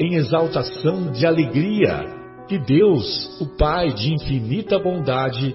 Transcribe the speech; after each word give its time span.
em 0.00 0.14
exaltação 0.14 1.12
de 1.12 1.26
alegria 1.26 2.06
que 2.48 2.58
Deus, 2.58 3.38
o 3.38 3.46
Pai 3.58 3.92
de 3.92 4.14
infinita 4.14 4.78
bondade, 4.78 5.54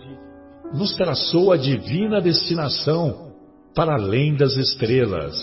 nos 0.72 0.96
traçou 0.96 1.52
a 1.52 1.58
divina 1.58 2.22
destinação 2.22 3.34
para 3.74 3.96
além 3.96 4.36
das 4.36 4.56
estrelas. 4.56 5.36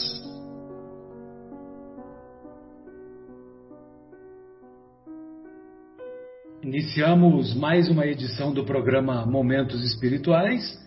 Iniciamos 6.62 7.56
mais 7.56 7.88
uma 7.88 8.06
edição 8.06 8.54
do 8.54 8.64
programa 8.64 9.26
Momentos 9.26 9.84
Espirituais. 9.84 10.80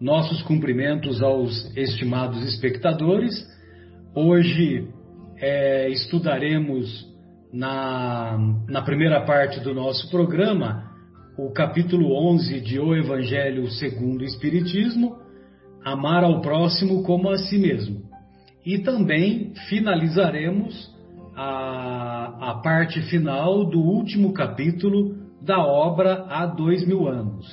Nossos 0.00 0.42
cumprimentos 0.42 1.22
aos 1.22 1.70
estimados 1.76 2.42
espectadores. 2.42 3.32
Hoje 4.12 4.88
é, 5.38 5.88
estudaremos 5.88 7.09
na, 7.52 8.38
na 8.68 8.82
primeira 8.82 9.24
parte 9.24 9.60
do 9.60 9.74
nosso 9.74 10.10
programa 10.10 10.90
o 11.36 11.50
capítulo 11.52 12.12
11 12.32 12.60
de 12.60 12.78
O 12.78 12.94
Evangelho 12.94 13.68
segundo 13.70 14.20
o 14.20 14.24
Espiritismo, 14.24 15.18
Amar 15.82 16.22
ao 16.22 16.42
próximo 16.42 17.02
como 17.02 17.30
a 17.30 17.38
si 17.38 17.58
mesmo. 17.58 18.02
E 18.66 18.78
também 18.80 19.54
finalizaremos 19.68 20.94
a, 21.34 22.50
a 22.50 22.54
parte 22.62 23.00
final 23.08 23.64
do 23.64 23.80
último 23.80 24.34
capítulo 24.34 25.16
da 25.40 25.58
obra 25.58 26.26
Há 26.28 26.44
Dois 26.44 26.86
Mil 26.86 27.08
Anos. 27.08 27.46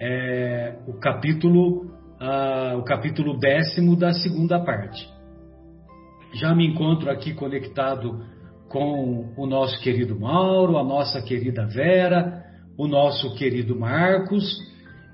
É, 0.00 0.78
o 0.88 0.94
capítulo 0.94 1.92
uh, 2.22 2.78
o 2.78 2.84
capítulo 2.84 3.38
décimo 3.38 3.96
da 3.96 4.12
segunda 4.12 4.58
parte. 4.60 5.06
Já 6.34 6.54
me 6.54 6.66
encontro 6.66 7.10
aqui 7.10 7.34
conectado 7.34 8.24
com 8.72 9.34
o 9.36 9.46
nosso 9.46 9.78
querido 9.82 10.18
Mauro, 10.18 10.78
a 10.78 10.82
nossa 10.82 11.20
querida 11.20 11.66
Vera, 11.66 12.42
o 12.78 12.88
nosso 12.88 13.34
querido 13.34 13.78
Marcos 13.78 14.58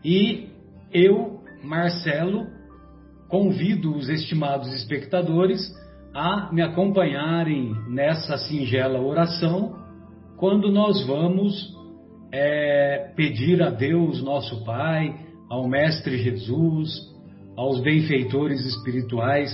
e 0.05 0.49
eu, 0.93 1.41
Marcelo, 1.62 2.47
convido 3.28 3.94
os 3.94 4.09
estimados 4.09 4.72
espectadores 4.72 5.60
a 6.15 6.50
me 6.53 6.62
acompanharem 6.62 7.75
nessa 7.88 8.38
singela 8.38 9.00
oração 9.00 9.77
quando 10.37 10.71
nós 10.71 11.04
vamos 11.04 11.77
é, 12.33 13.12
pedir 13.16 13.60
a 13.60 13.71
Deus, 13.71 14.22
nosso 14.22 14.65
Pai, 14.65 15.15
ao 15.50 15.69
Mestre 15.69 16.16
Jesus, 16.19 16.91
aos 17.56 17.81
benfeitores 17.81 18.65
espirituais, 18.65 19.50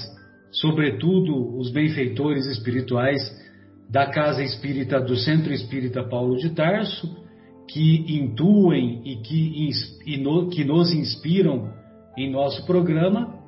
sobretudo 0.52 1.56
os 1.56 1.72
benfeitores 1.72 2.46
espirituais 2.46 3.43
da 3.88 4.06
Casa 4.06 4.42
Espírita 4.42 5.00
do 5.00 5.16
Centro 5.16 5.52
Espírita 5.52 6.02
Paulo 6.02 6.36
de 6.36 6.50
Tarso, 6.50 7.24
que 7.68 8.04
intuem 8.20 9.02
e 9.04 9.16
que, 9.16 9.70
e 10.06 10.16
no, 10.18 10.48
que 10.48 10.64
nos 10.64 10.92
inspiram 10.92 11.72
em 12.16 12.30
nosso 12.30 12.64
programa. 12.66 13.38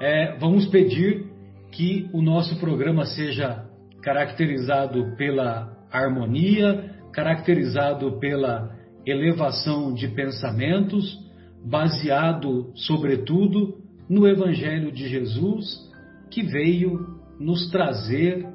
É, 0.00 0.36
vamos 0.38 0.66
pedir 0.66 1.26
que 1.70 2.08
o 2.12 2.20
nosso 2.20 2.56
programa 2.56 3.04
seja 3.04 3.66
caracterizado 4.02 5.14
pela 5.16 5.76
harmonia, 5.90 6.90
caracterizado 7.12 8.18
pela 8.18 8.76
elevação 9.06 9.92
de 9.92 10.08
pensamentos, 10.08 11.18
baseado, 11.64 12.72
sobretudo, 12.74 13.78
no 14.08 14.26
Evangelho 14.26 14.90
de 14.92 15.08
Jesus, 15.08 15.90
que 16.30 16.42
veio 16.42 17.20
nos 17.38 17.70
trazer 17.70 18.46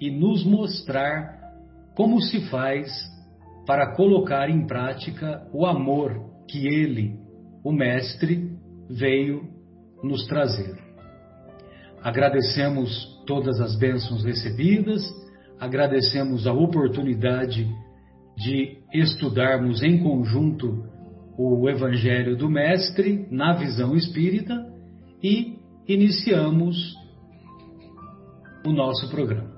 e 0.00 0.10
nos 0.10 0.44
mostrar 0.44 1.40
como 1.94 2.20
se 2.20 2.48
faz 2.48 2.88
para 3.66 3.94
colocar 3.94 4.50
em 4.50 4.66
prática 4.66 5.46
o 5.52 5.64
amor 5.64 6.20
que 6.48 6.66
ele, 6.66 7.18
o 7.64 7.72
Mestre, 7.72 8.50
veio 8.90 9.48
nos 10.02 10.26
trazer. 10.26 10.76
Agradecemos 12.02 13.22
todas 13.26 13.60
as 13.60 13.76
bênçãos 13.76 14.24
recebidas, 14.24 15.02
agradecemos 15.58 16.46
a 16.46 16.52
oportunidade 16.52 17.66
de 18.36 18.78
estudarmos 18.92 19.82
em 19.82 20.02
conjunto 20.02 20.84
o 21.38 21.68
Evangelho 21.68 22.36
do 22.36 22.48
Mestre 22.48 23.26
na 23.30 23.54
visão 23.54 23.96
espírita 23.96 24.54
e 25.22 25.58
iniciamos 25.88 26.94
o 28.64 28.72
nosso 28.72 29.08
programa. 29.10 29.53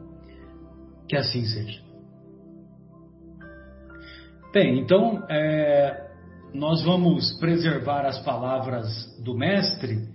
Que 1.09 1.17
assim 1.17 1.45
seja. 1.45 1.81
Bem, 4.53 4.81
então 4.81 5.25
é, 5.29 6.09
nós 6.55 6.83
vamos 6.83 7.39
preservar 7.39 8.07
as 8.07 8.19
palavras 8.25 8.89
do 9.23 9.37
Mestre 9.37 10.09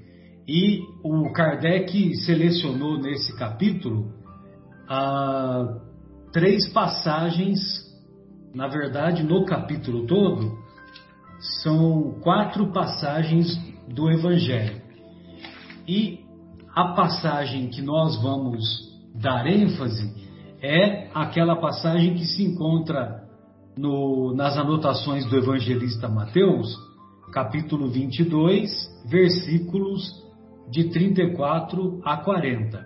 e 0.47 0.81
o 1.03 1.31
Kardec 1.31 2.16
selecionou 2.25 3.00
nesse 3.00 3.38
capítulo 3.38 4.12
ah, 4.94 5.80
três 6.34 6.68
passagens, 6.74 7.59
na 8.53 8.68
verdade, 8.68 9.24
no 9.24 9.46
capítulo 9.46 10.06
todo, 10.06 10.57
são 11.63 12.19
quatro 12.22 12.74
passagens 12.74 13.47
do 13.88 14.12
Evangelho. 14.12 14.81
E 15.88 16.19
a 16.75 16.90
passagem 16.90 17.69
que 17.69 17.81
nós 17.81 18.22
vamos 18.22 18.62
dar 19.16 19.47
ênfase 19.47 20.13
é 20.62 21.10
aquela 21.14 21.56
passagem 21.56 22.14
que 22.14 22.26
se 22.26 22.44
encontra 22.44 23.24
no, 23.78 24.34
nas 24.36 24.58
anotações 24.58 25.26
do 25.26 25.38
evangelista 25.38 26.08
Mateus, 26.08 26.76
capítulo 27.34 27.90
22, 27.90 28.72
versículos 29.10 30.22
de 30.70 30.90
34 30.90 32.02
a 32.04 32.18
40. 32.18 32.86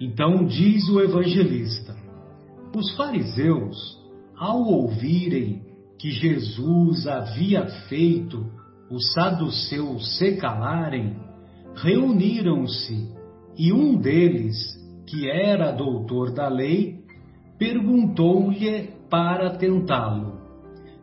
Então 0.00 0.46
diz 0.46 0.88
o 0.88 1.00
evangelista: 1.00 1.94
Os 2.74 2.96
fariseus, 2.96 3.76
ao 4.36 4.62
ouvirem 4.62 5.62
que 5.98 6.10
Jesus 6.10 7.06
havia 7.06 7.66
feito 7.88 8.46
os 8.90 9.12
saduceus 9.12 10.16
se 10.16 10.36
calarem, 10.36 11.16
reuniram-se 11.74 13.12
e 13.56 13.72
um 13.72 13.96
deles, 13.96 14.56
que 15.08 15.28
era 15.28 15.72
doutor 15.72 16.32
da 16.32 16.48
lei, 16.48 17.00
perguntou-lhe 17.58 18.90
para 19.08 19.56
tentá-lo: 19.56 20.38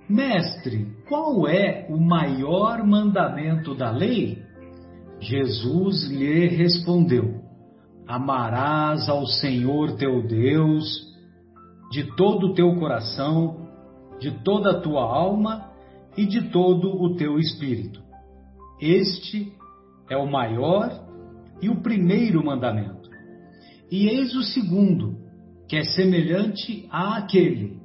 Mestre, 0.08 0.96
qual 1.10 1.48
é 1.48 1.88
o 1.90 1.98
maior 1.98 2.86
mandamento 2.86 3.74
da 3.74 3.90
lei? 3.90 4.44
Jesus 5.20 6.08
lhe 6.10 6.48
respondeu: 6.48 7.42
Amarás 8.08 9.10
ao 9.10 9.26
Senhor 9.26 9.94
teu 9.98 10.22
Deus 10.28 10.86
de 11.92 12.16
todo 12.16 12.48
o 12.48 12.54
teu 12.54 12.76
coração, 12.76 13.68
de 14.20 14.32
toda 14.44 14.72
a 14.72 14.82
tua 14.82 15.02
alma 15.02 15.72
e 16.16 16.26
de 16.26 16.50
todo 16.50 17.02
o 17.02 17.16
teu 17.16 17.40
espírito. 17.40 18.04
Este 18.80 19.52
é 20.10 20.18
o 20.18 20.30
maior 20.30 20.92
e 21.62 21.70
o 21.70 21.82
primeiro 21.82 22.46
mandamento. 22.46 22.95
E 23.92 24.08
eis 24.08 24.36
o 24.36 24.44
segundo, 24.44 25.18
que 25.68 25.76
é 25.76 25.84
semelhante 25.84 26.88
àquele: 26.90 27.80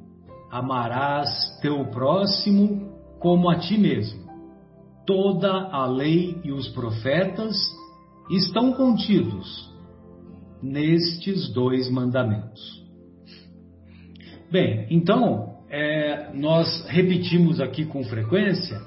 amarás 0.51 1.59
teu 1.61 1.85
próximo 1.91 2.91
como 3.19 3.51
a 3.51 3.57
ti 3.57 3.79
mesmo. 3.79 4.29
Toda 5.07 5.51
a 5.51 5.87
lei 5.87 6.41
e 6.45 6.53
os 6.53 6.69
profetas 6.69 7.57
estão 8.31 8.73
contidos 8.73 9.69
nestes 10.63 11.53
dois 11.53 11.91
mandamentos. 11.91 12.61
Bem, 14.51 14.87
então, 14.91 15.59
é, 15.69 16.33
nós 16.35 16.85
repetimos 16.89 17.61
aqui 17.61 17.85
com 17.87 18.03
frequência 18.05 18.81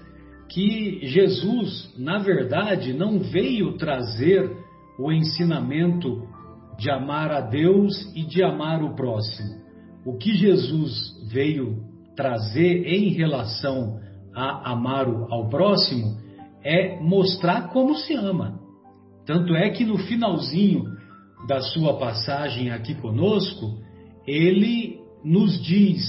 que 0.50 1.00
Jesus, 1.08 1.94
na 1.98 2.20
verdade, 2.20 2.94
não 2.94 3.20
veio 3.20 3.78
trazer 3.78 4.50
o 5.00 5.12
ensinamento 5.12 6.28
de 6.78 6.90
amar 6.90 7.32
a 7.32 7.42
Deus 7.42 7.94
e 8.16 8.24
de 8.26 8.44
amar 8.44 8.84
o 8.84 8.96
próximo. 8.96 9.62
O 10.06 10.18
que 10.18 10.34
Jesus 10.36 10.94
veio 11.32 11.84
trazer 12.16 12.86
em 12.88 13.10
relação 13.10 14.00
a 14.36 14.72
amar 14.72 15.08
ao 15.08 15.50
próximo 15.50 16.18
é 16.64 17.00
mostrar 17.02 17.70
como 17.70 17.96
se 17.96 18.14
ama. 18.14 18.60
Tanto 19.26 19.56
é 19.56 19.70
que 19.70 19.86
no 19.86 19.98
finalzinho 19.98 20.84
da 21.48 21.62
sua 21.62 21.98
passagem 21.98 22.72
aqui 22.72 22.96
conosco, 22.96 23.78
ele 24.26 25.00
nos 25.24 25.62
diz 25.62 26.02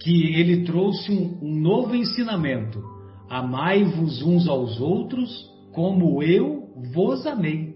que 0.00 0.34
ele 0.34 0.64
trouxe 0.64 1.12
um, 1.12 1.38
um 1.42 1.60
novo 1.60 1.94
ensinamento: 1.94 2.82
amai-vos 3.28 4.22
uns 4.22 4.48
aos 4.48 4.80
outros 4.80 5.50
como 5.72 6.22
eu 6.22 6.68
vos 6.92 7.26
amei. 7.26 7.71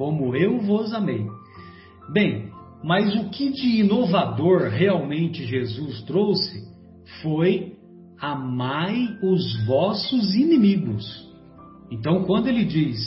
Como 0.00 0.34
eu 0.34 0.62
vos 0.62 0.94
amei. 0.94 1.26
Bem, 2.10 2.50
mas 2.82 3.14
o 3.16 3.28
que 3.28 3.52
de 3.52 3.80
inovador 3.80 4.70
realmente 4.70 5.44
Jesus 5.44 6.00
trouxe 6.04 6.66
foi 7.20 7.74
amai 8.18 9.18
os 9.22 9.66
vossos 9.66 10.34
inimigos. 10.34 11.04
Então, 11.90 12.24
quando 12.24 12.46
ele 12.46 12.64
diz 12.64 12.98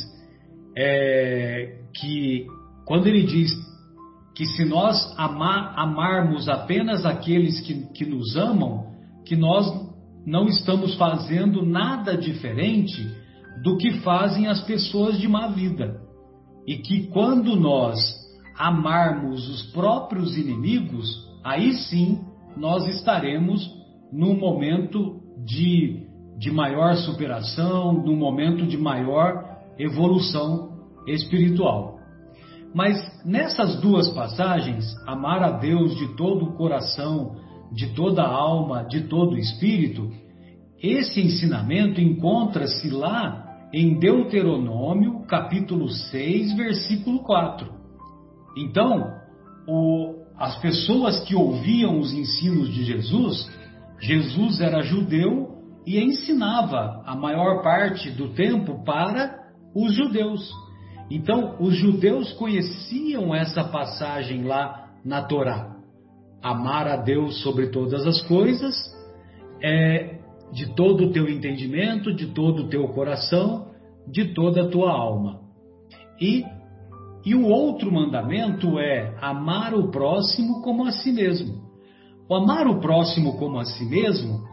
é, 0.78 1.80
que 2.00 2.46
quando 2.86 3.08
ele 3.08 3.24
diz 3.24 3.50
que 4.36 4.46
se 4.46 4.64
nós 4.64 5.16
amar, 5.18 5.74
amarmos 5.76 6.48
apenas 6.48 7.08
aqueles 7.08 7.60
que, 7.62 7.88
que 7.94 8.06
nos 8.06 8.38
amam, 8.38 8.86
que 9.26 9.36
nós 9.36 9.66
não 10.28 10.46
estamos 10.46 10.94
fazendo 10.94 11.66
nada 11.66 12.16
diferente 12.16 13.04
do 13.64 13.78
que 13.78 13.94
fazem 14.02 14.46
as 14.46 14.62
pessoas 14.62 15.18
de 15.18 15.28
má 15.28 15.48
vida. 15.48 16.03
E 16.68 16.78
que 16.78 17.08
quando 17.08 17.56
nós 17.56 17.98
amarmos 18.58 19.48
os 19.50 19.72
próprios 19.72 20.38
inimigos, 20.38 21.08
aí 21.44 21.74
sim 21.74 22.22
nós 22.56 22.88
estaremos 22.88 23.70
num 24.12 24.38
momento 24.38 25.20
de, 25.44 26.06
de 26.38 26.52
maior 26.52 26.96
superação, 26.96 27.94
num 27.94 28.16
momento 28.16 28.66
de 28.66 28.78
maior 28.78 29.44
evolução 29.78 30.72
espiritual. 31.08 32.00
Mas 32.74 32.98
nessas 33.26 33.80
duas 33.82 34.10
passagens, 34.10 34.86
amar 35.06 35.44
a 35.44 35.52
Deus 35.52 35.96
de 35.96 36.16
todo 36.16 36.46
o 36.46 36.54
coração, 36.54 37.36
de 37.72 37.94
toda 37.94 38.24
a 38.24 38.32
alma, 38.32 38.84
de 38.84 39.02
todo 39.02 39.34
o 39.34 39.38
espírito, 39.38 40.12
esse 40.82 41.22
ensinamento 41.22 42.02
encontra-se 42.02 42.90
lá 42.90 43.43
em 43.74 43.98
Deuteronômio, 43.98 45.26
capítulo 45.26 45.90
6, 45.90 46.56
versículo 46.56 47.24
4. 47.24 47.74
Então, 48.56 49.12
o, 49.68 50.24
as 50.38 50.56
pessoas 50.60 51.22
que 51.22 51.36
ouviam 51.36 52.00
os 52.00 52.14
ensinos 52.14 52.72
de 52.72 52.84
Jesus, 52.84 53.50
Jesus 54.00 54.62
era 54.62 54.84
judeu 54.84 55.58
e 55.88 56.00
ensinava 56.00 57.02
a 57.04 57.16
maior 57.16 57.64
parte 57.64 58.12
do 58.12 58.30
tempo 58.30 58.84
para 58.84 59.40
os 59.76 59.96
judeus. 59.96 60.52
Então, 61.10 61.58
os 61.60 61.76
judeus 61.76 62.32
conheciam 62.34 63.34
essa 63.34 63.64
passagem 63.64 64.44
lá 64.44 64.92
na 65.04 65.24
Torá. 65.24 65.76
Amar 66.44 66.88
a 66.88 66.98
Deus 66.98 67.42
sobre 67.42 67.68
todas 67.68 68.06
as 68.06 68.22
coisas, 68.24 68.76
é, 69.62 70.13
de 70.54 70.74
todo 70.76 71.06
o 71.06 71.12
teu 71.12 71.28
entendimento, 71.28 72.14
de 72.14 72.28
todo 72.28 72.64
o 72.64 72.68
teu 72.70 72.88
coração, 72.90 73.72
de 74.08 74.34
toda 74.34 74.64
a 74.64 74.68
tua 74.68 74.92
alma. 74.92 75.42
E, 76.22 76.46
e 77.26 77.34
o 77.34 77.48
outro 77.48 77.92
mandamento 77.92 78.78
é 78.80 79.16
amar 79.20 79.74
o 79.74 79.90
próximo 79.90 80.62
como 80.62 80.86
a 80.86 80.92
si 80.92 81.12
mesmo. 81.12 81.64
O 82.30 82.36
amar 82.36 82.68
o 82.68 82.80
próximo 82.80 83.38
como 83.38 83.60
a 83.60 83.66
si 83.66 83.84
mesmo, 83.84 84.44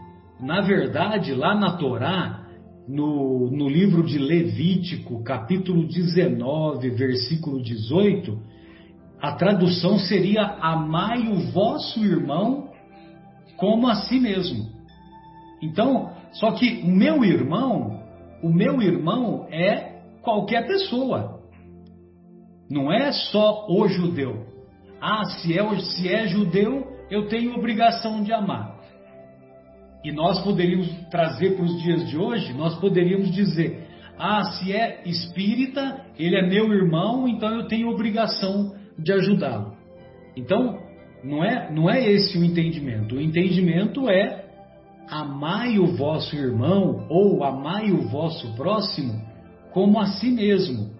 na 0.40 0.62
verdade, 0.62 1.34
lá 1.34 1.54
na 1.54 1.76
Torá, 1.76 2.46
no, 2.88 3.50
no 3.50 3.68
livro 3.68 4.02
de 4.02 4.18
Levítico, 4.18 5.22
capítulo 5.22 5.86
19, 5.86 6.90
versículo 6.90 7.62
18, 7.62 8.38
a 9.20 9.32
tradução 9.32 9.98
seria: 9.98 10.42
Amai 10.60 11.28
o 11.28 11.52
vosso 11.52 12.02
irmão 12.02 12.70
como 13.56 13.86
a 13.86 13.96
si 13.96 14.18
mesmo. 14.18 14.79
Então, 15.62 16.10
só 16.32 16.52
que 16.52 16.82
o 16.82 16.90
meu 16.90 17.24
irmão, 17.24 18.02
o 18.42 18.48
meu 18.48 18.80
irmão 18.80 19.46
é 19.50 20.00
qualquer 20.22 20.66
pessoa. 20.66 21.40
Não 22.70 22.92
é 22.92 23.12
só 23.12 23.66
o 23.68 23.88
judeu. 23.88 24.46
Ah, 25.00 25.24
se 25.24 25.58
é, 25.58 25.78
se 25.78 26.08
é 26.08 26.26
judeu, 26.28 26.86
eu 27.10 27.26
tenho 27.28 27.54
obrigação 27.54 28.22
de 28.22 28.32
amar. 28.32 28.78
E 30.04 30.12
nós 30.12 30.42
poderíamos 30.42 30.88
trazer 31.10 31.56
para 31.56 31.64
os 31.64 31.82
dias 31.82 32.08
de 32.08 32.16
hoje, 32.16 32.52
nós 32.54 32.78
poderíamos 32.78 33.30
dizer: 33.32 33.86
ah, 34.18 34.42
se 34.52 34.72
é 34.72 35.02
espírita, 35.04 36.06
ele 36.18 36.36
é 36.36 36.46
meu 36.46 36.72
irmão, 36.72 37.26
então 37.28 37.50
eu 37.50 37.66
tenho 37.66 37.90
obrigação 37.90 38.74
de 38.98 39.12
ajudá-lo. 39.12 39.74
Então, 40.36 40.78
não 41.24 41.44
é, 41.44 41.70
não 41.72 41.90
é 41.90 42.06
esse 42.08 42.38
o 42.38 42.44
entendimento. 42.44 43.16
O 43.16 43.20
entendimento 43.20 44.08
é 44.08 44.49
amai 45.08 45.78
o 45.78 45.96
vosso 45.96 46.34
irmão 46.36 47.06
ou 47.08 47.42
amai 47.44 47.90
o 47.90 48.08
vosso 48.08 48.54
próximo 48.54 49.20
como 49.72 49.98
a 49.98 50.06
si 50.06 50.30
mesmo. 50.30 50.90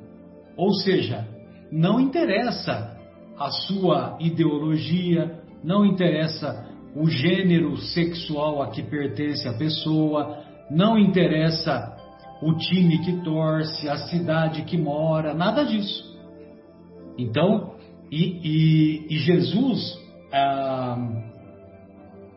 Ou 0.57 0.73
seja, 0.75 1.27
não 1.71 2.01
interessa 2.01 2.97
a 3.39 3.51
sua 3.51 4.17
ideologia, 4.21 5.41
não 5.63 5.85
interessa 5.85 6.67
o 6.95 7.09
gênero 7.09 7.77
sexual 7.77 8.63
a 8.63 8.71
que 8.71 8.83
pertence 8.83 9.49
a 9.49 9.55
pessoa, 9.55 10.43
não 10.71 10.99
interessa 10.99 11.97
o 12.43 12.55
time 12.55 12.99
que 13.05 13.23
torce, 13.23 13.89
a 13.89 13.97
cidade 14.09 14.63
que 14.63 14.77
mora, 14.77 15.35
nada 15.35 15.65
disso. 15.65 16.19
Então, 17.19 17.75
e, 18.11 18.41
e, 18.43 19.15
e 19.15 19.19
Jesus, 19.19 19.99
ah, 20.33 20.97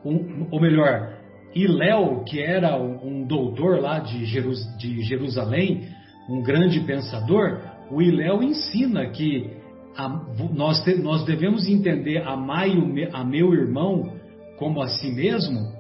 um, 0.06 0.48
ou 0.52 0.62
melhor, 0.62 1.13
Iléu, 1.56 2.24
que 2.24 2.42
era 2.42 2.78
um 2.78 3.26
doutor 3.26 3.80
lá 3.80 4.00
de, 4.00 4.26
Jerus, 4.26 4.60
de 4.78 5.02
Jerusalém, 5.04 5.88
um 6.30 6.42
grande 6.42 6.80
pensador, 6.82 7.62
o 7.92 8.02
Iléu 8.02 8.42
ensina 8.42 9.10
que 9.10 9.52
a, 9.96 10.10
nós, 10.54 10.84
te, 10.84 10.96
nós 10.96 11.24
devemos 11.26 11.68
entender 11.68 12.24
amai 12.28 12.72
a 13.12 13.24
meu 13.24 13.54
irmão 13.54 14.14
como 14.58 14.82
a 14.82 14.88
si 14.88 15.12
mesmo, 15.12 15.72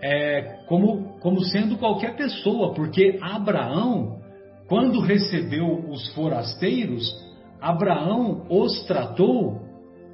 é, 0.00 0.64
como, 0.66 1.18
como 1.20 1.40
sendo 1.44 1.76
qualquer 1.76 2.16
pessoa, 2.16 2.74
porque 2.74 3.18
Abraão, 3.20 4.20
quando 4.68 5.00
recebeu 5.00 5.66
os 5.90 6.12
forasteiros, 6.14 7.04
Abraão 7.60 8.46
os 8.50 8.84
tratou 8.86 9.60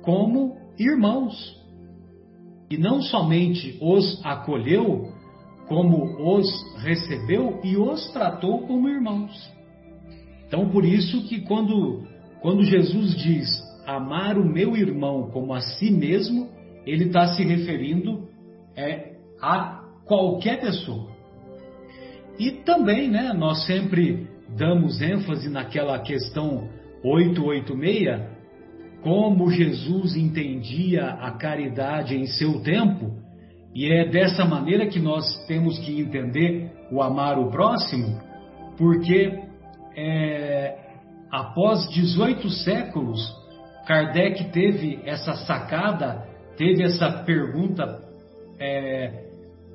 como 0.02 0.56
irmãos. 0.78 1.59
E 2.70 2.78
não 2.78 3.02
somente 3.02 3.76
os 3.80 4.24
acolheu, 4.24 5.12
como 5.66 6.36
os 6.36 6.48
recebeu 6.82 7.60
e 7.62 7.76
os 7.76 8.10
tratou 8.12 8.66
como 8.66 8.88
irmãos. 8.88 9.32
Então, 10.46 10.68
por 10.68 10.84
isso 10.84 11.22
que 11.28 11.42
quando, 11.42 12.04
quando 12.40 12.64
Jesus 12.64 13.14
diz 13.16 13.48
amar 13.86 14.36
o 14.36 14.44
meu 14.44 14.76
irmão 14.76 15.30
como 15.30 15.54
a 15.54 15.60
si 15.60 15.90
mesmo, 15.90 16.48
ele 16.86 17.04
está 17.04 17.28
se 17.28 17.44
referindo 17.44 18.28
é, 18.76 19.16
a 19.40 19.84
qualquer 20.04 20.60
pessoa. 20.60 21.10
E 22.38 22.50
também, 22.50 23.08
né, 23.08 23.32
nós 23.32 23.64
sempre 23.66 24.26
damos 24.56 25.00
ênfase 25.00 25.48
naquela 25.48 25.98
questão 26.00 26.68
886, 27.04 28.39
como 29.02 29.50
Jesus 29.50 30.16
entendia 30.16 31.04
a 31.04 31.32
caridade 31.32 32.16
em 32.16 32.26
seu 32.26 32.60
tempo, 32.62 33.12
e 33.74 33.90
é 33.90 34.08
dessa 34.08 34.44
maneira 34.44 34.86
que 34.86 34.98
nós 34.98 35.24
temos 35.46 35.78
que 35.78 36.00
entender 36.00 36.70
o 36.90 37.02
amar 37.02 37.38
o 37.38 37.50
próximo, 37.50 38.20
porque 38.76 39.38
é, 39.96 40.76
após 41.30 41.88
18 41.90 42.48
séculos, 42.50 43.20
Kardec 43.86 44.50
teve 44.50 45.00
essa 45.04 45.34
sacada 45.34 46.30
teve 46.60 46.82
essa 46.82 47.10
pergunta 47.24 48.02
é, 48.58 49.24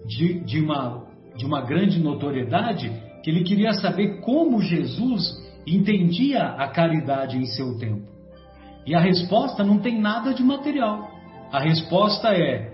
de, 0.05 0.39
de, 0.41 0.61
uma, 0.61 1.07
de 1.35 1.43
uma 1.43 1.61
grande 1.61 1.99
notoriedade 1.99 2.91
que 3.23 3.31
ele 3.31 3.43
queria 3.43 3.73
saber 3.73 4.21
como 4.21 4.61
Jesus 4.61 5.43
entendia 5.65 6.43
a 6.43 6.67
caridade 6.67 7.39
em 7.39 7.45
seu 7.45 7.79
tempo. 7.79 8.14
E 8.85 8.93
a 8.93 8.99
resposta 8.99 9.63
não 9.63 9.79
tem 9.79 9.99
nada 9.99 10.33
de 10.33 10.43
material. 10.43 11.09
A 11.51 11.59
resposta 11.59 12.29
é 12.29 12.71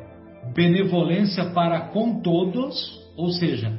benevolência 0.54 1.46
para 1.52 1.90
com 1.90 2.22
todos, 2.22 2.76
ou 3.16 3.30
seja, 3.30 3.72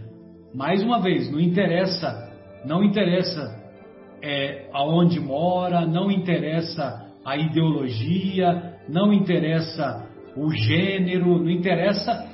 mais 0.55 0.83
uma 0.83 1.01
vez, 1.01 1.31
não 1.31 1.41
interessa, 1.41 2.31
não 2.65 2.83
interessa 2.83 3.61
é, 4.23 4.69
aonde 4.73 5.19
mora, 5.19 5.85
não 5.87 6.11
interessa 6.11 7.07
a 7.25 7.37
ideologia, 7.37 8.79
não 8.89 9.13
interessa 9.13 10.09
o 10.37 10.51
gênero, 10.51 11.39
não 11.39 11.51
interessa 11.51 12.29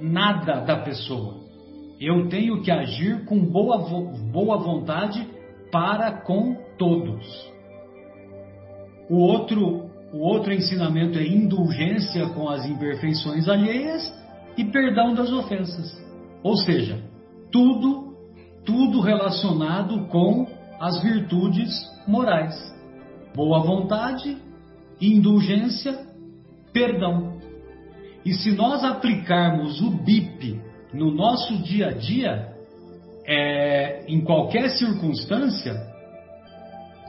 nada 0.00 0.60
da 0.60 0.78
pessoa. 0.78 1.42
Eu 2.00 2.28
tenho 2.28 2.62
que 2.62 2.70
agir 2.70 3.24
com 3.24 3.38
boa, 3.38 3.78
boa 4.32 4.58
vontade 4.58 5.26
para 5.70 6.22
com 6.22 6.56
todos. 6.76 7.51
O 9.12 9.18
outro, 9.18 9.90
o 10.10 10.20
outro 10.20 10.54
ensinamento 10.54 11.18
é 11.18 11.26
indulgência 11.26 12.30
com 12.30 12.48
as 12.48 12.64
imperfeições 12.64 13.46
alheias 13.46 14.10
e 14.56 14.64
perdão 14.64 15.12
das 15.12 15.30
ofensas. 15.30 15.94
Ou 16.42 16.56
seja, 16.56 16.98
tudo, 17.50 18.16
tudo 18.64 19.02
relacionado 19.02 20.06
com 20.06 20.46
as 20.80 21.02
virtudes 21.02 21.70
morais. 22.08 22.54
Boa 23.36 23.58
vontade, 23.58 24.38
indulgência, 24.98 26.06
perdão. 26.72 27.36
E 28.24 28.32
se 28.32 28.52
nós 28.52 28.82
aplicarmos 28.82 29.82
o 29.82 29.90
BIP 29.90 30.58
no 30.94 31.10
nosso 31.12 31.58
dia 31.58 31.88
a 31.88 31.92
dia, 31.92 32.48
é, 33.26 34.06
em 34.08 34.22
qualquer 34.22 34.70
circunstância, 34.70 35.74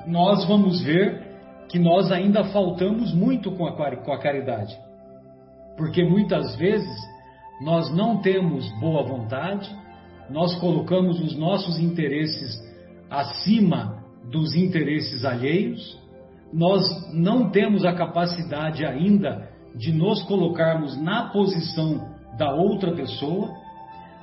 nós 0.05 0.45
vamos 0.45 0.81
ver 0.81 1.31
que 1.73 1.79
nós 1.79 2.11
ainda 2.11 2.43
faltamos 2.43 3.11
muito 3.15 3.49
com 3.53 3.65
a, 3.65 3.95
com 3.95 4.13
a 4.13 4.19
caridade. 4.19 4.77
Porque 5.75 6.03
muitas 6.03 6.55
vezes 6.55 6.95
nós 7.61 7.91
não 7.91 8.21
temos 8.21 8.69
boa 8.79 9.01
vontade, 9.01 9.75
nós 10.29 10.53
colocamos 10.59 11.19
os 11.19 11.35
nossos 11.35 11.79
interesses 11.79 12.61
acima 13.09 14.03
dos 14.29 14.53
interesses 14.53 15.25
alheios, 15.25 15.99
nós 16.53 17.11
não 17.11 17.49
temos 17.49 17.83
a 17.83 17.93
capacidade 17.93 18.85
ainda 18.85 19.49
de 19.75 19.91
nos 19.91 20.21
colocarmos 20.21 20.95
na 21.01 21.29
posição 21.29 22.07
da 22.37 22.53
outra 22.53 22.93
pessoa, 22.93 23.49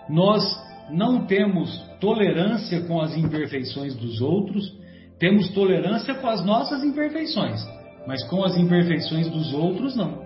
nós 0.08 0.40
não 0.88 1.26
temos 1.26 1.84
tolerância 2.00 2.82
com 2.82 3.00
as 3.00 3.16
imperfeições 3.16 3.96
dos 3.96 4.20
outros, 4.20 4.72
temos 5.20 5.50
tolerância 5.50 6.14
com 6.14 6.26
as 6.26 6.44
nossas 6.44 6.82
imperfeições, 6.82 7.60
mas 8.06 8.24
com 8.24 8.42
as 8.42 8.56
imperfeições 8.56 9.30
dos 9.30 9.52
outros 9.54 9.94
não. 9.94 10.24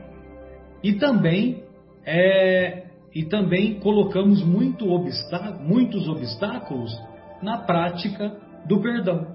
E 0.83 0.95
também 0.95 1.65
é, 2.07 2.85
e 3.15 3.25
também 3.25 3.79
colocamos 3.81 4.43
muito 4.43 4.91
obstá 4.91 5.59
muitos 5.61 6.09
obstáculos 6.09 6.97
na 7.43 7.59
prática 7.59 8.37
do 8.67 8.81
perdão. 8.81 9.35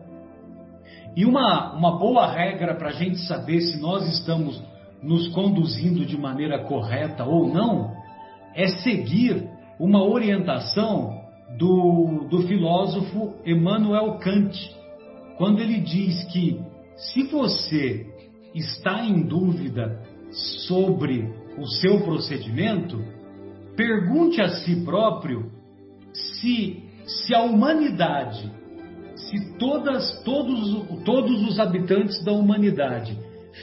E 1.16 1.26
uma, 1.26 1.74
uma 1.74 1.98
boa 1.98 2.32
regra 2.32 2.76
para 2.76 2.90
a 2.90 2.94
gente 2.94 3.18
saber 3.28 3.62
se 3.62 3.82
nós 3.82 4.08
estamos 4.08 4.62
nos 5.02 5.28
conduzindo 5.30 6.06
de 6.06 6.18
maneira 6.18 6.64
correta 6.64 7.26
ou 7.26 7.48
não 7.48 7.94
é 8.56 8.68
seguir 8.68 9.50
uma 9.80 10.04
orientação 10.04 11.20
do, 11.58 12.28
do 12.30 12.44
filósofo 12.48 13.34
Emmanuel 13.46 14.20
Kant, 14.20 14.54
quando 15.40 15.62
ele 15.62 15.80
diz 15.80 16.24
que 16.26 16.60
se 16.96 17.24
você 17.24 18.06
está 18.54 19.04
em 19.04 19.24
dúvida 19.24 20.04
sobre 20.68 21.34
o 21.58 21.66
seu 21.66 22.02
procedimento, 22.02 23.04
pergunte 23.76 24.40
a 24.42 24.50
si 24.50 24.84
próprio 24.84 25.50
se, 26.14 26.84
se 27.06 27.34
a 27.34 27.42
humanidade 27.42 28.60
se 29.16 29.58
todas, 29.58 30.24
todos, 30.24 31.04
todos 31.04 31.48
os 31.48 31.60
habitantes 31.60 32.24
da 32.24 32.32
humanidade 32.32 33.18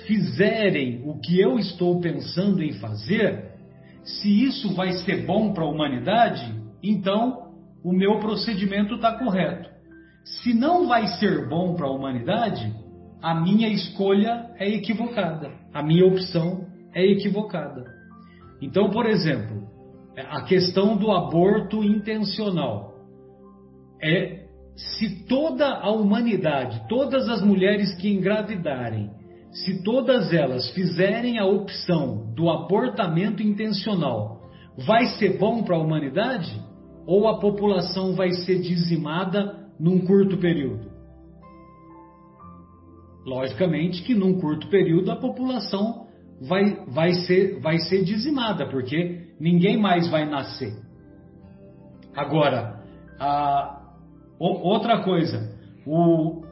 fizerem 0.06 1.02
o 1.04 1.18
que 1.18 1.40
eu 1.40 1.58
estou 1.58 2.00
pensando 2.00 2.62
em 2.62 2.72
fazer, 2.74 3.52
se 4.02 4.44
isso 4.44 4.74
vai 4.74 4.92
ser 4.92 5.26
bom 5.26 5.52
para 5.52 5.64
a 5.64 5.68
humanidade, 5.68 6.54
então 6.82 7.52
o 7.82 7.92
meu 7.92 8.18
procedimento 8.18 8.94
está 8.94 9.18
correto. 9.18 9.75
Se 10.26 10.52
não 10.52 10.88
vai 10.88 11.06
ser 11.06 11.48
bom 11.48 11.74
para 11.76 11.86
a 11.86 11.90
humanidade, 11.90 12.74
a 13.22 13.32
minha 13.32 13.68
escolha 13.68 14.50
é 14.58 14.68
equivocada, 14.68 15.52
a 15.72 15.82
minha 15.84 16.04
opção 16.04 16.66
é 16.92 17.04
equivocada. 17.06 17.84
Então, 18.60 18.90
por 18.90 19.06
exemplo, 19.06 19.68
a 20.28 20.42
questão 20.42 20.96
do 20.96 21.12
aborto 21.12 21.84
intencional 21.84 22.94
é 24.02 24.46
se 24.74 25.24
toda 25.26 25.66
a 25.68 25.90
humanidade, 25.90 26.82
todas 26.88 27.28
as 27.28 27.40
mulheres 27.40 27.94
que 27.94 28.12
engravidarem, 28.12 29.10
se 29.52 29.82
todas 29.84 30.32
elas 30.32 30.70
fizerem 30.72 31.38
a 31.38 31.46
opção 31.46 32.34
do 32.34 32.50
abortamento 32.50 33.42
intencional, 33.42 34.42
vai 34.86 35.06
ser 35.18 35.38
bom 35.38 35.62
para 35.62 35.76
a 35.76 35.80
humanidade? 35.80 36.60
Ou 37.06 37.28
a 37.28 37.38
população 37.38 38.14
vai 38.14 38.32
ser 38.32 38.60
dizimada 38.60 39.65
num 39.78 40.00
curto 40.06 40.38
período? 40.38 40.90
Logicamente 43.24 44.02
que 44.02 44.14
num 44.14 44.40
curto 44.40 44.68
período 44.68 45.10
a 45.10 45.16
população 45.16 46.06
vai, 46.48 46.84
vai, 46.86 47.12
ser, 47.12 47.60
vai 47.60 47.78
ser 47.78 48.04
dizimada, 48.04 48.68
porque 48.68 49.32
ninguém 49.40 49.76
mais 49.76 50.08
vai 50.08 50.28
nascer. 50.28 50.74
Agora, 52.14 52.82
a, 53.18 53.76
Outra 54.38 55.02
coisa, 55.02 55.50
o, 55.86 56.42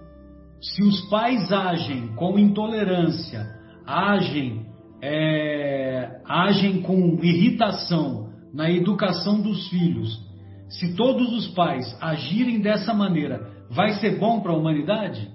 se 0.60 0.82
os 0.82 1.02
pais 1.10 1.52
agem 1.52 2.08
com 2.14 2.38
intolerância, 2.38 3.46
agem, 3.86 4.66
é, 5.02 6.20
agem 6.24 6.80
com 6.80 7.18
irritação 7.22 8.30
na 8.54 8.70
educação 8.70 9.42
dos 9.42 9.68
filhos, 9.68 10.18
se 10.78 10.94
todos 10.94 11.32
os 11.32 11.48
pais 11.54 11.96
agirem 12.00 12.60
dessa 12.60 12.92
maneira, 12.92 13.48
vai 13.70 13.94
ser 13.94 14.18
bom 14.18 14.40
para 14.40 14.52
a 14.52 14.56
humanidade? 14.56 15.30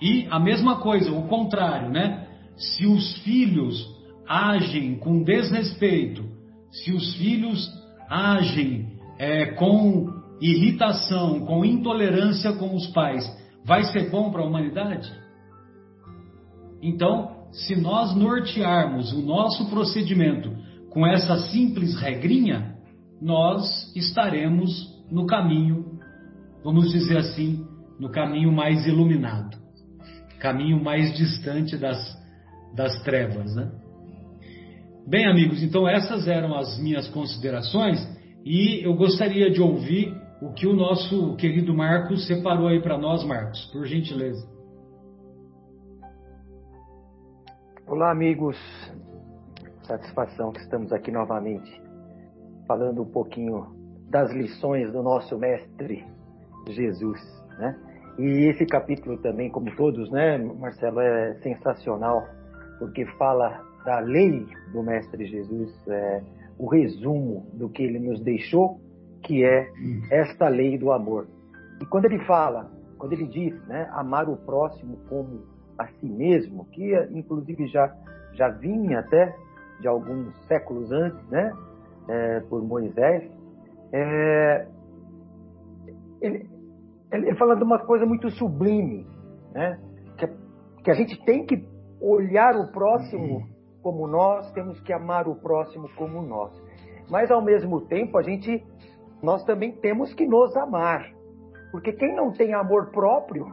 E 0.00 0.26
a 0.30 0.38
mesma 0.38 0.76
coisa, 0.80 1.12
o 1.12 1.28
contrário, 1.28 1.90
né? 1.90 2.26
Se 2.56 2.86
os 2.86 3.18
filhos 3.18 3.86
agem 4.26 4.96
com 4.98 5.22
desrespeito, 5.22 6.24
se 6.70 6.92
os 6.92 7.14
filhos 7.16 7.70
agem 8.08 8.98
é, 9.18 9.46
com 9.54 10.08
irritação, 10.40 11.40
com 11.40 11.64
intolerância 11.64 12.52
com 12.54 12.74
os 12.74 12.86
pais, 12.88 13.24
vai 13.64 13.84
ser 13.84 14.10
bom 14.10 14.30
para 14.30 14.42
a 14.42 14.46
humanidade? 14.46 15.12
Então, 16.82 17.46
se 17.52 17.76
nós 17.76 18.16
nortearmos 18.16 19.12
o 19.12 19.20
nosso 19.20 19.68
procedimento 19.68 20.50
com 20.90 21.06
essa 21.06 21.36
simples 21.48 21.94
regrinha, 22.00 22.79
nós 23.20 23.94
estaremos 23.94 24.70
no 25.10 25.26
caminho, 25.26 25.98
vamos 26.64 26.90
dizer 26.90 27.18
assim, 27.18 27.66
no 27.98 28.10
caminho 28.10 28.50
mais 28.50 28.86
iluminado, 28.86 29.58
caminho 30.38 30.82
mais 30.82 31.14
distante 31.16 31.76
das, 31.76 31.98
das 32.74 33.02
trevas, 33.02 33.54
né? 33.54 33.70
Bem, 35.06 35.26
amigos, 35.26 35.62
então 35.62 35.88
essas 35.88 36.28
eram 36.28 36.56
as 36.56 36.78
minhas 36.80 37.08
considerações. 37.08 37.98
E 38.44 38.84
eu 38.84 38.94
gostaria 38.94 39.50
de 39.50 39.60
ouvir 39.60 40.14
o 40.40 40.52
que 40.52 40.66
o 40.66 40.74
nosso 40.74 41.36
querido 41.36 41.74
Marcos 41.74 42.26
separou 42.26 42.68
aí 42.68 42.80
para 42.80 42.96
nós, 42.96 43.24
Marcos, 43.24 43.66
por 43.72 43.84
gentileza. 43.86 44.48
Olá, 47.86 48.12
amigos. 48.12 48.56
Satisfação 49.82 50.52
que 50.52 50.60
estamos 50.60 50.92
aqui 50.92 51.10
novamente 51.10 51.89
falando 52.70 53.02
um 53.02 53.10
pouquinho 53.10 53.66
das 54.08 54.30
lições 54.30 54.92
do 54.92 55.02
nosso 55.02 55.36
mestre 55.36 56.06
Jesus, 56.68 57.20
né? 57.58 57.76
E 58.16 58.48
esse 58.48 58.64
capítulo 58.64 59.18
também, 59.18 59.50
como 59.50 59.74
todos, 59.74 60.08
né, 60.12 60.38
Marcelo, 60.38 61.00
é 61.00 61.34
sensacional 61.42 62.28
porque 62.78 63.04
fala 63.18 63.60
da 63.84 63.98
lei 63.98 64.46
do 64.72 64.84
mestre 64.84 65.26
Jesus. 65.26 65.74
É, 65.88 66.22
o 66.56 66.68
resumo 66.68 67.44
do 67.54 67.68
que 67.68 67.82
ele 67.82 67.98
nos 67.98 68.22
deixou, 68.22 68.80
que 69.24 69.42
é 69.44 69.68
esta 70.08 70.46
lei 70.46 70.78
do 70.78 70.92
amor. 70.92 71.26
E 71.80 71.86
quando 71.86 72.04
ele 72.04 72.20
fala, 72.20 72.70
quando 72.98 73.14
ele 73.14 73.26
diz, 73.26 73.60
né, 73.66 73.88
amar 73.94 74.28
o 74.28 74.36
próximo 74.36 74.96
como 75.08 75.42
a 75.76 75.88
si 75.88 76.06
mesmo, 76.06 76.66
que 76.66 76.94
inclusive 77.10 77.66
já 77.66 77.92
já 78.34 78.48
vinha 78.48 79.00
até 79.00 79.34
de 79.80 79.88
alguns 79.88 80.32
séculos 80.46 80.92
antes, 80.92 81.28
né? 81.28 81.52
É, 82.08 82.40
por 82.40 82.62
Moisés. 82.62 83.30
É, 83.92 84.66
ele, 86.20 86.48
ele 87.12 87.34
fala 87.36 87.56
de 87.56 87.62
uma 87.62 87.78
coisa 87.78 88.04
muito 88.06 88.30
sublime, 88.30 89.06
né? 89.52 89.78
Que, 90.16 90.28
que 90.84 90.90
a 90.90 90.94
gente 90.94 91.22
tem 91.24 91.44
que 91.44 91.64
olhar 92.00 92.56
o 92.56 92.70
próximo 92.72 93.48
como 93.82 94.06
nós, 94.06 94.50
temos 94.52 94.78
que 94.80 94.92
amar 94.92 95.26
o 95.26 95.34
próximo 95.34 95.88
como 95.96 96.20
nós. 96.22 96.52
Mas 97.08 97.30
ao 97.30 97.42
mesmo 97.42 97.80
tempo, 97.82 98.18
a 98.18 98.22
gente 98.22 98.64
nós 99.22 99.44
também 99.44 99.72
temos 99.72 100.14
que 100.14 100.26
nos 100.26 100.56
amar. 100.56 101.10
Porque 101.70 101.92
quem 101.92 102.14
não 102.14 102.32
tem 102.32 102.54
amor 102.54 102.90
próprio, 102.90 103.46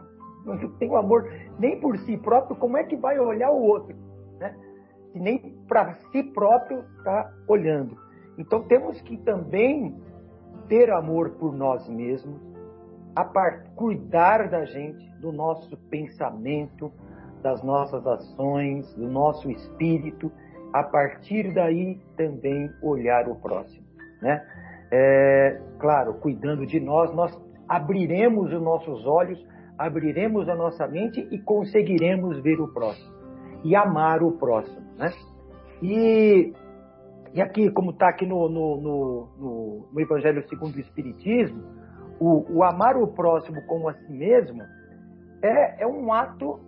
não 0.46 0.58
tem 0.77 0.89
o 0.89 0.98
amor 0.98 1.30
nem 1.60 1.80
por 1.80 1.98
si 2.00 2.18
próprio, 2.18 2.56
como 2.56 2.77
é 2.77 2.84
que 2.84 2.96
vai 2.96 3.20
olhar 3.20 3.51
o 3.51 3.62
outro? 3.62 3.96
Né? 4.39 4.56
Se 5.12 5.20
nem 5.20 5.56
para 5.68 5.94
si 6.12 6.24
próprio 6.24 6.84
está 6.98 7.32
olhando. 7.48 7.98
Então 8.38 8.63
temos 8.63 9.01
que 9.01 9.17
também 9.17 9.96
ter 10.67 10.91
amor 10.91 11.32
por 11.32 11.53
nós 11.56 11.88
mesmos, 11.89 12.39
a 13.15 13.24
part... 13.24 13.70
cuidar 13.75 14.50
da 14.50 14.65
gente, 14.65 15.10
do 15.20 15.32
nosso 15.32 15.75
pensamento, 15.89 16.91
das 17.41 17.63
nossas 17.63 18.06
ações, 18.06 18.94
do 18.96 19.08
nosso 19.08 19.50
espírito, 19.50 20.32
a 20.74 20.84
partir 20.84 21.53
daí 21.53 22.00
também 22.15 22.70
olhar 22.82 23.27
o 23.27 23.36
próximo, 23.36 23.86
né? 24.22 24.46
É, 24.91 25.62
claro, 25.79 26.15
cuidando 26.15 26.65
de 26.65 26.79
nós, 26.79 27.13
nós 27.13 27.38
abriremos 27.67 28.53
os 28.53 28.62
nossos 28.62 29.06
olhos, 29.06 29.44
abriremos 29.77 30.48
a 30.48 30.56
nossa 30.56 30.88
mente 30.88 31.27
e 31.32 31.38
conseguiremos 31.39 32.39
ver 32.41 32.60
o 32.60 32.67
próximo 32.74 33.17
e 33.63 33.75
amar 33.75 34.24
o 34.24 34.32
próximo, 34.34 34.86
né? 34.98 35.12
E, 35.82 36.53
e 37.38 37.41
aqui, 37.41 37.70
como 37.70 37.91
está 37.91 38.10
aqui 38.10 38.25
no, 38.25 38.50
no, 38.50 38.82
no, 38.82 39.88
no, 39.94 40.01
Evangelho 40.01 40.44
segundo 40.50 40.75
o 40.75 40.79
Espiritismo, 40.79 41.63
o, 42.20 42.44
o, 42.51 42.63
amar 42.63 42.98
o 42.98 43.06
próximo 43.10 43.62
como 43.67 43.88
a 43.88 43.94
si 43.94 44.12
mesmo 44.12 44.63
é, 45.44 45.84
é 45.84 45.88
um 45.88 46.12
ato, 46.12 46.60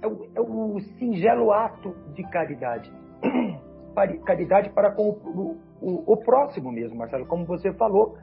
é 0.00 0.06
o, 0.06 0.26
é 0.34 0.40
o 0.40 0.80
singelo 0.98 1.52
ato 1.52 1.94
de 2.14 2.22
caridade. 2.22 2.90
caridade 4.24 4.70
para 4.70 4.92
com 4.92 5.10
o, 5.10 5.58
o, 5.78 6.12
o 6.14 6.16
próximo 6.16 6.72
mesmo, 6.72 6.96
Marcelo. 6.96 7.26
Como 7.26 7.44
você 7.44 7.70
falou, 7.74 8.16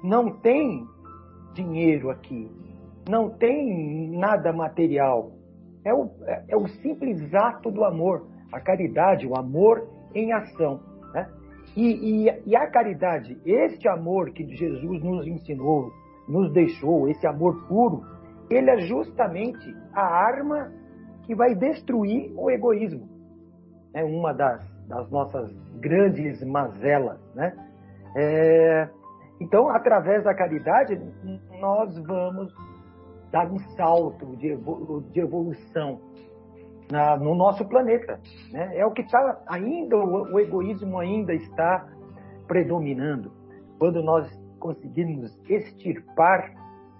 não 0.00 0.30
tem 0.30 0.86
dinheiro 1.54 2.08
aqui, 2.08 2.48
não 3.08 3.30
tem 3.30 4.16
nada 4.16 4.52
material. 4.52 5.32
É 5.84 5.92
o, 5.92 6.08
é, 6.24 6.44
é 6.50 6.56
o 6.56 6.68
simples 6.68 7.34
ato 7.34 7.68
do 7.68 7.82
amor, 7.82 8.28
a 8.52 8.60
caridade, 8.60 9.26
o 9.26 9.36
amor 9.36 9.88
em 10.14 10.32
ação. 10.32 10.91
Né? 11.12 11.28
E, 11.76 12.26
e, 12.26 12.42
e, 12.46 12.56
a 12.56 12.66
caridade, 12.70 13.38
este 13.46 13.88
amor 13.88 14.30
que 14.30 14.44
Jesus 14.54 15.02
nos 15.02 15.26
ensinou, 15.26 15.90
nos 16.28 16.52
deixou, 16.52 17.08
esse 17.08 17.26
amor 17.26 17.66
puro, 17.66 18.02
ele 18.50 18.70
é 18.70 18.78
justamente 18.80 19.74
a 19.94 20.02
arma 20.02 20.70
que 21.22 21.34
vai 21.34 21.54
destruir 21.54 22.32
o 22.36 22.50
egoísmo. 22.50 23.08
É 23.94 24.04
uma 24.04 24.32
das, 24.32 24.62
das 24.86 25.10
nossas 25.10 25.50
grandes 25.80 26.42
mazelas. 26.44 27.18
Né? 27.34 27.52
É, 28.16 28.88
então, 29.40 29.68
através 29.68 30.24
da 30.24 30.34
caridade, 30.34 31.00
nós 31.58 31.96
vamos 31.98 32.52
dar 33.30 33.50
um 33.50 33.58
salto 33.76 34.36
de, 34.36 34.58
evolução 35.18 36.00
na, 36.90 37.16
no 37.16 37.34
nosso 37.34 37.64
planeta. 37.66 38.20
Né? 38.50 38.76
É 38.76 38.86
o 38.86 38.90
que 38.90 39.02
está 39.02 39.42
ainda, 39.46 39.96
o, 39.96 40.34
o 40.34 40.40
egoísmo 40.40 40.98
ainda 40.98 41.34
está 41.34 41.86
predominando. 42.46 43.32
Quando 43.78 44.02
nós 44.02 44.30
conseguirmos 44.58 45.36
extirpar 45.48 46.52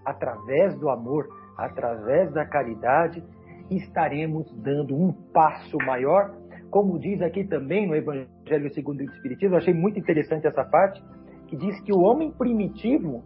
através 0.04 0.74
do 0.78 0.90
amor, 0.90 1.28
através 1.56 2.32
da 2.32 2.44
caridade, 2.44 3.22
estaremos 3.70 4.52
dando 4.56 4.96
um 4.96 5.12
passo 5.12 5.76
maior. 5.78 6.34
Como 6.70 6.98
diz 6.98 7.20
aqui 7.22 7.44
também 7.44 7.86
no 7.86 7.94
Evangelho 7.94 8.72
segundo 8.74 9.00
o 9.00 9.04
Espiritismo, 9.04 9.56
achei 9.56 9.74
muito 9.74 9.98
interessante 9.98 10.46
essa 10.46 10.64
parte, 10.64 11.02
que 11.46 11.56
diz 11.56 11.78
que 11.80 11.92
o 11.92 12.00
homem 12.00 12.32
primitivo 12.32 13.22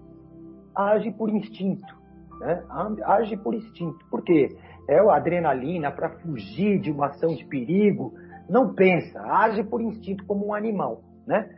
age 0.75 1.11
por 1.12 1.31
instinto. 1.31 1.97
Né? 2.40 2.62
Age 3.05 3.37
por 3.37 3.55
instinto. 3.55 4.05
Por 4.11 4.23
quê? 4.23 4.57
É 4.88 4.99
a 4.99 5.16
adrenalina 5.16 5.90
para 5.90 6.11
fugir 6.20 6.79
de 6.79 6.90
uma 6.90 7.07
ação 7.07 7.35
de 7.35 7.44
perigo. 7.44 8.14
Não 8.49 8.75
pensa, 8.75 9.20
age 9.20 9.64
por 9.64 9.81
instinto 9.81 10.25
como 10.27 10.46
um 10.46 10.55
animal. 10.55 11.03
Né? 11.27 11.49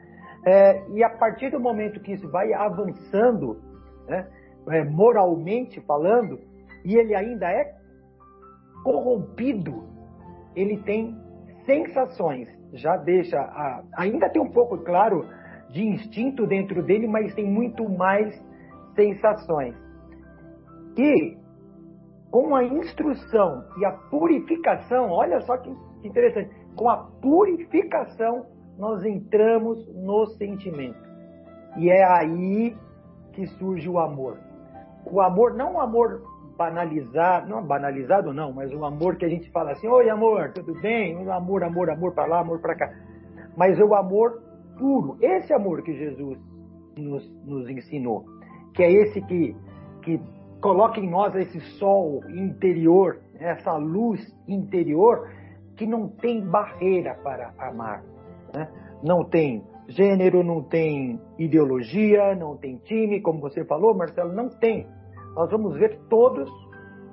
É, 0.46 0.88
e 0.90 1.04
a 1.04 1.10
partir 1.10 1.50
do 1.50 1.60
momento 1.60 2.00
que 2.00 2.12
isso 2.12 2.28
vai 2.30 2.52
avançando, 2.52 3.60
né, 4.06 4.26
é, 4.68 4.84
moralmente 4.84 5.80
falando, 5.82 6.38
e 6.84 6.96
ele 6.96 7.14
ainda 7.14 7.46
é 7.50 7.74
corrompido, 8.82 9.84
ele 10.54 10.78
tem 10.78 11.16
sensações. 11.66 12.48
Já 12.72 12.96
deixa, 12.96 13.38
a, 13.38 13.82
ainda 13.96 14.28
tem 14.30 14.40
um 14.40 14.50
pouco, 14.50 14.78
claro, 14.78 15.26
de 15.70 15.82
instinto 15.82 16.46
dentro 16.46 16.82
dele, 16.82 17.06
mas 17.06 17.34
tem 17.34 17.46
muito 17.46 17.88
mais 17.88 18.34
sensações. 18.94 19.74
E 20.96 21.36
com 22.30 22.54
a 22.54 22.64
instrução 22.64 23.64
e 23.78 23.84
a 23.84 23.92
purificação, 23.92 25.10
olha 25.10 25.40
só 25.40 25.56
que 25.56 25.70
interessante, 26.04 26.50
com 26.76 26.88
a 26.88 26.96
purificação 27.20 28.46
nós 28.78 29.04
entramos 29.04 29.86
no 29.94 30.26
sentimento. 30.36 31.08
E 31.76 31.90
é 31.90 32.04
aí 32.04 32.76
que 33.32 33.46
surge 33.46 33.88
o 33.88 33.98
amor. 33.98 34.38
O 35.06 35.20
amor, 35.20 35.54
não 35.54 35.74
o 35.74 35.80
amor 35.80 36.22
banalizado, 36.56 37.48
não 37.48 37.64
banalizado 37.64 38.32
não, 38.32 38.52
mas 38.52 38.72
o 38.72 38.84
amor 38.84 39.16
que 39.16 39.24
a 39.24 39.28
gente 39.28 39.50
fala 39.50 39.72
assim, 39.72 39.88
oi 39.88 40.10
amor, 40.10 40.52
tudo 40.52 40.74
bem? 40.80 41.16
Amor, 41.30 41.62
amor, 41.62 41.90
amor 41.90 42.14
para 42.14 42.26
lá, 42.26 42.40
amor 42.40 42.60
para 42.60 42.76
cá. 42.76 42.92
Mas 43.56 43.78
o 43.78 43.94
amor 43.94 44.42
puro, 44.76 45.16
esse 45.20 45.52
amor 45.52 45.82
que 45.82 45.92
Jesus 45.94 46.38
nos, 46.96 47.28
nos 47.44 47.68
ensinou, 47.68 48.24
que 48.74 48.82
é 48.82 48.92
esse 48.92 49.20
que, 49.22 49.56
que 50.02 50.20
coloca 50.60 51.00
em 51.00 51.08
nós 51.08 51.34
esse 51.34 51.60
sol 51.78 52.22
interior, 52.28 53.20
essa 53.38 53.76
luz 53.76 54.20
interior, 54.46 55.28
que 55.76 55.86
não 55.86 56.08
tem 56.08 56.44
barreira 56.44 57.14
para 57.22 57.52
amar. 57.58 58.02
Né? 58.52 58.68
Não 59.02 59.24
tem 59.24 59.64
gênero, 59.88 60.42
não 60.42 60.62
tem 60.62 61.20
ideologia, 61.38 62.34
não 62.34 62.56
tem 62.56 62.76
time, 62.78 63.20
como 63.20 63.40
você 63.40 63.64
falou, 63.64 63.94
Marcelo, 63.94 64.32
não 64.32 64.48
tem. 64.48 64.86
Nós 65.34 65.50
vamos 65.50 65.76
ver 65.76 65.98
todos, 66.10 66.50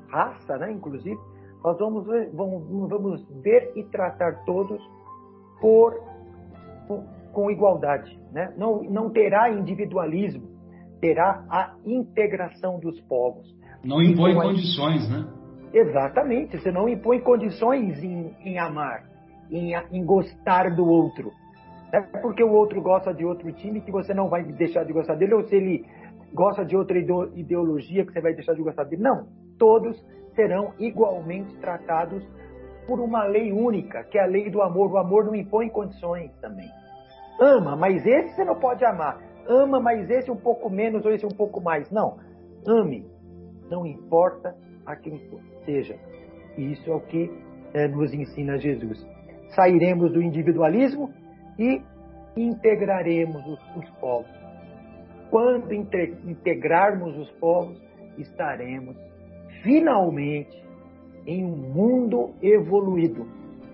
raça, 0.08 0.58
né, 0.58 0.71
inclusive, 0.71 1.19
nós 1.63 1.77
vamos 1.77 2.05
ver, 2.05 2.29
vamos, 2.34 2.89
vamos 2.89 3.25
ver 3.41 3.71
e 3.75 3.84
tratar 3.84 4.43
todos 4.45 4.81
por, 5.62 5.93
por 6.88 7.03
com 7.36 7.51
igualdade. 7.51 8.17
Né? 8.31 8.53
Não, 8.58 8.81
não 8.84 9.10
terá 9.10 9.49
individualismo, 9.49 10.47
terá 10.99 11.45
a 11.49 11.75
integração 11.86 12.79
dos 12.79 12.99
povos. 13.01 13.47
Não 13.84 14.01
impõe 14.01 14.31
então, 14.31 14.43
condições, 14.43 15.10
né? 15.10 15.27
Exatamente, 15.73 16.58
você 16.58 16.71
não 16.71 16.88
impõe 16.88 17.19
condições 17.19 18.01
em, 18.01 18.34
em 18.43 18.58
amar, 18.58 19.03
em, 19.51 19.73
em 19.91 20.05
gostar 20.05 20.73
do 20.73 20.86
outro. 20.88 21.31
É 21.93 22.01
porque 22.21 22.43
o 22.43 22.51
outro 22.51 22.81
gosta 22.81 23.13
de 23.13 23.25
outro 23.25 23.51
time 23.53 23.81
que 23.81 23.91
você 23.91 24.13
não 24.13 24.29
vai 24.29 24.43
deixar 24.43 24.84
de 24.84 24.93
gostar 24.93 25.15
dele, 25.15 25.34
ou 25.34 25.43
se 25.43 25.55
ele 25.55 25.86
gosta 26.34 26.65
de 26.65 26.75
outra 26.75 26.97
ideologia 26.97 28.05
que 28.05 28.12
você 28.12 28.21
vai 28.21 28.34
deixar 28.34 28.53
de 28.53 28.62
gostar 28.62 28.84
dele. 28.86 29.01
Não, 29.01 29.27
todos 29.58 29.97
serão 30.36 30.73
igualmente 30.79 31.55
tratados 31.58 32.23
por 32.86 32.99
uma 32.99 33.23
lei 33.25 33.51
única, 33.51 34.03
que 34.03 34.17
é 34.17 34.23
a 34.23 34.27
lei 34.27 34.49
do 34.49 34.62
amor. 34.62 34.91
O 34.91 34.97
amor 34.97 35.25
não 35.25 35.36
impõe 35.36 35.69
condições 35.69 36.31
também. 36.39 36.69
Ama, 37.39 37.75
mas 37.75 38.05
esse 38.05 38.36
você 38.36 38.45
não 38.45 38.55
pode 38.55 38.86
amar. 38.86 39.19
Ama, 39.47 39.79
mas 39.79 40.10
esse 40.10 40.31
um 40.31 40.36
pouco 40.36 40.69
menos 40.69 41.05
ou 41.05 41.12
esse 41.12 41.25
um 41.25 41.29
pouco 41.29 41.62
mais. 41.62 41.89
Não. 41.91 42.17
Ame. 42.67 43.05
Não 43.69 43.86
importa 43.86 44.55
a 44.86 44.95
quem 44.95 45.19
seja. 45.65 45.95
E 46.58 46.71
isso 46.71 46.89
é 46.89 46.95
o 46.95 47.01
que 47.01 47.31
é, 47.73 47.88
nos 47.88 48.13
ensina 48.13 48.58
Jesus. 48.58 49.05
Sairemos 49.55 50.12
do 50.12 50.21
individualismo 50.21 51.12
e 51.58 51.81
integraremos 52.36 53.45
os, 53.45 53.60
os 53.75 53.89
povos. 53.99 54.29
Quando 55.29 55.73
integrarmos 55.73 57.17
os 57.17 57.31
povos, 57.31 57.81
estaremos 58.17 58.95
finalmente 59.63 60.63
em 61.25 61.43
um 61.43 61.55
mundo 61.55 62.36
evoluído, 62.41 63.27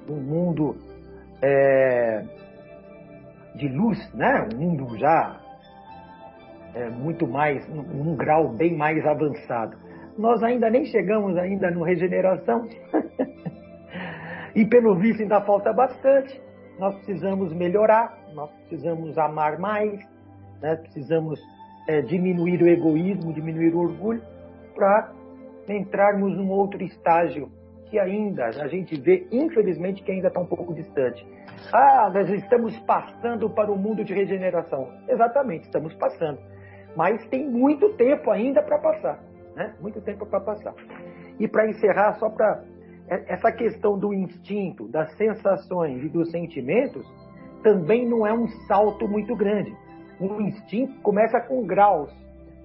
um 0.10 0.16
mundo 0.16 0.76
é, 1.42 2.24
de 3.56 3.68
luz, 3.68 4.14
né? 4.14 4.48
Um 4.54 4.58
mundo 4.58 4.98
já 4.98 5.41
é, 6.74 6.90
muito 6.90 7.28
mais, 7.28 7.68
num, 7.70 8.16
grau 8.16 8.50
bem 8.50 8.76
mais 8.76 9.06
avançado. 9.06 9.78
Nós 10.18 10.44
ainda 10.44 10.70
nem 10.70 10.86
chegamos 10.86 11.38
ainda 11.38 11.72
no 11.72 11.84
regeneração 11.84 12.68
e 14.56 14.66
pelo 14.66 14.96
visto 14.96 15.22
ainda 15.22 15.42
falta 15.42 15.72
bastante, 15.74 16.42
nós 16.80 16.96
precisamos 16.96 17.54
melhorar, 17.54 18.18
nós 18.34 18.52
precisamos 18.52 19.18
amar 19.18 19.60
mais, 19.60 20.00
né? 20.62 20.76
precisamos 20.76 21.40
é, 21.88 22.02
diminuir 22.02 22.62
o 22.62 22.68
egoísmo, 22.68 23.34
diminuir 23.34 23.74
o 23.74 23.80
orgulho, 23.80 24.22
para 24.76 25.12
entrarmos 25.68 26.36
num 26.36 26.50
outro 26.50 26.84
estágio 26.84 27.50
que 27.92 28.00
ainda 28.00 28.46
a 28.46 28.68
gente 28.68 29.00
vê, 29.00 29.28
infelizmente, 29.32 30.02
que 30.02 30.12
ainda 30.12 30.30
está 30.30 30.40
um 30.40 30.46
pouco 30.46 30.74
distante. 30.74 31.28
Ah, 31.74 32.10
nós 32.14 32.30
estamos 32.30 32.78
passando 32.80 33.50
para 33.50 33.70
o 33.70 33.78
mundo 33.78 34.04
de 34.04 34.14
regeneração. 34.14 34.88
Exatamente, 35.10 35.66
estamos 35.66 35.94
passando. 35.96 36.40
Mas 36.96 37.26
tem 37.28 37.50
muito 37.50 37.90
tempo 37.94 38.30
ainda 38.32 38.62
para 38.62 38.78
passar. 38.78 39.24
Né? 39.56 39.74
Muito 39.80 40.02
tempo 40.02 40.26
para 40.26 40.40
passar. 40.40 40.74
E 41.40 41.48
para 41.48 41.68
encerrar, 41.70 42.14
só 42.14 42.30
para. 42.30 42.64
É, 43.08 43.34
essa 43.34 43.52
questão 43.52 43.98
do 43.98 44.14
instinto, 44.14 44.88
das 44.88 45.12
sensações 45.18 46.04
e 46.04 46.10
dos 46.10 46.32
sentimentos 46.32 47.06
também 47.62 48.08
não 48.08 48.26
é 48.26 48.34
um 48.34 48.48
salto 48.68 49.08
muito 49.08 49.36
grande. 49.36 49.76
Um 50.20 50.42
instinto 50.42 51.00
começa 51.02 51.40
com 51.40 51.66
graus. 51.66 52.12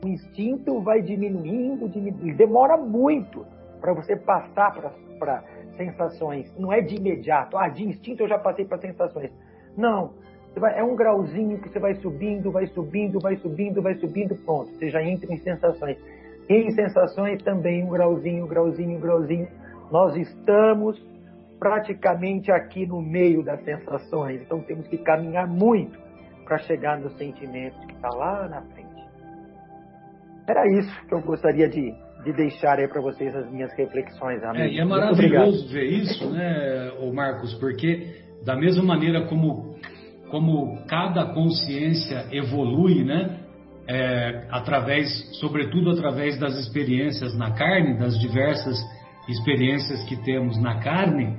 O 0.05 0.09
instinto 0.09 0.81
vai 0.81 1.01
diminuindo, 1.01 1.89
diminuindo 1.89 2.37
demora 2.37 2.77
muito 2.77 3.47
para 3.81 3.93
você 3.93 4.15
passar 4.15 4.75
para 5.19 5.45
sensações. 5.77 6.55
Não 6.59 6.73
é 6.73 6.81
de 6.81 6.97
imediato. 6.97 7.57
Ah, 7.57 7.69
de 7.69 7.85
instinto 7.85 8.23
eu 8.23 8.29
já 8.29 8.39
passei 8.39 8.65
para 8.65 8.79
sensações. 8.79 9.31
Não. 9.77 10.15
Vai, 10.59 10.79
é 10.79 10.83
um 10.83 10.97
grauzinho 10.97 11.61
que 11.61 11.69
você 11.69 11.79
vai 11.79 11.95
subindo, 11.97 12.51
vai 12.51 12.67
subindo, 12.69 13.21
vai 13.21 13.37
subindo, 13.37 13.83
vai 13.83 13.95
subindo, 13.97 14.35
pronto. 14.37 14.71
Você 14.75 14.91
já 14.91 15.03
entra 15.03 15.33
em 15.33 15.39
sensações. 15.39 15.97
Em 16.49 16.71
sensações 16.71 17.43
também 17.43 17.85
um 17.85 17.89
grauzinho, 17.89 18.47
grauzinho, 18.47 18.99
grauzinho. 18.99 19.49
Nós 19.91 20.17
estamos 20.17 21.01
praticamente 21.59 22.51
aqui 22.51 22.87
no 22.87 23.01
meio 23.03 23.43
das 23.43 23.63
sensações. 23.65 24.41
Então 24.43 24.61
temos 24.61 24.87
que 24.89 24.99
caminhar 24.99 25.47
muito 25.47 25.99
para 26.45 26.59
chegar 26.59 26.99
nos 26.99 27.17
sentimentos 27.19 27.85
que 27.85 27.93
está 27.93 28.09
lá 28.09 28.49
na 28.49 28.63
frente. 28.63 28.87
Era 30.49 30.67
isso 30.79 31.07
que 31.07 31.15
eu 31.15 31.21
gostaria 31.21 31.69
de 31.69 31.93
de 32.27 32.33
deixar 32.33 32.81
aí 32.81 32.89
para 32.89 33.01
vocês 33.01 33.33
as 33.37 33.49
minhas 33.53 33.73
reflexões, 33.75 34.43
amigo. 34.43 34.65
É, 34.65 34.69
e 34.69 34.81
é 34.81 34.85
maravilhoso 34.85 35.73
ver 35.73 35.85
isso, 35.85 36.29
né, 36.29 36.91
o 36.99 37.13
Marcos, 37.13 37.55
porque 37.55 38.17
da 38.45 38.57
mesma 38.57 38.83
maneira 38.83 39.27
como, 39.29 39.76
como 40.31 40.85
cada 40.87 41.27
consciência 41.27 42.27
evolui, 42.33 43.05
né, 43.05 43.41
é, 43.89 44.47
através, 44.51 45.09
sobretudo 45.39 45.91
através 45.91 46.39
das 46.39 46.57
experiências 46.59 47.37
na 47.37 47.53
carne, 47.53 47.99
das 47.99 48.19
diversas 48.19 48.77
experiências 49.29 50.03
que 50.05 50.17
temos 50.25 50.61
na 50.61 50.81
carne, 50.81 51.37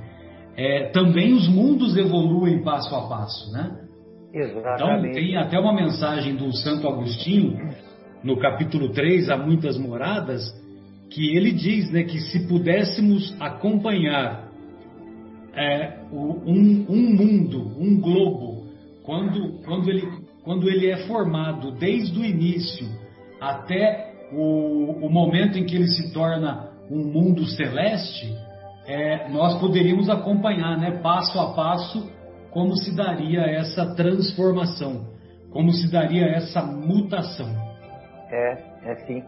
é, 0.56 0.90
também 0.90 1.34
os 1.34 1.48
mundos 1.48 1.96
evoluem 1.98 2.64
passo 2.64 2.96
a 2.96 3.08
passo, 3.08 3.52
né? 3.52 3.88
Exatamente. 4.34 5.10
Então 5.10 5.12
tem 5.14 5.38
até 5.38 5.60
uma 5.60 5.74
mensagem 5.74 6.36
do 6.36 6.52
Santo 6.56 6.88
Agostinho 6.88 7.58
no 8.24 8.38
capítulo 8.38 8.90
3, 8.90 9.30
Há 9.30 9.38
Muitas 9.38 9.78
Moradas, 9.78 10.44
que 11.12 11.36
ele 11.36 11.52
diz 11.52 11.92
né, 11.92 12.04
que 12.04 12.20
se 12.20 12.48
pudéssemos 12.48 13.36
acompanhar 13.40 14.48
é, 15.56 16.00
um, 16.12 16.86
um, 16.88 17.16
mundo, 17.16 17.72
um 17.80 18.00
globo, 18.00 18.57
quando, 19.08 19.64
quando, 19.64 19.90
ele, 19.90 20.06
quando 20.44 20.70
ele 20.70 20.92
é 20.92 21.08
formado 21.08 21.72
desde 21.72 22.20
o 22.20 22.26
início 22.26 22.86
até 23.40 24.12
o, 24.34 25.06
o 25.06 25.10
momento 25.10 25.58
em 25.58 25.66
que 25.66 25.78
ele 25.78 25.88
se 25.88 26.14
torna 26.14 26.72
um 26.92 27.06
mundo 27.06 27.46
celeste, 27.46 28.36
é, 28.86 29.30
nós 29.30 29.58
poderíamos 29.62 30.10
acompanhar 30.10 30.78
né, 30.78 31.00
passo 31.02 31.40
a 31.40 31.54
passo 31.54 32.12
como 32.52 32.76
se 32.76 32.94
daria 32.94 33.44
essa 33.44 33.96
transformação, 33.96 35.08
como 35.52 35.72
se 35.72 35.90
daria 35.90 36.26
essa 36.26 36.62
mutação. 36.62 37.48
É, 38.30 38.92
é 38.92 38.96
sim. 39.06 39.24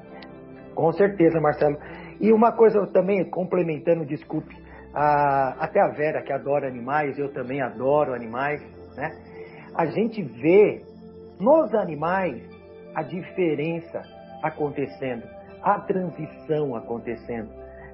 Com 0.75 0.91
certeza, 0.91 1.39
Marcelo. 1.39 1.77
E 2.19 2.33
uma 2.33 2.51
coisa 2.51 2.85
também, 2.87 3.29
complementando, 3.29 4.05
desculpe, 4.05 4.53
a, 4.93 5.55
até 5.63 5.79
a 5.79 5.87
Vera, 5.87 6.21
que 6.21 6.33
adora 6.33 6.67
animais, 6.67 7.17
eu 7.17 7.31
também 7.31 7.61
adoro 7.61 8.13
animais, 8.13 8.61
né? 8.97 9.28
A 9.79 9.85
gente 9.85 10.21
vê 10.21 10.81
nos 11.39 11.73
animais 11.73 12.43
a 12.93 13.01
diferença 13.01 14.01
acontecendo, 14.43 15.23
a 15.63 15.79
transição 15.79 16.75
acontecendo. 16.75 17.49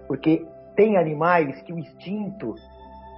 Porque 0.08 0.44
tem 0.76 0.98
animais 0.98 1.62
que 1.62 1.72
o 1.72 1.78
instinto, 1.78 2.56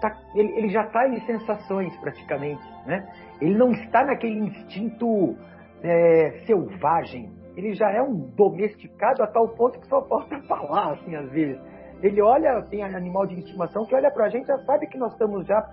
tá, 0.02 0.18
ele, 0.36 0.52
ele 0.58 0.68
já 0.68 0.84
está 0.84 1.08
em 1.08 1.18
sensações 1.26 1.96
praticamente, 2.02 2.62
né? 2.86 3.08
Ele 3.40 3.56
não 3.58 3.72
está 3.72 4.04
naquele 4.04 4.38
instinto 4.38 5.38
é, 5.82 6.44
selvagem, 6.46 7.32
ele 7.56 7.74
já 7.74 7.90
é 7.90 8.02
um 8.02 8.16
domesticado 8.36 9.24
a 9.24 9.28
tal 9.28 9.48
ponto 9.48 9.80
que 9.80 9.88
só 9.88 10.06
falta 10.10 10.42
falar, 10.44 10.92
assim, 10.92 11.16
às 11.16 11.32
vezes. 11.32 11.58
Ele 12.04 12.22
olha, 12.22 12.62
tem 12.64 12.84
animal 12.84 13.28
de 13.28 13.40
estimação 13.40 13.86
que 13.86 13.96
olha 13.96 14.12
para 14.12 14.26
a 14.26 14.30
gente 14.30 14.46
já 14.46 14.58
sabe 14.66 14.88
que 14.88 14.98
nós 14.98 15.14
estamos 15.14 15.48
já 15.48 15.66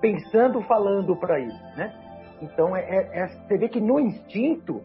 pensando, 0.00 0.62
falando 0.62 1.14
para 1.16 1.40
ele, 1.40 1.58
né? 1.76 1.94
Então, 2.40 2.76
é, 2.76 2.82
é, 2.82 3.10
é, 3.12 3.26
você 3.26 3.56
vê 3.56 3.68
que 3.68 3.80
no 3.80 3.98
instinto, 3.98 4.82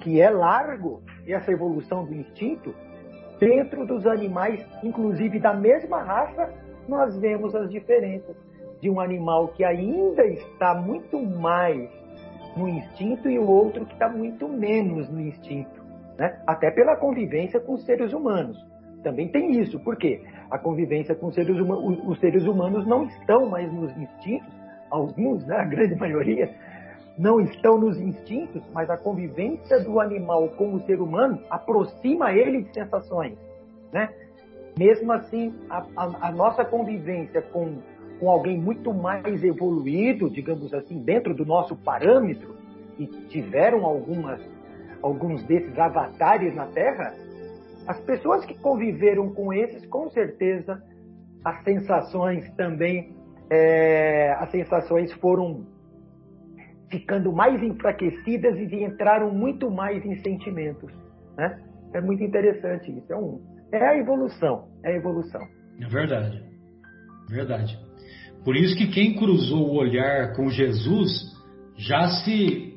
que 0.00 0.20
é 0.20 0.30
largo, 0.30 1.02
essa 1.26 1.52
evolução 1.52 2.04
do 2.04 2.14
instinto, 2.14 2.74
dentro 3.38 3.86
dos 3.86 4.06
animais, 4.06 4.64
inclusive 4.82 5.38
da 5.38 5.52
mesma 5.52 6.02
raça, 6.02 6.52
nós 6.88 7.16
vemos 7.18 7.54
as 7.54 7.70
diferenças 7.70 8.36
de 8.80 8.90
um 8.90 9.00
animal 9.00 9.48
que 9.48 9.64
ainda 9.64 10.24
está 10.26 10.74
muito 10.74 11.20
mais 11.20 11.90
no 12.56 12.68
instinto 12.68 13.28
e 13.28 13.38
o 13.38 13.48
outro 13.48 13.84
que 13.84 13.94
está 13.94 14.08
muito 14.08 14.48
menos 14.48 15.08
no 15.08 15.20
instinto. 15.20 15.82
Né? 16.16 16.40
Até 16.46 16.70
pela 16.70 16.96
convivência 16.96 17.58
com 17.60 17.74
os 17.74 17.84
seres 17.84 18.12
humanos. 18.12 18.56
Também 19.04 19.28
tem 19.28 19.60
isso, 19.60 19.78
por 19.78 19.96
quê? 19.96 20.20
A 20.50 20.58
convivência 20.58 21.14
com 21.14 21.28
os 21.28 21.34
seres 21.34 21.56
humanos, 21.56 22.00
os 22.04 22.18
seres 22.18 22.44
humanos 22.44 22.86
não 22.86 23.04
estão 23.04 23.46
mais 23.46 23.72
nos 23.72 23.96
instintos, 23.96 24.52
alguns, 24.90 25.46
né, 25.46 25.56
a 25.60 25.64
grande 25.64 25.94
maioria, 25.94 26.52
não 27.16 27.40
estão 27.40 27.78
nos 27.78 28.00
instintos, 28.00 28.62
mas 28.72 28.90
a 28.90 28.96
convivência 28.96 29.78
do 29.80 30.00
animal 30.00 30.48
com 30.48 30.74
o 30.74 30.80
ser 30.80 31.00
humano 31.00 31.38
aproxima 31.48 32.32
ele 32.32 32.62
de 32.62 32.74
sensações. 32.74 33.38
Né? 33.92 34.08
Mesmo 34.76 35.12
assim, 35.12 35.54
a, 35.70 35.84
a, 35.96 36.28
a 36.28 36.32
nossa 36.32 36.64
convivência 36.64 37.40
com 37.40 37.78
com 38.18 38.30
alguém 38.30 38.58
muito 38.58 38.92
mais 38.92 39.42
evoluído, 39.42 40.30
digamos 40.30 40.72
assim, 40.72 40.98
dentro 40.98 41.34
do 41.34 41.44
nosso 41.44 41.76
parâmetro, 41.76 42.54
e 42.98 43.06
tiveram 43.06 43.84
algumas, 43.84 44.40
alguns 45.02 45.42
desses 45.42 45.76
avatares 45.78 46.54
na 46.54 46.66
Terra, 46.66 47.14
as 47.86 48.00
pessoas 48.00 48.44
que 48.44 48.54
conviveram 48.58 49.32
com 49.32 49.52
esses, 49.52 49.86
com 49.86 50.08
certeza, 50.10 50.82
as 51.44 51.62
sensações 51.62 52.50
também, 52.56 53.14
é, 53.50 54.32
as 54.38 54.50
sensações 54.50 55.12
foram 55.14 55.66
ficando 56.90 57.32
mais 57.32 57.62
enfraquecidas 57.62 58.56
e 58.58 58.84
entraram 58.84 59.32
muito 59.32 59.70
mais 59.70 60.04
em 60.04 60.16
sentimentos. 60.22 60.92
Né? 61.36 61.62
É 61.92 62.00
muito 62.00 62.22
interessante 62.22 62.90
isso. 62.90 63.12
É, 63.12 63.16
um, 63.16 63.40
é 63.72 63.86
a 63.86 63.96
evolução. 63.96 64.68
É 64.84 64.92
a 64.92 64.96
evolução. 64.96 65.42
É 65.80 65.86
verdade. 65.86 66.42
Verdade. 67.28 67.78
Por 68.44 68.56
isso 68.56 68.76
que 68.76 68.88
quem 68.88 69.16
cruzou 69.16 69.70
o 69.70 69.76
olhar 69.76 70.34
com 70.34 70.48
Jesus 70.48 71.10
já 71.76 72.08
se 72.08 72.74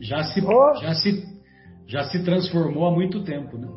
já 0.00 0.22
se 0.22 0.40
oh. 0.44 0.74
já 0.74 0.94
se 0.94 1.38
já 1.86 2.04
se 2.04 2.22
transformou 2.24 2.86
há 2.86 2.92
muito 2.92 3.24
tempo, 3.24 3.56
né? 3.56 3.68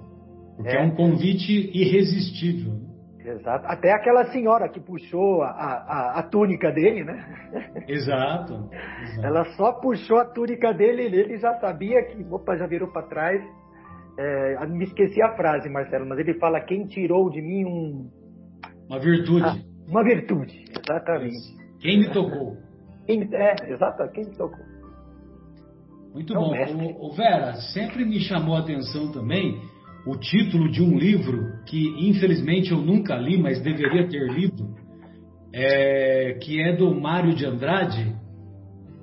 Porque 0.56 0.76
é, 0.76 0.78
é 0.78 0.82
um 0.82 0.92
convite 0.92 1.72
irresistível. 1.74 2.92
Exato. 3.24 3.66
Até 3.68 3.94
aquela 3.94 4.26
senhora 4.32 4.68
que 4.68 4.80
puxou 4.80 5.44
a, 5.44 5.50
a, 5.50 6.20
a 6.20 6.24
túnica 6.24 6.72
dele, 6.72 7.04
né? 7.04 7.84
Exato, 7.88 8.70
exato, 9.04 9.26
Ela 9.26 9.46
só 9.56 9.74
puxou 9.74 10.18
a 10.18 10.26
túnica 10.26 10.74
dele 10.74 11.04
e 11.04 11.20
ele 11.20 11.38
já 11.38 11.54
sabia 11.60 12.04
que, 12.06 12.26
opa, 12.32 12.58
já 12.58 12.66
virou 12.66 12.92
para 12.92 13.08
trás. 13.08 13.42
É, 14.18 14.66
me 14.68 14.84
esqueci 14.86 15.22
a 15.22 15.36
frase, 15.36 15.70
Marcelo, 15.70 16.06
mas 16.06 16.20
ele 16.20 16.34
fala: 16.36 16.60
quem 16.62 16.86
tirou 16.88 17.30
de 17.30 17.42
mim 17.42 17.66
um. 17.66 18.10
Uma 18.90 19.00
virtude. 19.00 19.46
Ah, 19.46 19.56
uma 19.88 20.04
virtude, 20.04 20.66
exatamente. 20.70 21.56
Quem 21.80 22.00
me 22.00 22.10
tocou? 22.12 22.58
Quem, 23.06 23.30
é, 23.34 23.56
exato, 23.72 24.12
quem 24.12 24.26
me 24.26 24.36
tocou. 24.36 24.66
Muito 26.14 26.34
é 26.34 26.36
bom. 26.36 26.94
O, 27.00 27.08
o 27.08 27.16
Vera, 27.16 27.54
sempre 27.74 28.04
me 28.04 28.20
chamou 28.20 28.56
a 28.56 28.60
atenção 28.60 29.12
também 29.12 29.60
o 30.06 30.16
título 30.16 30.70
de 30.72 30.82
um 30.82 30.98
livro 30.98 31.60
que 31.66 32.10
infelizmente 32.10 32.72
eu 32.72 32.78
nunca 32.80 33.16
li, 33.16 33.38
mas 33.38 33.62
deveria 33.62 34.08
ter 34.08 34.32
lido, 34.32 34.76
é, 35.54 36.38
que 36.42 36.62
é 36.62 36.76
do 36.76 36.94
Mário 36.94 37.36
de 37.36 37.46
Andrade 37.46 38.16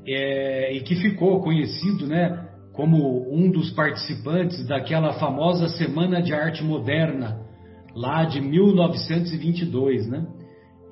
é, 0.06 0.74
e 0.74 0.80
que 0.80 0.96
ficou 0.96 1.40
conhecido, 1.40 2.06
né, 2.06 2.46
como 2.72 3.32
um 3.32 3.50
dos 3.50 3.70
participantes 3.72 4.66
daquela 4.66 5.14
famosa 5.14 5.68
Semana 5.68 6.22
de 6.22 6.32
Arte 6.32 6.62
Moderna 6.62 7.48
lá 7.94 8.24
de 8.24 8.40
1922, 8.40 10.08
né? 10.08 10.26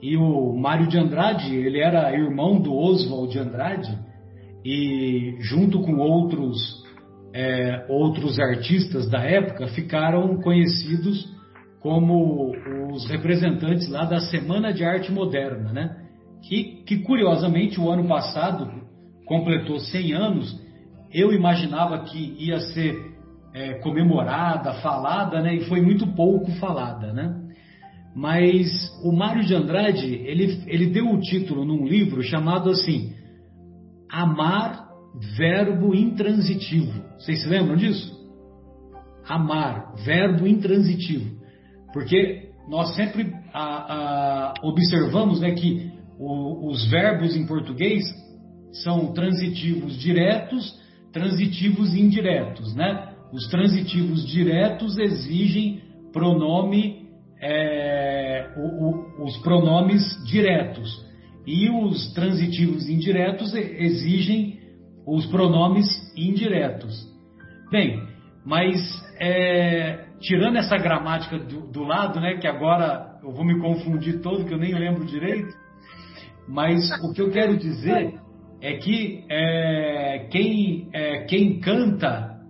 E 0.03 0.17
o 0.17 0.53
Mário 0.55 0.89
de 0.89 0.99
Andrade, 0.99 1.55
ele 1.55 1.81
era 1.81 2.13
irmão 2.13 2.61
do 2.61 2.75
Oswald 2.75 3.33
de 3.33 3.39
Andrade, 3.39 3.97
e 4.65 5.37
junto 5.41 5.81
com 5.81 5.97
outros, 5.99 6.83
é, 7.37 7.85
outros 7.91 8.39
artistas 8.39 9.11
da 9.11 9.21
época, 9.21 9.69
ficaram 9.69 10.41
conhecidos 10.41 11.29
como 11.81 12.51
os 12.91 13.07
representantes 13.07 13.87
lá 13.91 14.07
da 14.07 14.21
Semana 14.21 14.73
de 14.73 14.83
Arte 14.83 15.13
Moderna, 15.13 15.71
né? 15.71 15.97
Que, 16.43 16.83
que 16.87 16.99
curiosamente 17.03 17.79
o 17.79 17.91
ano 17.91 18.09
passado 18.09 18.71
completou 19.27 19.79
100 19.79 20.15
anos. 20.15 20.67
Eu 21.13 21.31
imaginava 21.31 22.05
que 22.05 22.37
ia 22.39 22.59
ser 22.59 22.97
é, 23.53 23.75
comemorada, 23.81 24.73
falada, 24.81 25.43
né? 25.43 25.57
E 25.57 25.65
foi 25.67 25.83
muito 25.83 26.07
pouco 26.07 26.51
falada, 26.53 27.13
né? 27.13 27.39
Mas 28.15 28.67
o 29.05 29.13
Mário 29.13 29.45
de 29.45 29.55
Andrade, 29.55 30.07
ele, 30.07 30.63
ele 30.67 30.87
deu 30.87 31.11
o 31.11 31.21
título 31.21 31.67
num 31.67 31.85
livro 31.85 32.23
chamado 32.23 32.71
assim, 32.71 33.13
Amar, 34.11 34.86
verbo 35.37 35.95
intransitivo. 35.95 37.03
Vocês 37.19 37.43
se 37.43 37.49
lembram 37.49 37.77
disso? 37.77 38.15
Amar, 39.27 39.95
verbo 40.05 40.47
intransitivo. 40.47 41.37
Porque 41.93 42.51
nós 42.69 42.95
sempre 42.95 43.33
a, 43.53 43.63
a, 43.63 44.55
observamos 44.63 45.41
né, 45.41 45.53
que 45.53 45.91
o, 46.19 46.71
os 46.71 46.87
verbos 46.91 47.37
em 47.37 47.47
português 47.47 48.05
são 48.83 49.13
transitivos 49.13 49.99
diretos, 49.99 50.79
transitivos 51.13 51.95
indiretos. 51.95 52.75
Né? 52.75 53.15
Os 53.33 53.49
transitivos 53.49 54.27
diretos 54.27 54.99
exigem 54.99 55.83
pronome, 56.13 57.07
é, 57.41 58.53
o, 58.57 59.23
o, 59.23 59.25
os 59.25 59.37
pronomes 59.39 60.03
diretos. 60.27 61.05
E 61.47 61.71
os 61.71 62.13
transitivos 62.13 62.89
indiretos 62.89 63.55
exigem 63.55 64.56
os 65.07 65.27
pronomes 65.27 65.87
indiretos. 66.17 67.07
Bem, 67.71 68.03
mas 68.45 68.77
é, 69.21 70.07
tirando 70.21 70.57
essa 70.57 70.77
gramática 70.77 71.39
do, 71.39 71.71
do, 71.71 71.85
lado, 71.85 72.21
né, 72.21 72.37
que 72.39 72.47
agora 72.47 73.19
eu 73.23 73.33
vou 73.33 73.45
me 73.45 73.61
confundir 73.61 74.21
todo, 74.21 74.45
que 74.45 74.53
eu 74.53 74.59
nem 74.59 74.75
lembro 74.75 75.05
direito, 75.05 75.55
mas 76.49 76.91
o 77.03 77.13
que 77.13 77.23
eu 77.23 77.31
quero 77.31 77.57
dizer 77.57 78.21
é 78.61 78.75
que 78.75 79.25
é, 79.29 80.27
quem, 80.31 80.89
é, 80.93 81.25
quem 81.25 81.61
canta, 81.61 82.41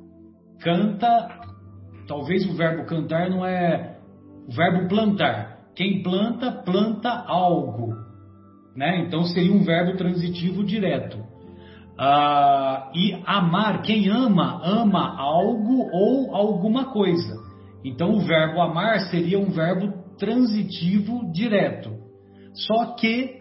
canta, 0.61 1.29
talvez 2.07 2.47
o 2.49 2.55
verbo 2.55 2.85
cantar 2.87 3.29
não 3.29 3.45
é 3.45 3.97
o 4.47 4.53
verbo 4.53 4.89
plantar. 4.89 5.57
Quem 5.75 6.03
planta, 6.03 6.53
planta 6.53 7.11
algo. 7.27 7.95
Né? 8.75 9.05
Então 9.07 9.25
seria 9.25 9.53
um 9.53 9.65
verbo 9.65 9.97
transitivo 9.97 10.65
direto. 10.65 11.26
Ah, 11.99 12.91
e 12.95 13.19
amar, 13.25 13.83
quem 13.83 14.09
ama, 14.09 14.61
ama 14.63 15.19
algo 15.19 15.89
ou 15.93 16.35
alguma 16.35 16.87
coisa. 16.93 17.35
Então 17.85 18.13
o 18.13 18.21
verbo 18.21 18.61
amar 18.61 19.01
seria 19.11 19.39
um 19.39 19.51
verbo 19.51 19.93
transitivo 20.19 21.31
direto. 21.33 21.91
Só 22.53 22.95
que 22.95 23.39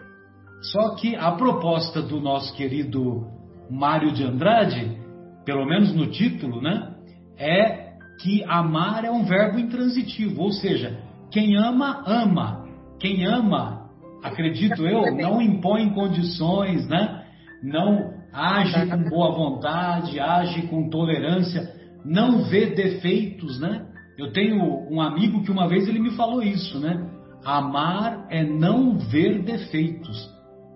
só 0.72 0.96
que 0.96 1.16
a 1.16 1.32
proposta 1.32 2.02
do 2.02 2.20
nosso 2.20 2.56
querido 2.56 3.28
Mário 3.70 4.12
de 4.12 4.24
Andrade, 4.24 4.98
pelo 5.46 5.66
menos 5.66 5.94
no 5.94 6.08
título, 6.08 6.62
né, 6.62 6.96
é 7.38 7.86
que 8.22 8.44
amar 8.46 9.04
é 9.04 9.12
um 9.12 9.26
verbo 9.26 9.60
intransitivo, 9.60 10.42
ou 10.42 10.52
seja, 10.52 10.98
quem 11.32 11.58
ama, 11.58 12.04
ama. 12.08 12.66
Quem 13.00 13.26
ama, 13.26 13.90
acredito 14.24 14.88
eu, 14.88 15.16
não 15.16 15.42
impõe 15.42 15.90
condições, 15.90 16.88
né? 16.88 17.26
Não 17.62 18.15
age 18.36 18.86
com 18.88 19.10
boa 19.10 19.32
vontade, 19.32 20.20
age 20.20 20.64
com 20.64 20.90
tolerância, 20.90 21.74
não 22.04 22.44
vê 22.44 22.68
defeitos, 22.68 23.60
né? 23.60 23.88
Eu 24.18 24.32
tenho 24.32 24.62
um 24.92 25.00
amigo 25.02 25.44
que 25.44 25.52
uma 25.52 25.68
vez 25.68 25.88
ele 25.88 26.00
me 26.00 26.12
falou 26.12 26.44
isso, 26.44 26.80
né? 26.80 27.10
Amar 27.44 28.28
é 28.30 28.44
não 28.44 28.98
ver 28.98 29.42
defeitos. 29.44 30.30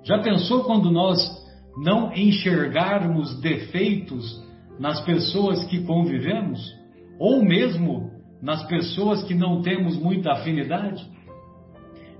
Já 0.03 0.19
pensou 0.19 0.63
quando 0.63 0.89
nós 0.89 1.19
não 1.83 2.13
enxergarmos 2.13 3.39
defeitos 3.41 4.41
nas 4.79 5.01
pessoas 5.01 5.63
que 5.65 5.83
convivemos? 5.83 6.59
Ou 7.19 7.43
mesmo 7.43 8.11
nas 8.41 8.63
pessoas 8.67 9.23
que 9.23 9.33
não 9.33 9.61
temos 9.61 9.97
muita 9.97 10.31
afinidade? 10.31 11.05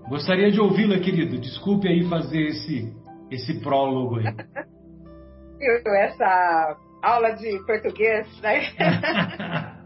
Gostaria 0.10 0.52
de 0.52 0.60
ouvi-la, 0.60 1.00
querido. 1.00 1.38
Desculpe 1.38 1.88
aí 1.88 2.04
fazer 2.06 2.48
esse, 2.48 2.94
esse 3.32 3.62
prólogo 3.62 4.18
aí. 4.18 4.26
Essa 5.60 6.78
aula 7.02 7.32
de 7.32 7.60
português, 7.66 8.28
né? 8.42 8.62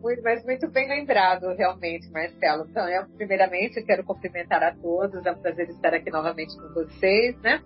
muito, 0.00 0.22
mas 0.22 0.44
muito 0.44 0.70
bem 0.70 0.88
lembrado, 0.88 1.48
realmente, 1.56 2.10
Marcelo. 2.10 2.66
Então, 2.68 2.88
eu, 2.88 3.06
primeiramente, 3.16 3.82
quero 3.82 4.04
cumprimentar 4.04 4.62
a 4.62 4.74
todos. 4.74 5.24
É 5.24 5.32
um 5.32 5.40
prazer 5.40 5.68
estar 5.70 5.94
aqui 5.94 6.10
novamente 6.10 6.54
com 6.56 6.68
vocês, 6.74 7.36
né? 7.40 7.62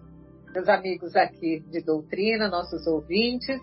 Meus 0.54 0.68
amigos 0.68 1.16
aqui 1.16 1.60
de 1.70 1.82
doutrina, 1.84 2.48
nossos 2.48 2.86
ouvintes. 2.86 3.60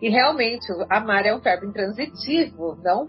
E 0.00 0.08
realmente, 0.08 0.66
amar 0.90 1.24
é 1.24 1.34
um 1.34 1.40
verbo 1.40 1.66
intransitivo, 1.66 2.76
não 2.82 3.06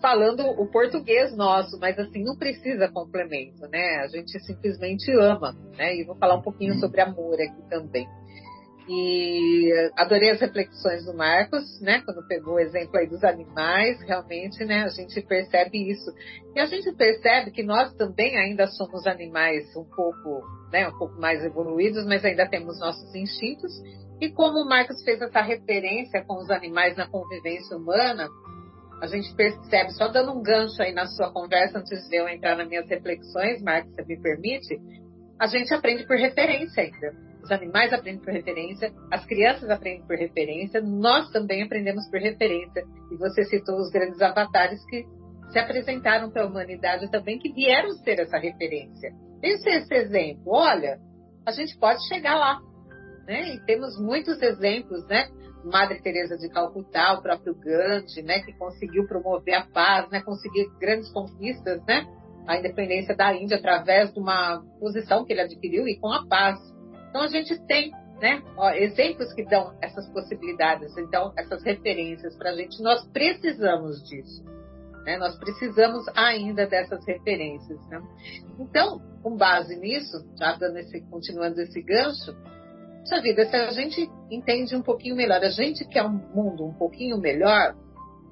falando 0.00 0.42
o 0.58 0.66
português 0.66 1.36
nosso, 1.36 1.78
mas 1.78 1.98
assim, 1.98 2.24
não 2.24 2.36
precisa 2.36 2.88
complemento, 2.88 3.68
né? 3.68 4.00
A 4.02 4.08
gente 4.08 4.38
simplesmente 4.40 5.10
ama, 5.12 5.54
né? 5.76 5.94
E 5.94 6.04
vou 6.04 6.16
falar 6.16 6.36
um 6.36 6.42
pouquinho 6.42 6.74
sobre 6.80 7.00
amor 7.00 7.34
aqui 7.34 7.62
também. 7.68 8.08
E 8.92 9.70
adorei 9.96 10.30
as 10.30 10.40
reflexões 10.40 11.04
do 11.04 11.14
Marcos, 11.14 11.80
né? 11.80 12.02
Quando 12.04 12.26
pegou 12.26 12.54
o 12.54 12.58
exemplo 12.58 12.98
aí 12.98 13.06
dos 13.06 13.22
animais, 13.22 14.02
realmente, 14.02 14.64
né? 14.64 14.82
A 14.82 14.88
gente 14.88 15.22
percebe 15.22 15.92
isso. 15.92 16.12
E 16.56 16.58
a 16.58 16.66
gente 16.66 16.90
percebe 16.96 17.52
que 17.52 17.62
nós 17.62 17.94
também 17.94 18.36
ainda 18.36 18.66
somos 18.66 19.06
animais 19.06 19.64
um 19.76 19.84
pouco, 19.84 20.42
né? 20.72 20.88
Um 20.88 20.98
pouco 20.98 21.20
mais 21.20 21.44
evoluídos, 21.44 22.04
mas 22.04 22.24
ainda 22.24 22.48
temos 22.48 22.80
nossos 22.80 23.14
instintos. 23.14 23.70
E 24.20 24.28
como 24.32 24.58
o 24.58 24.68
Marcos 24.68 25.00
fez 25.04 25.22
essa 25.22 25.40
referência 25.40 26.24
com 26.24 26.40
os 26.40 26.50
animais 26.50 26.96
na 26.96 27.06
convivência 27.06 27.76
humana, 27.76 28.28
a 29.00 29.06
gente 29.06 29.32
percebe, 29.36 29.92
só 29.92 30.08
dando 30.08 30.32
um 30.32 30.42
gancho 30.42 30.82
aí 30.82 30.92
na 30.92 31.06
sua 31.06 31.32
conversa, 31.32 31.78
antes 31.78 32.08
de 32.08 32.16
eu 32.16 32.28
entrar 32.28 32.56
nas 32.56 32.68
minhas 32.68 32.88
reflexões, 32.88 33.62
Marcos, 33.62 33.94
se 33.94 34.04
me 34.04 34.20
permite, 34.20 34.80
a 35.38 35.46
gente 35.46 35.72
aprende 35.72 36.04
por 36.08 36.16
referência 36.16 36.82
ainda 36.82 37.29
os 37.50 37.52
animais 37.52 37.92
aprendem 37.92 38.20
por 38.20 38.32
referência, 38.32 38.92
as 39.10 39.26
crianças 39.26 39.68
aprendem 39.68 40.06
por 40.06 40.16
referência, 40.16 40.80
nós 40.80 41.28
também 41.30 41.62
aprendemos 41.64 42.08
por 42.08 42.20
referência. 42.20 42.84
E 43.10 43.16
você 43.16 43.44
citou 43.44 43.76
os 43.76 43.90
grandes 43.90 44.22
avatares 44.22 44.84
que 44.86 45.04
se 45.50 45.58
apresentaram 45.58 46.30
para 46.30 46.44
a 46.44 46.46
humanidade 46.46 47.10
também, 47.10 47.38
que 47.40 47.52
vieram 47.52 47.90
ser 48.04 48.20
essa 48.20 48.38
referência. 48.38 49.12
Pense 49.40 49.68
esse 49.68 49.92
exemplo. 49.92 50.44
Olha, 50.46 50.98
a 51.44 51.50
gente 51.50 51.76
pode 51.76 52.06
chegar 52.06 52.36
lá. 52.36 52.60
Né? 53.26 53.54
E 53.54 53.64
temos 53.64 54.00
muitos 54.00 54.40
exemplos, 54.40 55.04
né? 55.08 55.28
Madre 55.64 56.00
Teresa 56.00 56.38
de 56.38 56.48
Calcutá, 56.48 57.14
o 57.14 57.22
próprio 57.22 57.54
Gandhi, 57.54 58.22
né, 58.22 58.40
que 58.40 58.56
conseguiu 58.56 59.06
promover 59.06 59.54
a 59.54 59.66
paz, 59.66 60.08
né, 60.10 60.22
conseguir 60.22 60.66
grandes 60.80 61.12
conquistas, 61.12 61.84
né, 61.84 62.06
a 62.46 62.56
independência 62.56 63.14
da 63.14 63.34
Índia 63.34 63.58
através 63.58 64.10
de 64.10 64.18
uma 64.18 64.64
posição 64.78 65.22
que 65.22 65.34
ele 65.34 65.42
adquiriu 65.42 65.86
e 65.86 65.98
com 65.98 66.10
a 66.10 66.26
paz. 66.26 66.58
Então 67.10 67.22
a 67.22 67.28
gente 67.28 67.58
tem 67.66 67.92
né, 68.20 68.42
exemplos 68.76 69.32
que 69.32 69.44
dão 69.44 69.74
essas 69.80 70.08
possibilidades, 70.10 70.96
então 70.96 71.32
essas 71.36 71.62
referências 71.62 72.36
para 72.36 72.50
a 72.50 72.56
gente. 72.56 72.82
Nós 72.82 73.06
precisamos 73.08 74.02
disso. 74.08 74.44
Né? 75.04 75.16
Nós 75.16 75.36
precisamos 75.36 76.04
ainda 76.14 76.66
dessas 76.66 77.04
referências. 77.06 77.80
Né? 77.88 78.00
Então, 78.58 79.00
com 79.22 79.36
base 79.36 79.74
nisso, 79.76 80.24
já 80.38 80.54
dando 80.54 80.78
esse, 80.78 81.00
continuando 81.02 81.60
esse 81.60 81.82
gancho, 81.82 82.36
puxa 83.00 83.20
vida, 83.22 83.46
se 83.46 83.56
a 83.56 83.70
gente 83.70 84.10
entende 84.30 84.76
um 84.76 84.82
pouquinho 84.82 85.16
melhor, 85.16 85.42
a 85.42 85.50
gente 85.50 85.86
quer 85.88 86.04
um 86.04 86.12
mundo 86.34 86.66
um 86.66 86.74
pouquinho 86.74 87.18
melhor, 87.18 87.74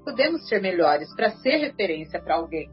podemos 0.05 0.47
ser 0.49 0.61
melhores 0.61 1.13
para 1.15 1.31
ser 1.31 1.57
referência 1.57 2.21
para 2.21 2.37
alguém. 2.37 2.71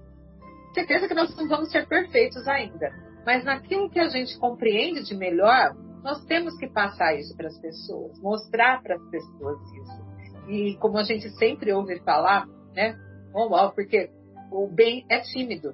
Certeza 0.73 1.07
que 1.07 1.13
nós 1.13 1.33
não 1.37 1.47
vamos 1.47 1.71
ser 1.71 1.87
perfeitos 1.87 2.45
ainda, 2.47 2.91
mas 3.25 3.45
naquilo 3.45 3.89
que 3.89 3.99
a 3.99 4.09
gente 4.09 4.37
compreende 4.37 5.03
de 5.03 5.15
melhor, 5.15 5.73
nós 6.05 6.23
temos 6.25 6.55
que 6.55 6.67
passar 6.67 7.15
isso 7.15 7.35
para 7.35 7.47
as 7.47 7.57
pessoas, 7.57 8.19
mostrar 8.21 8.83
para 8.83 8.95
as 8.95 9.09
pessoas 9.09 9.59
isso. 9.73 10.05
E 10.47 10.75
como 10.75 10.99
a 10.99 11.03
gente 11.03 11.31
sempre 11.31 11.73
ouve 11.73 11.99
falar, 12.01 12.45
né? 12.75 12.95
Oh, 13.33 13.71
porque 13.71 14.11
o 14.51 14.67
bem 14.67 15.03
é 15.09 15.21
tímido. 15.21 15.73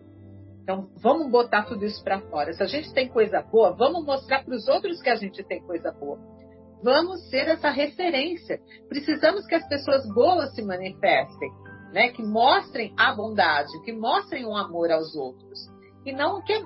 Então, 0.63 0.87
vamos 1.01 1.29
botar 1.29 1.63
tudo 1.63 1.83
isso 1.83 2.01
para 2.01 2.21
fora. 2.21 2.53
Se 2.53 2.63
a 2.63 2.65
gente 2.65 2.93
tem 2.93 3.09
coisa 3.09 3.41
boa, 3.41 3.75
vamos 3.75 4.05
mostrar 4.05 4.45
para 4.45 4.55
os 4.55 4.69
outros 4.69 5.01
que 5.01 5.09
a 5.09 5.17
gente 5.17 5.43
tem 5.43 5.61
coisa 5.63 5.91
boa. 5.91 6.17
Vamos 6.81 7.29
ser 7.29 7.49
essa 7.49 7.69
referência. 7.69 8.61
Precisamos 8.87 9.45
que 9.45 9.55
as 9.55 9.67
pessoas 9.67 10.07
boas 10.13 10.55
se 10.55 10.61
manifestem, 10.63 11.51
né? 11.91 12.09
Que 12.09 12.23
mostrem 12.23 12.93
a 12.97 13.13
bondade, 13.13 13.81
que 13.83 13.91
mostrem 13.91 14.45
o 14.45 14.55
amor 14.55 14.91
aos 14.91 15.13
outros. 15.13 15.59
e 16.05 16.13
não, 16.13 16.41
quer, 16.41 16.61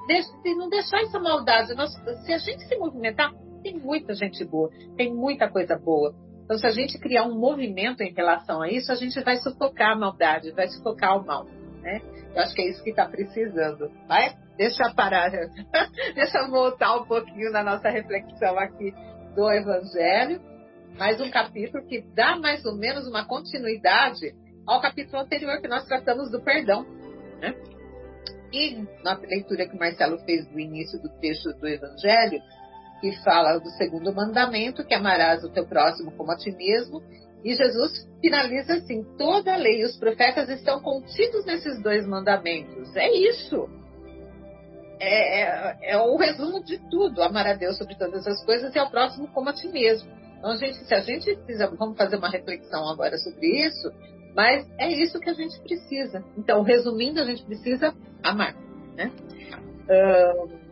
e 0.46 0.56
não 0.56 0.70
deixar 0.70 1.02
essa 1.02 1.20
maldade. 1.20 1.74
Nós, 1.74 1.92
se 2.26 2.32
a 2.32 2.38
gente 2.38 2.64
se 2.68 2.78
movimentar, 2.78 3.34
tem 3.66 3.80
muita 3.80 4.14
gente 4.14 4.46
boa, 4.46 4.70
tem 4.96 5.12
muita 5.12 5.50
coisa 5.50 5.76
boa. 5.76 6.14
Então, 6.44 6.56
se 6.60 6.68
a 6.68 6.72
gente 6.72 7.00
criar 7.00 7.24
um 7.24 7.36
movimento 7.36 8.02
em 8.02 8.14
relação 8.14 8.62
a 8.62 8.70
isso, 8.70 8.92
a 8.92 8.96
gente 8.96 9.20
vai 9.24 9.38
sufocar 9.38 9.94
a 9.94 9.96
maldade, 9.96 10.52
vai 10.52 10.68
sufocar 10.68 11.20
o 11.20 11.26
mal. 11.26 11.46
Né? 11.82 12.00
Eu 12.36 12.44
acho 12.44 12.54
que 12.54 12.62
é 12.62 12.70
isso 12.70 12.84
que 12.84 12.92
está 12.92 13.08
precisando. 13.08 13.92
Vai? 14.08 14.36
Deixa 14.56 14.94
parar, 14.94 15.32
deixa 16.14 16.38
eu 16.38 16.52
voltar 16.52 16.96
um 16.98 17.06
pouquinho 17.06 17.52
na 17.52 17.64
nossa 17.64 17.90
reflexão 17.90 18.58
aqui 18.60 18.94
do 19.36 19.52
Evangelho. 19.52 20.40
Mais 20.96 21.20
um 21.20 21.32
capítulo 21.32 21.84
que 21.88 22.02
dá 22.14 22.38
mais 22.38 22.64
ou 22.66 22.78
menos 22.78 23.08
uma 23.08 23.26
continuidade 23.26 24.34
ao 24.68 24.80
capítulo 24.80 25.24
anterior 25.24 25.60
que 25.60 25.68
nós 25.68 25.86
tratamos 25.86 26.30
do 26.30 26.42
perdão. 26.42 26.86
Né? 27.42 27.56
E 28.54 28.88
na 29.04 29.18
leitura 29.18 29.68
que 29.68 29.76
o 29.76 29.80
Marcelo 29.80 30.20
fez 30.20 30.48
do 30.48 30.60
início 30.60 31.02
do 31.02 31.10
texto 31.20 31.52
do 31.60 31.68
Evangelho, 31.68 32.40
que 33.12 33.24
fala 33.24 33.60
do 33.60 33.70
segundo 33.72 34.14
mandamento, 34.14 34.84
que 34.84 34.96
amarás 34.96 35.44
o 35.44 35.50
teu 35.50 35.66
próximo 35.66 36.12
como 36.14 36.32
a 36.32 36.38
ti 36.38 36.52
mesmo, 36.52 37.04
e 37.44 37.54
Jesus 37.54 38.10
finaliza 38.20 38.74
assim: 38.74 39.04
toda 39.16 39.54
a 39.54 39.58
lei 39.58 39.82
e 39.82 39.86
os 39.86 39.96
profetas 39.98 40.50
estão 40.50 40.82
contidos 40.82 41.46
nesses 41.46 41.80
dois 41.84 42.08
mandamentos. 42.08 42.96
É 42.96 43.08
isso. 43.12 43.70
É, 45.00 45.42
é, 45.42 45.78
é, 45.92 45.98
o 45.98 46.18
resumo 46.18 46.64
de 46.64 46.80
tudo: 46.90 47.22
amar 47.22 47.46
a 47.46 47.54
Deus 47.54 47.78
sobre 47.78 47.96
todas 47.96 48.26
as 48.26 48.44
coisas 48.44 48.74
e 48.74 48.80
ao 48.80 48.90
próximo 48.90 49.28
como 49.28 49.50
a 49.50 49.54
ti 49.54 49.68
mesmo. 49.68 50.10
Então, 50.40 50.56
gente, 50.58 50.78
se 50.78 50.94
a 50.94 51.02
gente 51.02 51.36
precisa, 51.36 51.68
vamos 51.78 51.96
fazer 51.96 52.16
uma 52.16 52.30
reflexão 52.30 52.90
agora 52.90 53.18
sobre 53.20 53.48
isso, 53.68 53.92
mas 54.36 54.68
é 54.80 54.88
isso 54.88 55.20
que 55.20 55.30
a 55.30 55.34
gente 55.34 55.60
precisa. 55.62 56.24
Então, 56.36 56.64
resumindo, 56.64 57.22
a 57.22 57.26
gente 57.26 57.46
precisa 57.46 57.94
amar. 58.24 58.56
Né? 58.96 59.12
Uh, 59.88 60.65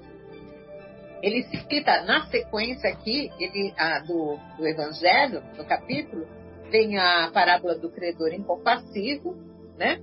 ele 1.23 1.43
cita 1.43 2.01
na 2.01 2.25
sequência 2.25 2.89
aqui 2.89 3.31
ele, 3.39 3.73
ah, 3.77 3.99
do, 3.99 4.37
do 4.57 4.67
Evangelho, 4.67 5.41
no 5.57 5.63
capítulo, 5.63 6.27
tem 6.69 6.99
a 6.99 7.31
parábola 7.33 7.79
do 7.79 7.89
credor 7.89 8.33
incompassivo, 8.33 9.33
né? 9.77 10.01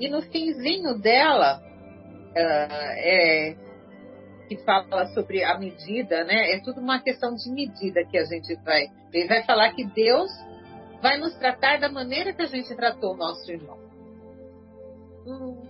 E 0.00 0.08
no 0.08 0.20
finzinho 0.20 0.98
dela, 0.98 1.60
uh, 1.60 2.34
é, 2.34 3.56
que 4.48 4.56
fala 4.64 5.06
sobre 5.14 5.44
a 5.44 5.56
medida, 5.56 6.24
né? 6.24 6.50
É 6.50 6.60
tudo 6.60 6.80
uma 6.80 7.00
questão 7.00 7.34
de 7.34 7.52
medida 7.52 8.04
que 8.04 8.18
a 8.18 8.24
gente 8.24 8.56
vai. 8.64 8.88
Ele 9.12 9.28
vai 9.28 9.44
falar 9.44 9.72
que 9.74 9.84
Deus 9.84 10.28
vai 11.00 11.18
nos 11.18 11.36
tratar 11.36 11.78
da 11.78 11.88
maneira 11.88 12.32
que 12.32 12.42
a 12.42 12.46
gente 12.46 12.74
tratou 12.74 13.14
o 13.14 13.16
nosso 13.16 13.48
irmão. 13.48 13.78
Hum, 15.24 15.67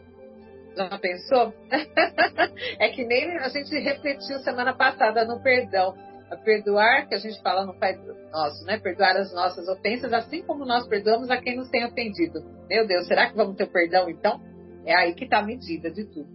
já 0.78 0.98
pensou? 0.98 1.52
é 2.78 2.88
que 2.88 3.04
nem 3.04 3.36
a 3.38 3.48
gente 3.48 3.74
refletiu 3.78 4.38
semana 4.40 4.74
passada 4.74 5.24
no 5.24 5.42
perdão. 5.42 5.94
A 6.30 6.36
perdoar, 6.36 7.08
que 7.08 7.14
a 7.14 7.18
gente 7.18 7.40
fala 7.40 7.64
no 7.64 7.78
Pai 7.78 7.96
Nosso, 8.30 8.62
né? 8.66 8.78
Perdoar 8.78 9.16
as 9.16 9.32
nossas 9.32 9.66
ofensas, 9.66 10.12
assim 10.12 10.42
como 10.42 10.66
nós 10.66 10.86
perdoamos 10.86 11.30
a 11.30 11.38
quem 11.38 11.56
nos 11.56 11.70
tem 11.70 11.86
ofendido. 11.86 12.40
Meu 12.68 12.86
Deus, 12.86 13.06
será 13.06 13.30
que 13.30 13.36
vamos 13.36 13.56
ter 13.56 13.66
perdão 13.66 14.10
então? 14.10 14.38
É 14.84 14.94
aí 14.94 15.14
que 15.14 15.24
está 15.24 15.38
a 15.38 15.42
medida 15.42 15.90
de 15.90 16.04
tudo. 16.04 16.28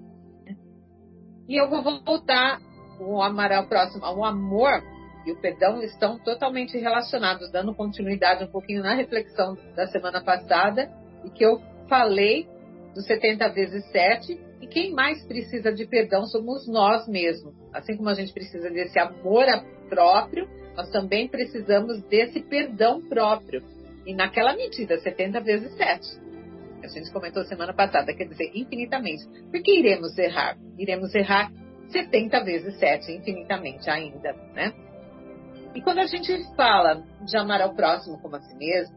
E 1.47 1.55
eu 1.55 1.69
vou 1.69 1.83
voltar 1.83 2.59
o 2.99 3.21
amar 3.21 3.51
ao 3.51 3.67
próximo. 3.67 4.03
O 4.05 4.25
amor 4.25 4.81
e 5.25 5.31
o 5.31 5.39
perdão 5.39 5.81
estão 5.81 6.17
totalmente 6.19 6.77
relacionados, 6.77 7.51
dando 7.51 7.73
continuidade 7.73 8.43
um 8.43 8.51
pouquinho 8.51 8.83
na 8.83 8.93
reflexão 8.93 9.57
da 9.75 9.87
semana 9.87 10.23
passada 10.23 10.91
e 11.23 11.29
que 11.29 11.43
eu 11.43 11.61
falei 11.87 12.47
dos 12.93 13.05
70 13.05 13.49
vezes 13.49 13.85
7. 13.91 14.39
E 14.61 14.67
quem 14.67 14.91
mais 14.93 15.23
precisa 15.25 15.71
de 15.71 15.85
perdão 15.85 16.25
somos 16.25 16.67
nós 16.67 17.07
mesmos. 17.07 17.53
Assim 17.73 17.97
como 17.97 18.09
a 18.09 18.13
gente 18.13 18.33
precisa 18.33 18.69
desse 18.69 18.97
amor 18.99 19.45
próprio, 19.89 20.47
nós 20.75 20.89
também 20.89 21.27
precisamos 21.27 22.01
desse 22.03 22.41
perdão 22.41 23.01
próprio. 23.01 23.63
E 24.05 24.13
naquela 24.13 24.55
medida, 24.55 24.97
70 24.99 25.39
vezes 25.41 25.75
7. 25.75 26.23
A 26.83 26.87
gente 26.87 27.11
comentou 27.11 27.45
semana 27.45 27.73
passada, 27.73 28.13
quer 28.13 28.25
dizer, 28.25 28.51
infinitamente. 28.53 29.25
Porque 29.49 29.79
iremos 29.79 30.17
errar. 30.17 30.57
Iremos 30.77 31.15
errar 31.15 31.51
70 31.89 32.43
vezes 32.43 32.77
7, 32.79 33.11
infinitamente 33.11 33.89
ainda, 33.89 34.33
né? 34.53 34.73
E 35.75 35.81
quando 35.81 35.99
a 35.99 36.05
gente 36.05 36.31
fala 36.55 37.03
de 37.25 37.37
amar 37.37 37.61
ao 37.61 37.73
próximo 37.73 38.19
como 38.21 38.35
a 38.35 38.41
si 38.41 38.55
mesmo, 38.55 38.95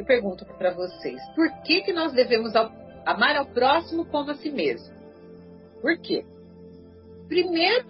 eu 0.00 0.04
pergunto 0.04 0.44
para 0.44 0.72
vocês, 0.72 1.20
por 1.34 1.48
que, 1.62 1.82
que 1.82 1.92
nós 1.92 2.12
devemos 2.12 2.52
amar 3.04 3.36
ao 3.36 3.46
próximo 3.46 4.06
como 4.06 4.30
a 4.30 4.34
si 4.34 4.50
mesmo? 4.50 4.94
Por 5.80 5.98
quê? 5.98 6.24
Primeiro, 7.28 7.86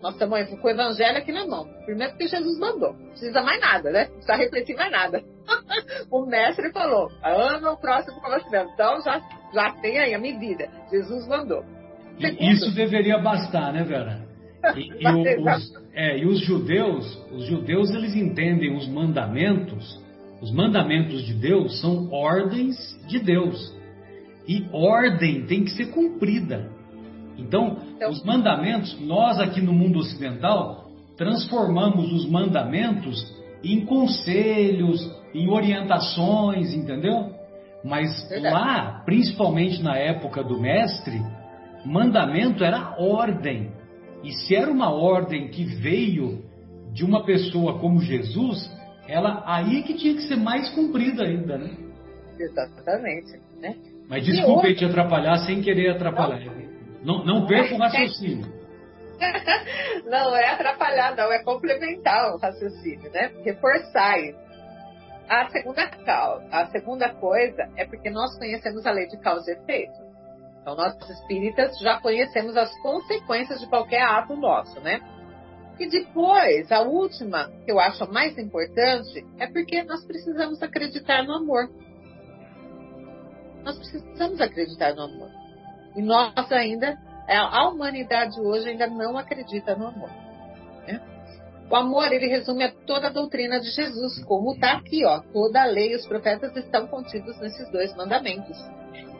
nós 0.00 0.14
estamos 0.14 0.48
com 0.48 0.66
o 0.66 0.70
evangelho 0.70 1.18
aqui 1.18 1.32
na 1.32 1.46
mão. 1.46 1.68
Primeiro 1.84 2.12
porque 2.12 2.28
Jesus 2.28 2.58
mandou. 2.58 2.92
Não 2.92 3.10
precisa 3.10 3.42
mais 3.42 3.60
nada, 3.60 3.90
né? 3.90 4.04
Não 4.04 4.12
precisa 4.12 4.36
refletir 4.36 4.76
mais 4.76 4.90
nada. 4.92 5.22
o 6.10 6.26
mestre 6.26 6.72
falou, 6.72 7.10
ama 7.24 7.72
o 7.72 7.76
próximo 7.76 8.20
como 8.20 8.34
a 8.34 8.40
si 8.40 8.50
mesmo. 8.50 8.70
Então 8.72 9.00
já, 9.02 9.20
já 9.52 9.72
tem 9.82 9.98
aí 9.98 10.14
a 10.14 10.18
medida. 10.18 10.68
Jesus 10.90 11.26
mandou. 11.26 11.64
Segundo, 12.20 12.42
Isso 12.42 12.74
deveria 12.74 13.18
bastar, 13.18 13.72
né, 13.72 13.82
Vera? 13.82 14.26
E, 14.76 15.04
e, 15.04 15.38
os, 15.42 15.74
é, 15.92 16.18
e 16.18 16.26
os 16.26 16.40
judeus, 16.40 17.20
os 17.32 17.46
judeus 17.46 17.90
eles 17.90 18.14
entendem 18.14 18.76
os 18.76 18.88
mandamentos, 18.88 20.00
os 20.40 20.50
mandamentos 20.52 21.24
de 21.24 21.34
Deus 21.34 21.80
são 21.80 22.10
ordens 22.12 22.76
de 23.08 23.18
Deus. 23.18 23.76
E 24.46 24.66
ordem 24.72 25.46
tem 25.46 25.64
que 25.64 25.70
ser 25.70 25.86
cumprida. 25.86 26.70
Então, 27.36 27.78
então, 27.96 28.10
os 28.10 28.24
mandamentos, 28.24 28.98
nós 29.00 29.38
aqui 29.40 29.60
no 29.60 29.72
mundo 29.72 29.98
ocidental, 29.98 30.88
transformamos 31.16 32.12
os 32.12 32.30
mandamentos 32.30 33.36
em 33.62 33.84
conselhos, 33.84 35.00
em 35.34 35.48
orientações, 35.50 36.72
entendeu? 36.72 37.32
Mas 37.84 38.28
Verdade. 38.28 38.54
lá, 38.54 39.02
principalmente 39.04 39.82
na 39.82 39.96
época 39.96 40.42
do 40.42 40.60
mestre, 40.60 41.20
mandamento 41.84 42.62
era 42.62 42.94
ordem. 42.98 43.72
E 44.22 44.32
se 44.32 44.54
era 44.54 44.70
uma 44.70 44.90
ordem 44.90 45.48
que 45.48 45.64
veio 45.64 46.44
de 46.92 47.04
uma 47.04 47.24
pessoa 47.24 47.78
como 47.78 48.00
Jesus, 48.00 48.70
ela 49.08 49.42
aí 49.46 49.82
que 49.82 49.94
tinha 49.94 50.14
que 50.14 50.22
ser 50.22 50.36
mais 50.36 50.68
cumprida 50.70 51.24
ainda, 51.24 51.56
né? 51.56 51.70
Exatamente, 52.38 53.40
né? 53.58 53.74
Mas 54.08 54.24
desculpe 54.24 54.74
te 54.74 54.84
atrapalhar 54.84 55.38
sem 55.38 55.60
querer 55.60 55.90
atrapalhar. 55.90 56.40
Não, 57.02 57.24
não 57.24 57.46
perca 57.46 57.74
o 57.74 57.78
raciocínio. 57.80 58.46
não 60.06 60.36
é 60.36 60.50
atrapalhar, 60.50 61.16
não, 61.16 61.32
é 61.32 61.42
complementar 61.42 62.34
o 62.34 62.38
raciocínio, 62.38 63.10
né? 63.10 63.32
Reforçar 63.44 64.18
isso. 64.20 64.48
A 65.28 65.48
segunda, 65.50 65.90
a 66.52 66.66
segunda 66.66 67.08
coisa 67.14 67.68
é 67.76 67.84
porque 67.84 68.08
nós 68.08 68.38
conhecemos 68.38 68.86
a 68.86 68.92
lei 68.92 69.06
de 69.08 69.18
causa 69.18 69.50
e 69.50 69.54
efeito. 69.54 70.08
Então, 70.60 70.74
nós 70.74 70.94
espíritas 71.10 71.78
já 71.80 72.00
conhecemos 72.00 72.56
as 72.56 72.70
consequências 72.80 73.60
de 73.60 73.66
qualquer 73.68 74.02
ato 74.02 74.36
nosso, 74.36 74.80
né? 74.80 75.00
E 75.78 75.88
depois, 75.88 76.70
a 76.72 76.80
última, 76.80 77.50
que 77.64 77.70
eu 77.70 77.78
acho 77.78 78.02
a 78.02 78.06
mais 78.08 78.36
importante, 78.36 79.24
é 79.38 79.46
porque 79.46 79.82
nós 79.84 80.04
precisamos 80.04 80.60
acreditar 80.62 81.22
no 81.22 81.34
amor. 81.34 81.70
Nós 83.62 83.78
precisamos 83.78 84.40
acreditar 84.40 84.94
no 84.94 85.02
amor. 85.02 85.30
E 85.96 86.02
nós 86.02 86.50
ainda, 86.50 86.98
a 87.28 87.68
humanidade 87.68 88.40
hoje 88.40 88.70
ainda 88.70 88.88
não 88.88 89.16
acredita 89.16 89.76
no 89.76 89.86
amor. 89.86 90.10
Né? 90.86 91.00
O 91.70 91.76
amor, 91.76 92.12
ele 92.12 92.26
resume 92.26 92.64
a 92.64 92.72
toda 92.86 93.06
a 93.06 93.10
doutrina 93.10 93.60
de 93.60 93.70
Jesus, 93.70 94.24
como 94.24 94.54
está 94.54 94.72
aqui, 94.72 95.04
ó. 95.04 95.20
Toda 95.32 95.62
a 95.62 95.66
lei 95.66 95.92
e 95.92 95.96
os 95.96 96.06
profetas 96.06 96.56
estão 96.56 96.88
contidos 96.88 97.38
nesses 97.40 97.70
dois 97.70 97.94
mandamentos. 97.94 98.58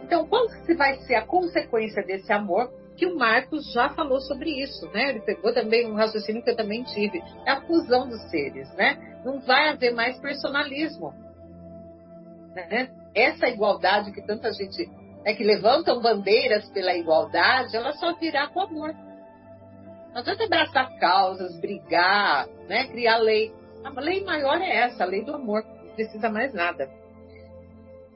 Então, 0.02 0.26
qual 0.26 0.48
que 0.66 0.74
vai 0.74 0.96
ser 1.02 1.16
a 1.16 1.26
consequência 1.26 2.02
desse 2.02 2.32
amor? 2.32 2.72
Que 2.98 3.06
o 3.06 3.16
Marcos 3.16 3.72
já 3.72 3.90
falou 3.90 4.20
sobre 4.20 4.50
isso, 4.60 4.86
né? 4.90 5.10
Ele 5.10 5.20
pegou 5.20 5.54
também 5.54 5.86
um 5.86 5.94
raciocínio 5.94 6.42
que 6.42 6.50
eu 6.50 6.56
também 6.56 6.82
tive, 6.82 7.22
é 7.46 7.52
a 7.52 7.60
fusão 7.60 8.08
dos 8.08 8.20
seres, 8.28 8.68
né? 8.74 9.20
Não 9.24 9.40
vai 9.40 9.68
haver 9.68 9.94
mais 9.94 10.18
personalismo, 10.18 11.14
né? 12.54 12.90
Essa 13.14 13.48
igualdade 13.48 14.10
que 14.12 14.20
tanta 14.20 14.52
gente 14.52 14.90
é 15.24 15.32
que 15.32 15.44
levantam 15.44 16.02
bandeiras 16.02 16.68
pela 16.70 16.96
igualdade, 16.96 17.76
ela 17.76 17.92
só 17.92 18.14
virá 18.14 18.48
com 18.48 18.60
amor. 18.60 18.92
Não 20.12 20.20
adianta 20.20 20.44
abraçar 20.44 20.98
causas, 20.98 21.56
brigar, 21.60 22.48
né? 22.68 22.88
Criar 22.88 23.18
lei. 23.18 23.52
A 23.84 24.00
lei 24.00 24.24
maior 24.24 24.60
é 24.60 24.76
essa, 24.76 25.04
a 25.04 25.06
lei 25.06 25.24
do 25.24 25.34
amor. 25.34 25.64
Não 25.84 25.94
precisa 25.94 26.28
mais 26.28 26.52
nada. 26.52 26.90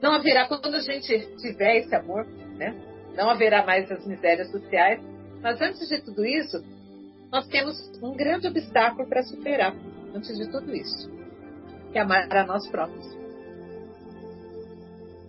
Não 0.01 0.11
haverá, 0.11 0.45
quando 0.45 0.75
a 0.75 0.81
gente 0.81 1.37
tiver 1.37 1.77
esse 1.77 1.95
amor, 1.95 2.25
né? 2.57 2.92
Não 3.15 3.29
haverá 3.29 3.65
mais 3.65 3.91
as 3.91 4.05
misérias 4.05 4.49
sociais. 4.51 5.01
Mas 5.41 5.61
antes 5.61 5.87
de 5.87 6.01
tudo 6.01 6.25
isso, 6.25 6.63
nós 7.31 7.47
temos 7.47 7.75
um 8.01 8.13
grande 8.13 8.47
obstáculo 8.47 9.07
para 9.09 9.23
superar, 9.23 9.75
antes 10.15 10.37
de 10.37 10.49
tudo 10.51 10.73
isso, 10.73 11.09
que 11.91 11.97
é 11.97 12.01
amar 12.01 12.31
a 12.31 12.45
nós 12.45 12.67
próprios. 12.69 13.05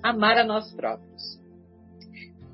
Amar 0.03 0.39
a 0.39 0.45
nós 0.45 0.71
próprios. 0.75 1.43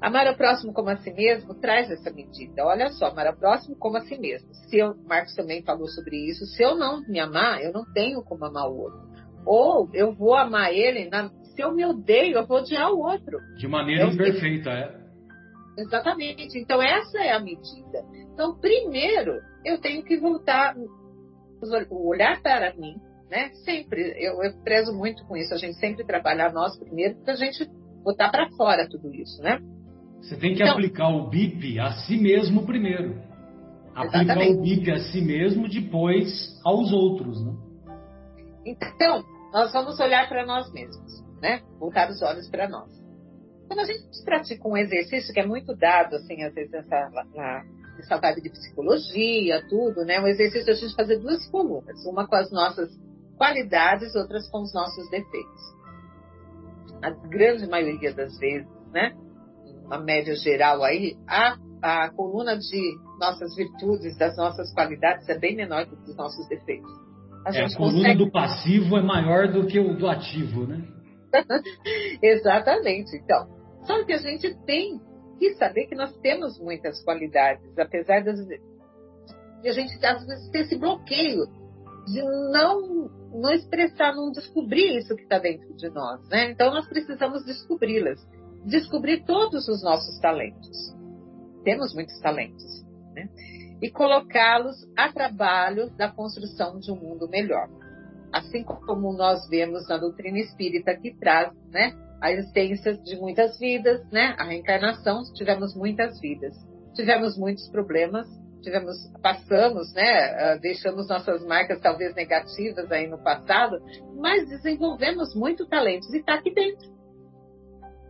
Amar 0.01 0.33
o 0.33 0.37
próximo 0.37 0.73
como 0.73 0.89
a 0.89 0.97
si 0.97 1.13
mesmo 1.13 1.53
traz 1.55 1.91
essa 1.91 2.11
medida. 2.11 2.65
Olha 2.65 2.89
só, 2.91 3.07
amar 3.07 3.27
o 3.27 3.37
próximo 3.37 3.77
como 3.77 3.99
a 3.99 4.01
si 4.03 4.17
mesmo. 4.19 4.49
Se 4.55 4.79
eu, 4.79 4.95
Marcos 5.05 5.35
também 5.35 5.63
falou 5.63 5.89
sobre 5.89 6.17
isso, 6.17 6.47
se 6.47 6.63
eu 6.63 6.75
não 6.75 7.03
me 7.07 7.19
amar, 7.21 7.61
eu 7.61 7.73
não 7.73 7.85
tenho 7.93 8.23
como 8.23 8.45
amar 8.47 8.71
o 8.71 8.79
outro. 8.79 9.01
Ou 9.45 9.91
eu 9.93 10.15
vou 10.15 10.35
amar 10.35 10.73
ele, 10.73 11.11
na, 11.11 11.29
se 11.29 11.61
eu 11.61 11.75
me 11.75 11.85
odeio, 11.85 12.39
eu 12.39 12.47
vou 12.47 12.59
odiar 12.59 12.91
o 12.91 13.01
outro. 13.01 13.39
De 13.59 13.69
maneira 13.69 14.05
eu 14.05 14.11
imperfeita, 14.11 14.71
é. 14.71 15.00
Exatamente. 15.81 16.59
Então, 16.59 16.83
essa 16.83 17.19
é 17.19 17.33
a 17.33 17.41
medida. 17.41 18.05
Então, 18.33 18.55
primeiro, 18.59 19.41
eu 19.65 19.81
tenho 19.81 20.03
que 20.03 20.19
voltar, 20.19 20.75
o 21.91 22.09
olhar 22.09 22.41
para 22.43 22.75
mim, 22.75 22.97
né? 23.31 23.51
Sempre, 23.65 24.15
eu, 24.19 24.43
eu 24.43 24.53
prezo 24.63 24.93
muito 24.93 25.25
com 25.27 25.37
isso, 25.37 25.55
a 25.55 25.59
gente 25.59 25.79
sempre 25.79 26.05
trabalhar 26.05 26.53
nós 26.53 26.79
primeiro, 26.79 27.17
para 27.23 27.35
a 27.35 27.37
gente 27.37 27.69
botar 28.03 28.31
para 28.31 28.51
fora 28.57 28.89
tudo 28.89 29.15
isso, 29.15 29.41
né? 29.43 29.61
Você 30.21 30.37
tem 30.37 30.55
que 30.55 30.63
então, 30.63 30.75
aplicar 30.75 31.09
o 31.09 31.29
BIP 31.29 31.79
a 31.79 31.93
si 31.93 32.17
mesmo 32.19 32.67
primeiro. 32.67 33.23
Aplicar 33.95 34.23
exatamente. 34.23 34.59
o 34.59 34.63
BIP 34.63 34.91
a 34.91 34.99
si 34.99 35.21
mesmo, 35.21 35.69
depois 35.69 36.61
aos 36.65 36.93
outros, 36.93 37.45
né? 37.45 37.55
Então, 38.67 39.25
nós 39.53 39.73
vamos 39.73 39.99
olhar 39.99 40.29
para 40.29 40.45
nós 40.45 40.71
mesmos, 40.73 41.25
né? 41.41 41.63
Voltar 41.79 42.11
os 42.11 42.21
olhos 42.23 42.49
para 42.51 42.69
nós. 42.69 43.00
Quando 43.71 43.81
a 43.83 43.85
gente 43.85 44.25
pratica 44.25 44.67
um 44.69 44.77
exercício 44.77 45.33
que 45.33 45.39
é 45.39 45.47
muito 45.47 45.77
dado, 45.77 46.17
assim, 46.17 46.43
às 46.43 46.53
vezes 46.53 46.73
nessa, 46.73 47.09
na, 47.33 47.65
nessa 47.97 48.17
vibe 48.17 48.43
de 48.43 48.51
psicologia, 48.51 49.65
tudo, 49.69 50.05
né? 50.05 50.21
Um 50.21 50.27
exercício 50.27 50.69
é 50.69 50.73
a 50.73 50.77
gente 50.77 50.93
fazer 50.97 51.19
duas 51.19 51.49
colunas, 51.49 52.05
uma 52.05 52.27
com 52.27 52.35
as 52.35 52.51
nossas 52.51 52.91
qualidades, 53.39 54.13
outras 54.17 54.51
com 54.51 54.63
os 54.63 54.75
nossos 54.75 55.09
defeitos. 55.09 55.61
A 57.01 57.11
grande 57.29 57.69
maioria 57.69 58.13
das 58.13 58.37
vezes, 58.41 58.67
né? 58.93 59.17
Uma 59.85 60.01
média 60.01 60.35
geral 60.35 60.83
aí, 60.83 61.17
a, 61.29 61.57
a 61.81 62.11
coluna 62.11 62.59
de 62.59 62.99
nossas 63.21 63.55
virtudes, 63.55 64.19
das 64.19 64.37
nossas 64.37 64.75
qualidades 64.75 65.29
é 65.29 65.39
bem 65.39 65.55
menor 65.55 65.87
do 65.87 65.97
que 65.97 66.07
dos 66.07 66.17
nossos 66.17 66.45
defeitos. 66.49 66.91
A, 67.47 67.57
é, 67.57 67.67
a 67.67 67.77
coluna 67.77 67.99
consegue... 67.99 68.19
do 68.19 68.33
passivo 68.33 68.97
é 68.97 69.03
maior 69.03 69.47
do 69.47 69.65
que 69.65 69.79
o 69.79 69.97
do 69.97 70.09
ativo, 70.09 70.67
né? 70.67 70.83
Exatamente. 72.21 73.17
Então, 73.17 73.60
só 73.85 74.05
que 74.05 74.13
a 74.13 74.19
gente 74.19 74.55
tem 74.65 75.01
que 75.39 75.55
saber 75.55 75.87
que 75.87 75.95
nós 75.95 76.15
temos 76.19 76.59
muitas 76.61 77.03
qualidades, 77.03 77.77
apesar 77.79 78.23
das, 78.23 78.39
de 78.47 79.69
a 79.69 79.73
gente 79.73 80.05
às 80.05 80.27
vezes 80.27 80.51
ter 80.51 80.61
esse 80.61 80.79
bloqueio 80.79 81.47
de 82.07 82.23
não, 82.23 83.11
não 83.33 83.53
expressar, 83.53 84.15
não 84.15 84.33
descobrir 84.33 84.99
isso 84.99 85.15
que 85.15 85.23
está 85.23 85.39
dentro 85.39 85.75
de 85.75 85.89
nós. 85.91 86.27
Né? 86.29 86.51
Então 86.51 86.73
nós 86.73 86.87
precisamos 86.89 87.45
descobri-las, 87.45 88.21
descobrir 88.65 89.25
todos 89.25 89.69
os 89.69 89.83
nossos 89.83 90.19
talentos. 90.21 90.95
Temos 91.65 91.95
muitos 91.95 92.19
talentos. 92.21 92.85
Né? 93.15 93.29
E 93.83 93.91
colocá-los 93.91 94.77
a 94.97 95.13
trabalho 95.13 95.91
da 95.91 96.11
construção 96.11 96.79
de 96.79 96.91
um 96.91 96.97
mundo 96.97 97.29
melhor. 97.29 97.69
Assim 98.33 98.63
como 98.63 99.13
nós 99.13 99.49
vemos 99.49 99.89
na 99.89 99.99
doutrina 99.99 100.39
espírita 100.39 100.97
que 100.97 101.15
traz 101.17 101.53
né, 101.71 101.93
a 102.21 102.33
existência 102.33 102.97
de 102.97 103.17
muitas 103.17 103.59
vidas, 103.59 104.05
né? 104.11 104.35
A 104.39 104.45
reencarnação, 104.45 105.23
tivemos 105.35 105.75
muitas 105.75 106.21
vidas, 106.21 106.55
tivemos 106.95 107.37
muitos 107.39 107.69
problemas, 107.71 108.27
tivemos, 108.63 108.97
passamos, 109.23 109.93
né? 109.95 110.55
Uh, 110.57 110.61
deixamos 110.61 111.09
nossas 111.09 111.45
marcas 111.47 111.81
talvez 111.81 112.15
negativas 112.15 112.91
aí 112.93 113.09
no 113.09 113.19
passado, 113.23 113.79
mas 114.19 114.49
desenvolvemos 114.49 115.35
muito 115.35 115.67
talentos 115.67 116.13
e 116.13 116.19
está 116.19 116.35
aqui 116.35 116.53
dentro. 116.53 116.91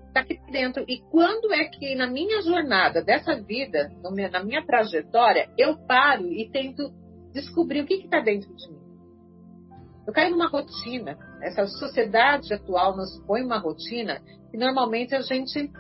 Está 0.09 0.21
aqui 0.21 0.41
dentro. 0.51 0.85
E 0.89 1.01
quando 1.11 1.53
é 1.53 1.65
que 1.69 1.95
na 1.95 2.09
minha 2.09 2.43
jornada 2.43 3.03
dessa 3.03 3.41
vida, 3.41 3.93
na 4.33 4.43
minha 4.43 4.67
trajetória, 4.67 5.49
eu 5.57 5.77
paro 5.87 6.27
e 6.27 6.51
tento 6.51 6.93
descobrir 7.33 7.83
o 7.83 7.87
que 7.87 7.95
está 7.95 8.21
dentro 8.21 8.53
de 8.57 8.73
mim? 8.73 8.80
Eu 10.07 10.13
caio 10.13 10.31
numa 10.31 10.49
rotina. 10.49 11.17
Essa 11.43 11.67
sociedade 11.67 12.53
atual 12.53 12.97
nos 12.97 13.19
põe 13.27 13.43
uma 13.43 13.59
rotina 13.59 14.21
e 14.53 14.57
normalmente 14.57 15.15
a 15.15 15.21
gente 15.21 15.71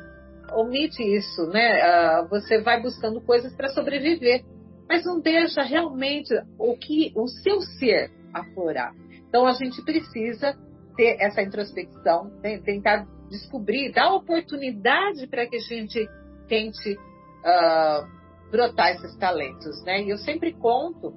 omite 0.52 1.02
isso, 1.02 1.46
né? 1.46 1.80
Uh, 2.22 2.28
você 2.28 2.60
vai 2.60 2.80
buscando 2.80 3.20
coisas 3.20 3.54
para 3.54 3.68
sobreviver, 3.68 4.44
mas 4.88 5.04
não 5.04 5.20
deixa 5.20 5.62
realmente 5.62 6.34
o 6.58 6.76
que 6.76 7.12
o 7.14 7.26
seu 7.28 7.60
ser 7.60 8.10
aflorar. 8.32 8.92
Então 9.28 9.46
a 9.46 9.52
gente 9.52 9.82
precisa 9.82 10.56
ter 10.96 11.16
essa 11.20 11.42
introspecção, 11.42 12.30
né? 12.42 12.58
tentar 12.58 13.06
descobrir, 13.28 13.92
dar 13.92 14.12
oportunidade 14.12 15.26
para 15.28 15.46
que 15.46 15.56
a 15.56 15.60
gente 15.60 16.08
tente 16.48 16.94
uh, 16.94 18.50
brotar 18.50 18.90
esses 18.96 19.16
talentos, 19.16 19.82
né? 19.84 20.02
E 20.02 20.10
eu 20.10 20.18
sempre 20.18 20.52
conto 20.52 21.14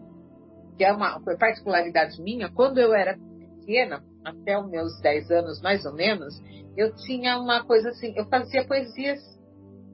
que 0.77 0.83
é 0.83 0.91
uma 0.91 1.19
particularidade 1.39 2.21
minha, 2.21 2.51
quando 2.51 2.79
eu 2.79 2.93
era 2.93 3.17
pequena, 3.59 4.03
até 4.23 4.57
os 4.57 4.69
meus 4.69 4.99
10 5.01 5.31
anos 5.31 5.61
mais 5.61 5.85
ou 5.85 5.93
menos, 5.93 6.33
eu 6.75 6.93
tinha 6.95 7.37
uma 7.37 7.63
coisa 7.63 7.89
assim, 7.89 8.13
eu 8.15 8.25
fazia 8.25 8.65
poesias, 8.65 9.19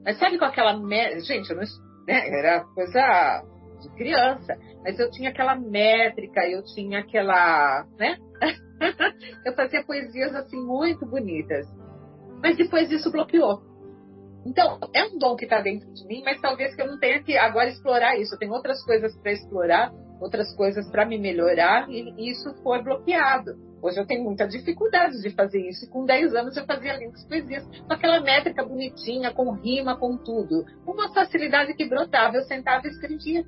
mas 0.04 0.18
sabe 0.18 0.38
com 0.38 0.44
aquela. 0.44 0.72
Gente, 1.20 1.50
eu 1.50 1.56
não, 1.56 1.62
né, 2.06 2.28
era 2.28 2.64
coisa 2.64 3.44
de 3.80 3.88
criança, 3.96 4.56
mas 4.82 4.98
eu 4.98 5.10
tinha 5.10 5.30
aquela 5.30 5.54
métrica, 5.56 6.40
eu 6.48 6.62
tinha 6.64 7.00
aquela. 7.00 7.86
né? 7.98 8.16
eu 9.44 9.54
fazia 9.54 9.84
poesias 9.84 10.34
assim 10.34 10.56
muito 10.56 11.06
bonitas. 11.06 11.66
Mas 12.42 12.56
depois 12.56 12.90
isso 12.90 13.10
bloqueou. 13.10 13.62
Então, 14.46 14.78
é 14.94 15.04
um 15.04 15.18
dom 15.18 15.36
que 15.36 15.44
está 15.44 15.60
dentro 15.60 15.92
de 15.92 16.06
mim, 16.06 16.22
mas 16.24 16.40
talvez 16.40 16.74
que 16.74 16.80
eu 16.80 16.86
não 16.86 16.98
tenha 16.98 17.22
que 17.22 17.36
agora 17.36 17.68
explorar 17.68 18.16
isso. 18.18 18.34
Eu 18.34 18.38
tenho 18.38 18.52
outras 18.52 18.82
coisas 18.84 19.14
para 19.18 19.32
explorar 19.32 19.92
outras 20.20 20.54
coisas 20.54 20.88
para 20.90 21.06
me 21.06 21.18
melhorar 21.18 21.88
e 21.88 22.30
isso 22.30 22.54
foi 22.62 22.82
bloqueado. 22.82 23.70
Hoje 23.82 23.98
eu 23.98 24.06
tenho 24.06 24.22
muita 24.22 24.46
dificuldade 24.46 25.20
de 25.22 25.30
fazer 25.30 25.66
isso. 25.66 25.86
E 25.86 25.88
com 25.88 26.04
10 26.04 26.34
anos 26.34 26.56
eu 26.56 26.66
fazia 26.66 26.96
lindas 26.96 27.24
poesias 27.24 27.66
com 27.66 27.92
aquela 27.92 28.20
métrica 28.20 28.62
bonitinha, 28.62 29.32
com 29.32 29.52
rima, 29.52 29.96
com 29.96 30.18
tudo. 30.18 30.66
Uma 30.86 31.12
facilidade 31.14 31.72
que 31.74 31.88
brotava, 31.88 32.36
eu 32.36 32.42
sentava 32.42 32.86
e 32.86 32.90
escrevia. 32.90 33.42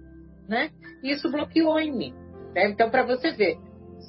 Né? 0.49 0.71
E 1.03 1.13
isso 1.13 1.31
bloqueou 1.31 1.79
em 1.79 1.93
mim. 1.93 2.15
Né? 2.55 2.71
Então, 2.71 2.91
para 2.91 3.05
você 3.05 3.31
ver, 3.33 3.59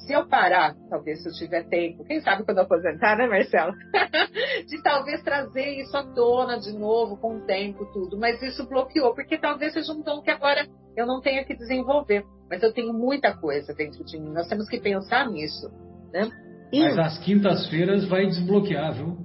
se 0.06 0.14
eu 0.14 0.26
parar, 0.28 0.76
talvez 0.90 1.22
se 1.22 1.30
eu 1.30 1.34
tiver 1.34 1.64
tempo, 1.68 2.04
quem 2.06 2.20
sabe 2.22 2.44
quando 2.44 2.58
eu 2.58 2.64
aposentar, 2.64 3.18
né, 3.18 3.28
Marcelo? 3.28 3.74
de 4.68 4.82
talvez 4.82 5.22
trazer 5.24 5.80
isso 5.80 5.96
à 5.96 6.04
tona 6.04 6.58
de 6.58 6.74
novo, 6.74 7.18
com 7.18 7.38
o 7.38 7.46
tempo, 7.46 7.86
tudo. 7.94 8.18
Mas 8.18 8.42
isso 8.42 8.68
bloqueou, 8.68 9.14
porque 9.14 9.38
talvez 9.38 9.74
seja 9.74 9.94
um 9.94 10.02
dom 10.02 10.22
que 10.22 10.32
agora 10.32 10.68
eu 10.96 11.06
não 11.06 11.22
tenha 11.22 11.44
que 11.46 11.56
desenvolver. 11.56 12.26
Mas 12.54 12.62
eu 12.62 12.72
tenho 12.72 12.94
muita 12.94 13.36
coisa 13.36 13.74
dentro 13.74 14.04
de 14.06 14.20
mim. 14.20 14.32
Nós 14.32 14.48
temos 14.48 14.70
que 14.70 14.80
pensar 14.80 15.28
nisso. 15.28 15.72
Né? 16.14 16.30
E... 16.72 16.84
Mas 16.84 17.00
às 17.00 17.18
quintas-feiras 17.18 18.08
vai 18.08 18.28
desbloquear, 18.28 18.94
viu? 18.94 19.18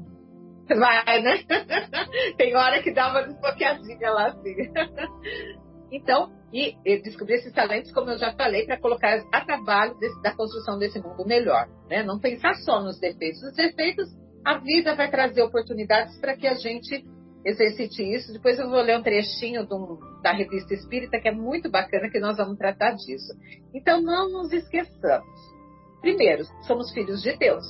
Vai, 0.67 1.23
né? 1.23 1.45
Tem 2.39 2.57
hora 2.57 2.83
que 2.83 2.91
dá 2.93 3.11
uma 3.11 3.23
desbloqueadinha 3.23 4.11
lá, 4.11 4.29
assim. 4.29 4.55
Então, 5.91 6.31
e, 6.53 6.77
e, 6.85 7.01
descobrir 7.01 7.37
esses 7.37 7.53
talentos, 7.55 7.91
como 7.93 8.11
eu 8.11 8.19
já 8.19 8.35
falei, 8.35 8.67
para 8.67 8.79
colocar 8.79 9.23
a 9.33 9.41
trabalho 9.43 9.99
desse, 9.99 10.21
da 10.21 10.37
construção 10.37 10.79
desse 10.79 11.01
mundo 11.01 11.25
melhor. 11.27 11.67
Né? 11.89 12.03
Não 12.03 12.19
pensar 12.19 12.55
só 12.57 12.83
nos 12.83 13.01
defeitos. 13.01 13.43
Os 13.43 13.57
defeitos, 13.57 14.07
a 14.45 14.59
vida 14.59 14.95
vai 14.95 15.11
trazer 15.11 15.41
oportunidades 15.41 16.19
para 16.21 16.37
que 16.37 16.47
a 16.47 16.53
gente 16.53 17.03
exercite 17.45 18.03
isso. 18.03 18.33
Depois 18.33 18.59
eu 18.59 18.69
vou 18.69 18.81
ler 18.81 18.99
um 18.99 19.03
trechinho 19.03 19.63
um, 19.71 19.99
da 20.23 20.33
revista 20.33 20.75
Espírita, 20.75 21.21
que 21.21 21.29
é 21.29 21.33
muito 21.33 21.71
bacana, 21.71 22.11
que 22.11 22.21
nós 22.21 22.37
vamos 22.37 22.59
tratar 22.59 22.93
disso. 22.93 23.33
Então, 23.75 24.01
não 24.03 24.31
nos 24.31 24.53
esqueçamos. 24.53 25.59
Primeiro, 26.01 26.45
somos 26.67 26.93
filhos 26.93 27.23
de 27.23 27.37
Deus. 27.37 27.65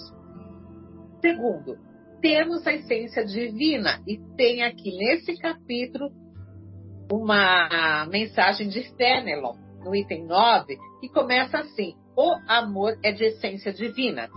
Segundo, 1.21 1.79
temos 2.21 2.67
a 2.67 2.73
essência 2.73 3.25
divina. 3.25 4.03
E 4.07 4.19
tem 4.37 4.63
aqui 4.63 4.97
nesse 4.97 5.37
capítulo 5.39 6.11
uma 7.11 8.07
mensagem 8.11 8.69
de 8.69 8.83
Fenelon, 8.97 9.57
no 9.83 9.95
item 9.95 10.27
9, 10.27 10.77
que 11.01 11.09
começa 11.09 11.59
assim: 11.59 11.95
O 12.17 12.35
amor 12.47 12.99
é 13.03 13.13
de 13.13 13.25
essência 13.25 13.73
divina. 13.73 14.29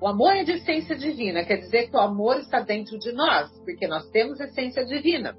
O 0.00 0.08
amor 0.08 0.34
é 0.34 0.44
de 0.44 0.52
essência 0.52 0.96
divina, 0.96 1.44
quer 1.44 1.58
dizer 1.58 1.90
que 1.90 1.96
o 1.96 2.00
amor 2.00 2.38
está 2.38 2.60
dentro 2.60 2.98
de 2.98 3.12
nós, 3.12 3.50
porque 3.64 3.86
nós 3.86 4.08
temos 4.08 4.40
essência 4.40 4.84
divina. 4.86 5.36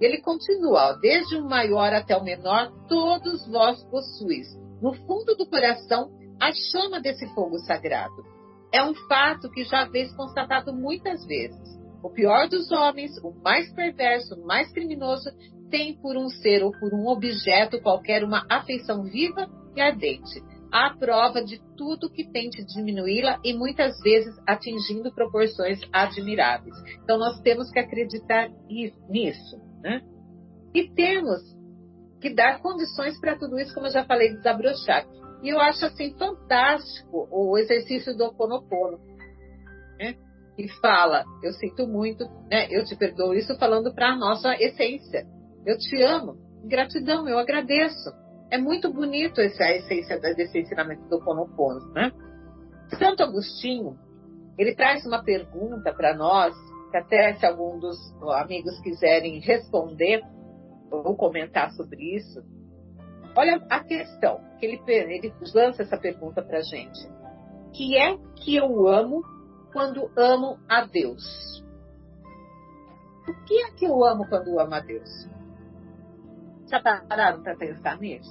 Ele 0.00 0.20
continua, 0.20 0.90
ó, 0.90 0.92
desde 0.92 1.36
o 1.36 1.44
maior 1.44 1.92
até 1.92 2.16
o 2.16 2.22
menor, 2.22 2.70
todos 2.88 3.44
vós 3.48 3.82
possuis, 3.90 4.46
no 4.80 4.94
fundo 4.94 5.34
do 5.36 5.48
coração, 5.48 6.10
a 6.40 6.52
chama 6.52 7.00
desse 7.00 7.26
fogo 7.34 7.58
sagrado. 7.58 8.24
É 8.72 8.84
um 8.84 8.94
fato 9.08 9.50
que 9.50 9.64
já 9.64 9.84
vês 9.86 10.14
constatado 10.14 10.72
muitas 10.72 11.26
vezes. 11.26 11.76
O 12.00 12.10
pior 12.10 12.48
dos 12.48 12.70
homens, 12.70 13.10
o 13.24 13.32
mais 13.42 13.72
perverso, 13.72 14.36
o 14.36 14.46
mais 14.46 14.70
criminoso, 14.72 15.28
tem 15.68 16.00
por 16.00 16.16
um 16.16 16.28
ser 16.28 16.62
ou 16.62 16.70
por 16.70 16.94
um 16.94 17.08
objeto 17.08 17.82
qualquer 17.82 18.22
uma 18.22 18.46
afeição 18.48 19.02
viva 19.02 19.48
e 19.74 19.80
ardente. 19.80 20.40
À 20.72 20.94
prova 20.98 21.42
de 21.42 21.60
tudo 21.76 22.10
que 22.10 22.30
tente 22.30 22.64
diminuí-la 22.64 23.38
e 23.44 23.54
muitas 23.54 23.98
vezes 24.00 24.34
atingindo 24.46 25.12
proporções 25.14 25.80
admiráveis. 25.92 26.74
Então 27.02 27.18
nós 27.18 27.40
temos 27.40 27.70
que 27.70 27.78
acreditar 27.78 28.48
nisso, 29.08 29.56
né? 29.80 30.02
E 30.74 30.88
temos 30.90 31.40
que 32.20 32.34
dar 32.34 32.60
condições 32.60 33.18
para 33.20 33.38
tudo 33.38 33.58
isso, 33.58 33.72
como 33.74 33.86
eu 33.86 33.92
já 33.92 34.04
falei, 34.04 34.34
desabrochar. 34.34 35.06
E 35.42 35.48
eu 35.48 35.60
acho 35.60 35.84
assim 35.86 36.16
fantástico 36.18 37.28
o 37.30 37.56
exercício 37.56 38.16
do 38.16 38.24
Oponopono, 38.24 38.98
né? 39.98 40.14
Que 40.56 40.68
fala, 40.80 41.24
eu 41.42 41.52
sinto 41.52 41.86
muito, 41.86 42.24
né? 42.50 42.66
Eu 42.70 42.84
te 42.84 42.96
perdoo 42.96 43.34
isso 43.34 43.56
falando 43.58 43.94
para 43.94 44.08
a 44.10 44.16
nossa 44.16 44.54
essência. 44.54 45.24
Eu 45.64 45.78
te 45.78 46.02
amo, 46.02 46.36
gratidão, 46.64 47.28
eu 47.28 47.38
agradeço. 47.38 48.10
É 48.50 48.58
muito 48.58 48.92
bonito 48.92 49.40
essa 49.40 49.70
essência 49.70 50.18
desse 50.18 50.58
ensinamento 50.58 51.08
do 51.08 51.16
Oponopono, 51.16 51.92
né? 51.92 52.12
Santo 52.98 53.22
Agostinho, 53.22 53.98
ele 54.56 54.74
traz 54.74 55.04
uma 55.04 55.22
pergunta 55.22 55.92
para 55.92 56.16
nós, 56.16 56.54
que 56.90 56.96
até 56.96 57.34
se 57.34 57.44
algum 57.44 57.78
dos 57.78 57.98
amigos 58.36 58.80
quiserem 58.80 59.40
responder 59.40 60.22
ou 60.90 61.14
comentar 61.14 61.70
sobre 61.72 62.16
isso, 62.16 62.42
Olha 63.38 63.64
a 63.70 63.84
questão, 63.84 64.40
que 64.58 64.66
ele, 64.66 64.82
ele 64.88 65.32
lança 65.54 65.84
essa 65.84 65.96
pergunta 65.96 66.42
para 66.42 66.58
a 66.58 66.62
gente. 66.62 67.08
Que 67.72 67.96
é 67.96 68.18
que 68.34 68.56
eu 68.56 68.88
amo 68.88 69.22
quando 69.72 70.10
amo 70.16 70.58
a 70.68 70.84
Deus? 70.84 71.22
O 73.28 73.44
que 73.44 73.62
é 73.62 73.70
que 73.70 73.84
eu 73.84 74.04
amo 74.04 74.26
quando 74.28 74.58
amo 74.58 74.74
a 74.74 74.80
Deus? 74.80 75.08
Já 76.70 76.80
pararam 76.80 77.42
para 77.42 77.56
pensar 77.56 77.98
nisso? 77.98 78.30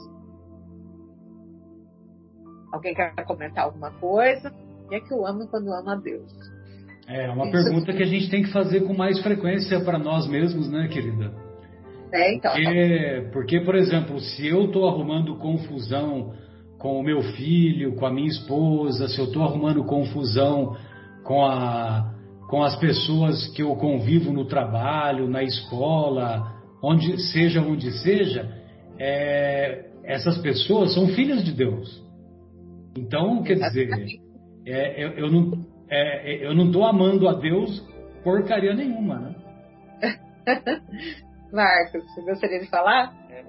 Alguém 2.71 2.93
quer 2.93 3.13
comentar 3.25 3.65
alguma 3.65 3.91
coisa? 3.91 4.53
O 4.85 4.89
que 4.89 4.95
é 4.95 4.99
que 4.99 5.13
eu 5.13 5.25
amo 5.25 5.47
quando 5.47 5.73
amo 5.73 5.89
a 5.89 5.95
Deus? 5.95 6.31
É 7.07 7.29
uma 7.29 7.45
Isso. 7.45 7.51
pergunta 7.53 7.93
que 7.93 8.03
a 8.03 8.05
gente 8.05 8.29
tem 8.29 8.43
que 8.43 8.51
fazer 8.51 8.81
com 8.81 8.93
mais 8.93 9.19
frequência 9.21 9.79
para 9.79 9.97
nós 9.97 10.27
mesmos, 10.27 10.69
né, 10.69 10.87
querida? 10.89 11.31
É, 12.11 12.33
então. 12.33 12.51
Porque, 12.51 13.29
porque, 13.31 13.59
por 13.61 13.75
exemplo, 13.75 14.19
se 14.19 14.47
eu 14.47 14.65
estou 14.65 14.87
arrumando 14.87 15.37
confusão 15.37 16.33
com 16.77 16.99
o 16.99 17.03
meu 17.03 17.21
filho, 17.21 17.95
com 17.95 18.05
a 18.05 18.11
minha 18.11 18.27
esposa, 18.27 19.07
se 19.07 19.19
eu 19.19 19.25
estou 19.25 19.43
arrumando 19.43 19.83
confusão 19.85 20.75
com, 21.23 21.45
a, 21.45 22.13
com 22.49 22.61
as 22.61 22.75
pessoas 22.77 23.47
que 23.53 23.63
eu 23.63 23.75
convivo 23.75 24.31
no 24.31 24.45
trabalho, 24.45 25.27
na 25.27 25.43
escola, 25.43 26.56
onde 26.81 27.19
seja 27.31 27.61
onde 27.61 27.91
seja, 27.99 28.49
é, 28.99 29.85
essas 30.03 30.37
pessoas 30.39 30.93
são 30.93 31.07
filhas 31.09 31.43
de 31.43 31.51
Deus. 31.51 32.05
Então, 32.97 33.43
quer 33.43 33.55
dizer, 33.55 33.89
é, 34.65 35.03
eu, 35.03 35.09
eu, 35.11 35.31
não 35.31 35.65
é, 35.89 36.45
eu 36.45 36.55
não 36.55 36.67
estou 36.67 36.85
amando 36.85 37.27
a 37.27 37.33
Deus 37.33 37.85
porcaria 38.23 38.73
nenhuma, 38.73 39.19
né? 39.19 39.35
Marcos, 41.51 42.03
você 42.03 42.21
gostaria 42.21 42.59
de 42.59 42.69
falar? 42.69 43.13
É. 43.29 43.43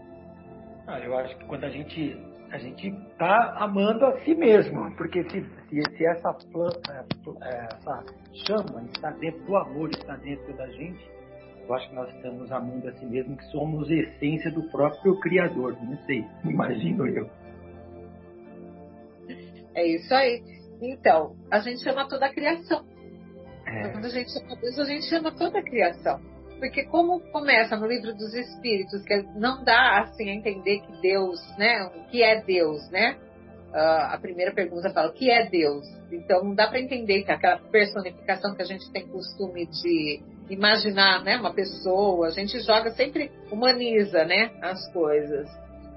Ah, 0.86 1.00
eu 1.00 1.16
acho 1.18 1.36
que 1.36 1.44
quando 1.46 1.64
a 1.64 1.70
gente 1.70 2.16
a 2.50 2.58
gente 2.58 2.88
está 2.88 3.56
amando 3.58 4.06
a 4.06 4.18
si 4.20 4.34
mesmo, 4.34 4.90
porque 4.96 5.22
se, 5.24 5.42
se, 5.68 5.96
se 5.96 6.06
essa, 6.06 6.32
planta, 6.50 7.06
é, 7.42 7.66
essa 7.74 8.04
chama 8.46 8.82
está 8.94 9.10
dentro 9.10 9.44
do 9.44 9.56
amor, 9.56 9.90
está 9.90 10.16
dentro 10.16 10.56
da 10.56 10.66
gente, 10.68 11.04
eu 11.68 11.74
acho 11.74 11.88
que 11.90 11.94
nós 11.94 12.08
estamos 12.14 12.50
amando 12.50 12.88
a 12.88 12.92
si 12.92 13.04
mesmo, 13.04 13.36
que 13.36 13.44
somos 13.46 13.90
essência 13.90 14.50
do 14.50 14.62
próprio 14.70 15.20
Criador. 15.20 15.76
Não 15.82 15.98
sei, 16.06 16.24
imagino 16.44 17.06
eu. 17.06 17.28
É 19.74 19.86
isso 19.86 20.12
aí. 20.14 20.42
Então, 20.80 21.36
a 21.50 21.58
gente 21.60 21.82
chama 21.84 22.08
toda 22.08 22.24
a 22.24 22.32
criação. 22.32 22.84
É. 23.66 23.88
Quando 23.88 24.06
a 24.06 24.08
gente 24.08 24.32
chama 24.32 24.56
Deus, 24.56 24.78
a 24.78 24.84
gente 24.84 25.04
chama 25.10 25.30
toda 25.30 25.58
a 25.58 25.62
criação. 25.62 26.20
Porque 26.58 26.86
como 26.86 27.20
começa 27.30 27.76
no 27.76 27.86
livro 27.86 28.14
dos 28.14 28.32
Espíritos, 28.34 29.04
que 29.04 29.22
não 29.36 29.62
dá 29.62 30.00
assim 30.00 30.30
a 30.30 30.34
entender 30.34 30.80
que 30.80 31.02
Deus, 31.02 31.38
né, 31.58 31.84
o 31.84 32.08
que 32.08 32.22
é 32.22 32.40
Deus, 32.40 32.88
né? 32.90 33.16
Uh, 33.68 34.14
a 34.14 34.18
primeira 34.18 34.52
pergunta 34.52 34.90
fala 34.90 35.10
o 35.10 35.12
que 35.12 35.30
é 35.30 35.46
Deus. 35.46 35.86
Então 36.10 36.42
não 36.42 36.54
dá 36.54 36.66
para 36.66 36.80
entender 36.80 37.24
que 37.24 37.30
aquela 37.30 37.58
personificação 37.58 38.54
que 38.54 38.62
a 38.62 38.64
gente 38.64 38.90
tem 38.90 39.06
costume 39.06 39.66
de 39.66 40.22
imaginar, 40.48 41.22
né, 41.22 41.36
uma 41.36 41.52
pessoa, 41.52 42.28
a 42.28 42.30
gente 42.30 42.60
joga 42.60 42.90
sempre 42.92 43.30
humaniza, 43.50 44.24
né, 44.24 44.50
as 44.62 44.90
coisas. 44.92 45.48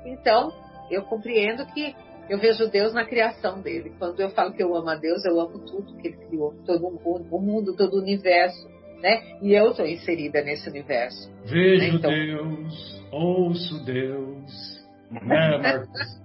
Então 0.05 0.51
eu 0.89 1.03
compreendo 1.03 1.65
que 1.67 1.95
eu 2.29 2.39
vejo 2.39 2.69
Deus 2.69 2.93
na 2.93 3.05
criação 3.05 3.61
dele. 3.61 3.93
Quando 3.97 4.19
eu 4.19 4.29
falo 4.29 4.53
que 4.53 4.63
eu 4.63 4.75
amo 4.75 4.89
a 4.89 4.95
Deus, 4.95 5.23
eu 5.25 5.39
amo 5.39 5.59
tudo 5.59 5.97
que 5.97 6.07
ele 6.07 6.17
criou, 6.17 6.53
todo 6.65 6.87
o 6.87 7.39
mundo, 7.39 7.75
todo 7.75 7.95
o 7.95 8.01
universo 8.01 8.69
né? 9.01 9.37
E 9.41 9.53
eu 9.53 9.71
estou 9.71 9.85
inserida 9.85 10.41
nesse 10.41 10.69
universo. 10.69 11.29
Vejo 11.45 11.81
né? 11.81 11.89
então... 11.89 12.11
Deus, 12.11 13.03
ouço 13.11 13.83
Deus, 13.83 14.87
né, 15.09 15.57
Marcos? 15.57 16.21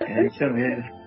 é 0.00 0.26
isso 0.26 0.44
mesmo. 0.44 1.02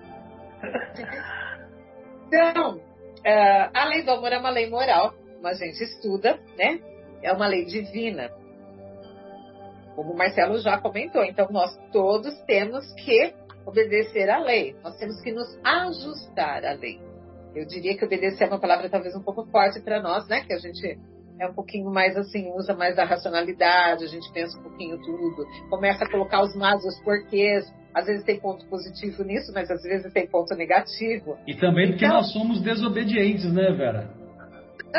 Então, 2.26 2.76
uh, 2.76 3.70
a 3.72 3.84
lei 3.88 4.02
do 4.02 4.10
amor 4.10 4.32
é 4.32 4.38
uma 4.38 4.50
lei 4.50 4.68
moral, 4.68 5.14
mas 5.46 5.62
a 5.62 5.64
gente 5.64 5.80
estuda, 5.80 6.40
né? 6.58 6.80
É 7.22 7.32
uma 7.32 7.46
lei 7.46 7.64
divina. 7.64 8.32
Como 9.94 10.12
o 10.12 10.16
Marcelo 10.16 10.58
já 10.58 10.76
comentou, 10.78 11.22
então 11.22 11.46
nós 11.52 11.70
todos 11.92 12.36
temos 12.40 12.84
que 12.94 13.32
obedecer 13.64 14.28
à 14.28 14.40
lei, 14.40 14.74
nós 14.82 14.96
temos 14.96 15.20
que 15.20 15.30
nos 15.30 15.46
ajustar 15.64 16.64
à 16.64 16.72
lei. 16.72 17.00
Eu 17.54 17.64
diria 17.64 17.96
que 17.96 18.04
obedecer 18.04 18.42
é 18.42 18.48
uma 18.48 18.58
palavra 18.58 18.90
talvez 18.90 19.14
um 19.14 19.22
pouco 19.22 19.46
forte 19.46 19.80
para 19.80 20.02
nós, 20.02 20.26
né? 20.26 20.40
Que 20.44 20.52
a 20.52 20.58
gente 20.58 20.98
é 21.38 21.46
um 21.46 21.54
pouquinho 21.54 21.90
mais 21.92 22.16
assim, 22.16 22.50
usa 22.52 22.74
mais 22.74 22.96
da 22.96 23.04
racionalidade, 23.04 24.04
a 24.04 24.08
gente 24.08 24.30
pensa 24.32 24.58
um 24.58 24.62
pouquinho 24.64 24.98
tudo, 24.98 25.46
começa 25.70 26.04
a 26.04 26.10
colocar 26.10 26.42
os 26.42 26.56
mas 26.56 26.84
os 26.84 26.98
porquês. 27.04 27.72
Às 27.94 28.06
vezes 28.06 28.24
tem 28.24 28.40
ponto 28.40 28.66
positivo 28.66 29.22
nisso, 29.22 29.52
mas 29.54 29.70
às 29.70 29.82
vezes 29.82 30.12
tem 30.12 30.26
ponto 30.26 30.54
negativo. 30.56 31.38
E 31.46 31.54
também 31.54 31.90
porque 31.90 32.04
então, 32.04 32.16
nós 32.16 32.32
somos 32.32 32.60
desobedientes, 32.60 33.50
né, 33.52 33.70
Vera? 33.72 34.25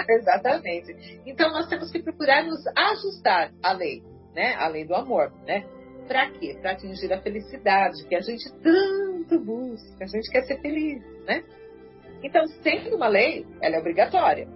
Exatamente. 0.10 1.22
Então 1.26 1.52
nós 1.52 1.68
temos 1.68 1.92
que 1.92 2.02
procurar 2.02 2.44
nos 2.44 2.66
ajustar 2.76 3.52
à 3.64 3.72
lei, 3.74 4.02
né? 4.34 4.56
A 4.56 4.68
lei 4.68 4.86
do 4.86 4.96
amor, 4.96 5.32
né? 5.46 5.66
Para 6.08 6.32
quê? 6.32 6.58
Para 6.62 6.72
atingir 6.72 7.12
a 7.12 7.22
felicidade 7.22 8.08
que 8.08 8.16
a 8.16 8.22
gente 8.22 8.50
tanto 8.62 9.40
busca. 9.40 10.04
A 10.04 10.08
gente 10.08 10.32
quer 10.32 10.44
ser 10.44 10.62
feliz, 10.62 11.02
né? 11.26 11.44
Então, 12.24 12.48
sendo 12.64 12.96
uma 12.96 13.08
lei, 13.08 13.46
ela 13.62 13.76
é 13.76 13.80
obrigatória. 13.80 14.48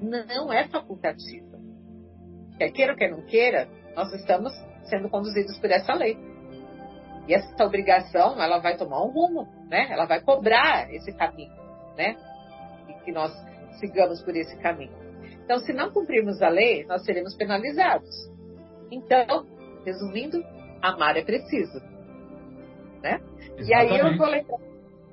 Não 0.00 0.52
é 0.52 0.68
facultativa. 0.68 1.58
Quer 2.58 2.70
queira 2.70 2.92
ou 2.92 2.98
quer 2.98 3.10
não 3.10 3.22
queira, 3.22 3.68
nós 3.96 4.12
estamos 4.12 4.52
sendo 4.84 5.08
conduzidos 5.08 5.58
por 5.58 5.70
essa 5.70 5.94
lei. 5.94 6.16
E 7.26 7.34
essa 7.34 7.64
obrigação, 7.64 8.40
ela 8.40 8.58
vai 8.58 8.76
tomar 8.76 9.02
um 9.02 9.10
rumo, 9.10 9.48
né? 9.68 9.88
Ela 9.90 10.06
vai 10.06 10.20
cobrar 10.20 10.92
esse 10.92 11.12
caminho, 11.12 11.52
né? 11.96 12.16
E 12.88 13.04
que 13.04 13.12
nós 13.12 13.32
sigamos 13.78 14.22
por 14.22 14.36
esse 14.36 14.56
caminho. 14.58 14.98
Então, 15.44 15.58
se 15.58 15.72
não 15.72 15.90
cumprirmos 15.90 16.40
a 16.42 16.48
lei, 16.48 16.84
nós 16.86 17.04
seremos 17.04 17.34
penalizados. 17.34 18.30
Então, 18.90 19.46
resumindo, 19.84 20.44
amar 20.82 21.16
é 21.16 21.22
preciso, 21.22 21.80
né? 23.02 23.20
Exatamente. 23.56 23.68
E 23.68 23.74
aí 23.74 23.98
eu 23.98 24.16
vou 24.16 24.26
lembrar 24.26 24.58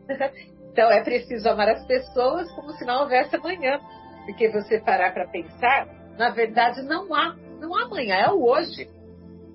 Então 0.77 0.91
é 0.91 1.03
preciso 1.03 1.49
amar 1.49 1.69
as 1.69 1.87
pessoas 1.87 2.51
como 2.51 2.69
se 2.73 2.85
não 2.85 3.01
houvesse 3.01 3.35
amanhã. 3.35 3.79
Porque 4.27 4.47
você 4.49 4.79
parar 4.79 5.11
para 5.11 5.27
pensar, 5.27 5.87
na 6.19 6.29
verdade 6.29 6.83
não 6.83 7.11
há, 7.15 7.35
não 7.59 7.75
há 7.75 7.85
amanhã, 7.85 8.15
é 8.15 8.29
o 8.29 8.43
hoje. 8.43 8.87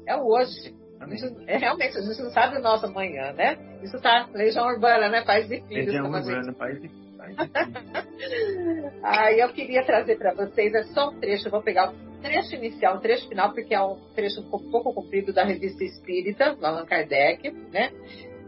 É 0.05 0.17
o 0.17 0.27
hoje. 0.27 0.75
Gente, 1.11 1.45
é, 1.47 1.59
realmente, 1.59 1.97
a 1.97 2.01
gente 2.01 2.21
não 2.23 2.31
sabe 2.31 2.57
o 2.57 2.61
nosso 2.61 2.87
amanhã, 2.87 3.33
né? 3.35 3.57
Isso 3.83 4.01
tá 4.01 4.29
Legião 4.33 4.67
Urbana, 4.67 5.09
né? 5.09 5.23
Pais 5.23 5.47
e 5.47 5.61
filhos. 5.61 5.87
Legião 5.87 6.07
Urbana, 6.07 6.43
gente... 6.43 6.55
pais 6.57 6.77
e 6.79 6.89
filhos. 6.89 7.02
Aí 9.03 9.41
eu 9.41 9.49
queria 9.53 9.85
trazer 9.85 10.17
para 10.17 10.35
vocês, 10.35 10.73
é 10.75 10.83
só 10.85 11.11
um 11.11 11.19
trecho, 11.19 11.47
eu 11.47 11.51
vou 11.51 11.63
pegar 11.63 11.91
o 11.91 11.95
trecho 12.21 12.55
inicial, 12.55 12.97
o 12.97 13.01
trecho 13.01 13.29
final, 13.29 13.53
porque 13.53 13.75
é 13.75 13.83
um 13.83 13.97
trecho 14.15 14.41
um 14.41 14.71
pouco 14.71 14.95
comprido 14.95 15.33
da 15.33 15.45
revista 15.45 15.83
Espírita, 15.85 16.55
do 16.55 16.65
Allan 16.65 16.87
Kardec, 16.87 17.51
né? 17.73 17.91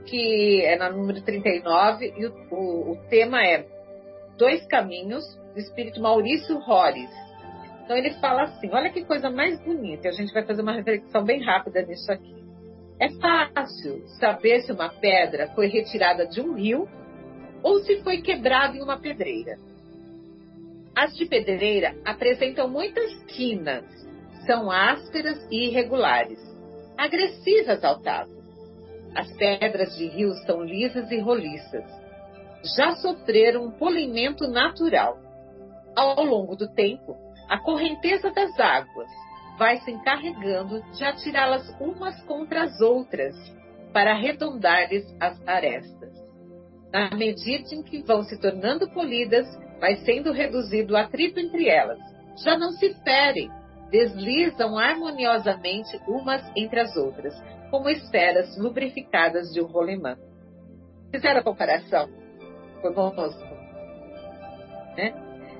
que 0.06 0.62
é 0.64 0.76
na 0.76 0.90
número 0.90 1.22
39, 1.22 2.14
e 2.16 2.26
o, 2.26 2.32
o, 2.50 2.92
o 2.92 2.96
tema 3.08 3.42
é 3.42 3.66
Dois 4.36 4.64
Caminhos, 4.66 5.24
do 5.54 5.60
espírito 5.60 6.00
Maurício 6.00 6.58
Rores. 6.58 7.10
Então 7.84 7.96
ele 7.96 8.10
fala 8.14 8.44
assim: 8.44 8.70
olha 8.72 8.90
que 8.90 9.04
coisa 9.04 9.30
mais 9.30 9.60
bonita, 9.60 10.08
a 10.08 10.12
gente 10.12 10.32
vai 10.32 10.44
fazer 10.44 10.62
uma 10.62 10.72
reflexão 10.72 11.24
bem 11.24 11.42
rápida 11.42 11.82
nisso 11.82 12.10
aqui. 12.10 12.34
É 13.00 13.10
fácil 13.10 14.06
saber 14.20 14.60
se 14.62 14.72
uma 14.72 14.88
pedra 14.88 15.48
foi 15.54 15.66
retirada 15.66 16.26
de 16.26 16.40
um 16.40 16.54
rio 16.54 16.88
ou 17.64 17.80
se 17.80 18.02
foi 18.02 18.20
quebrada 18.20 18.76
em 18.76 18.82
uma 18.82 18.98
pedreira. 18.98 19.58
As 20.94 21.16
de 21.16 21.24
pedreira 21.24 21.96
apresentam 22.04 22.68
muitas 22.68 23.14
quinas, 23.24 23.84
são 24.46 24.70
ásperas 24.70 25.44
e 25.50 25.68
irregulares, 25.68 26.38
agressivas 26.96 27.82
ao 27.82 27.98
tato 28.00 28.30
As 29.16 29.32
pedras 29.32 29.96
de 29.96 30.06
rio 30.06 30.34
são 30.46 30.62
lisas 30.62 31.10
e 31.10 31.18
roliças. 31.18 31.84
Já 32.76 32.92
sofreram 32.96 33.64
um 33.64 33.70
polimento 33.70 34.46
natural. 34.46 35.18
Ao 35.96 36.22
longo 36.22 36.54
do 36.54 36.68
tempo, 36.74 37.16
a 37.48 37.58
correnteza 37.58 38.30
das 38.30 38.58
águas 38.60 39.08
vai 39.58 39.78
se 39.80 39.90
encarregando 39.90 40.82
de 40.92 41.04
atirá-las 41.04 41.68
umas 41.80 42.20
contra 42.24 42.64
as 42.64 42.80
outras 42.80 43.34
para 43.92 44.12
arredondar-lhes 44.12 45.04
as 45.20 45.40
arestas. 45.46 46.23
Na 46.94 47.10
medida 47.10 47.74
em 47.74 47.82
que 47.82 48.04
vão 48.04 48.22
se 48.22 48.40
tornando 48.40 48.88
polidas, 48.88 49.48
vai 49.80 49.96
sendo 49.96 50.30
reduzido 50.30 50.94
o 50.94 50.96
atrito 50.96 51.40
entre 51.40 51.68
elas. 51.68 51.98
Já 52.44 52.56
não 52.56 52.70
se 52.70 52.94
ferem, 53.02 53.50
deslizam 53.90 54.78
harmoniosamente 54.78 56.00
umas 56.06 56.40
entre 56.54 56.78
as 56.78 56.96
outras, 56.96 57.34
como 57.68 57.90
esferas 57.90 58.56
lubrificadas 58.56 59.52
de 59.52 59.60
um 59.60 59.66
rolimã. 59.66 60.16
Fizeram 61.10 61.40
a 61.40 61.42
comparação? 61.42 62.08
Foi 62.80 62.94
bom, 62.94 63.12
né? 64.96 65.14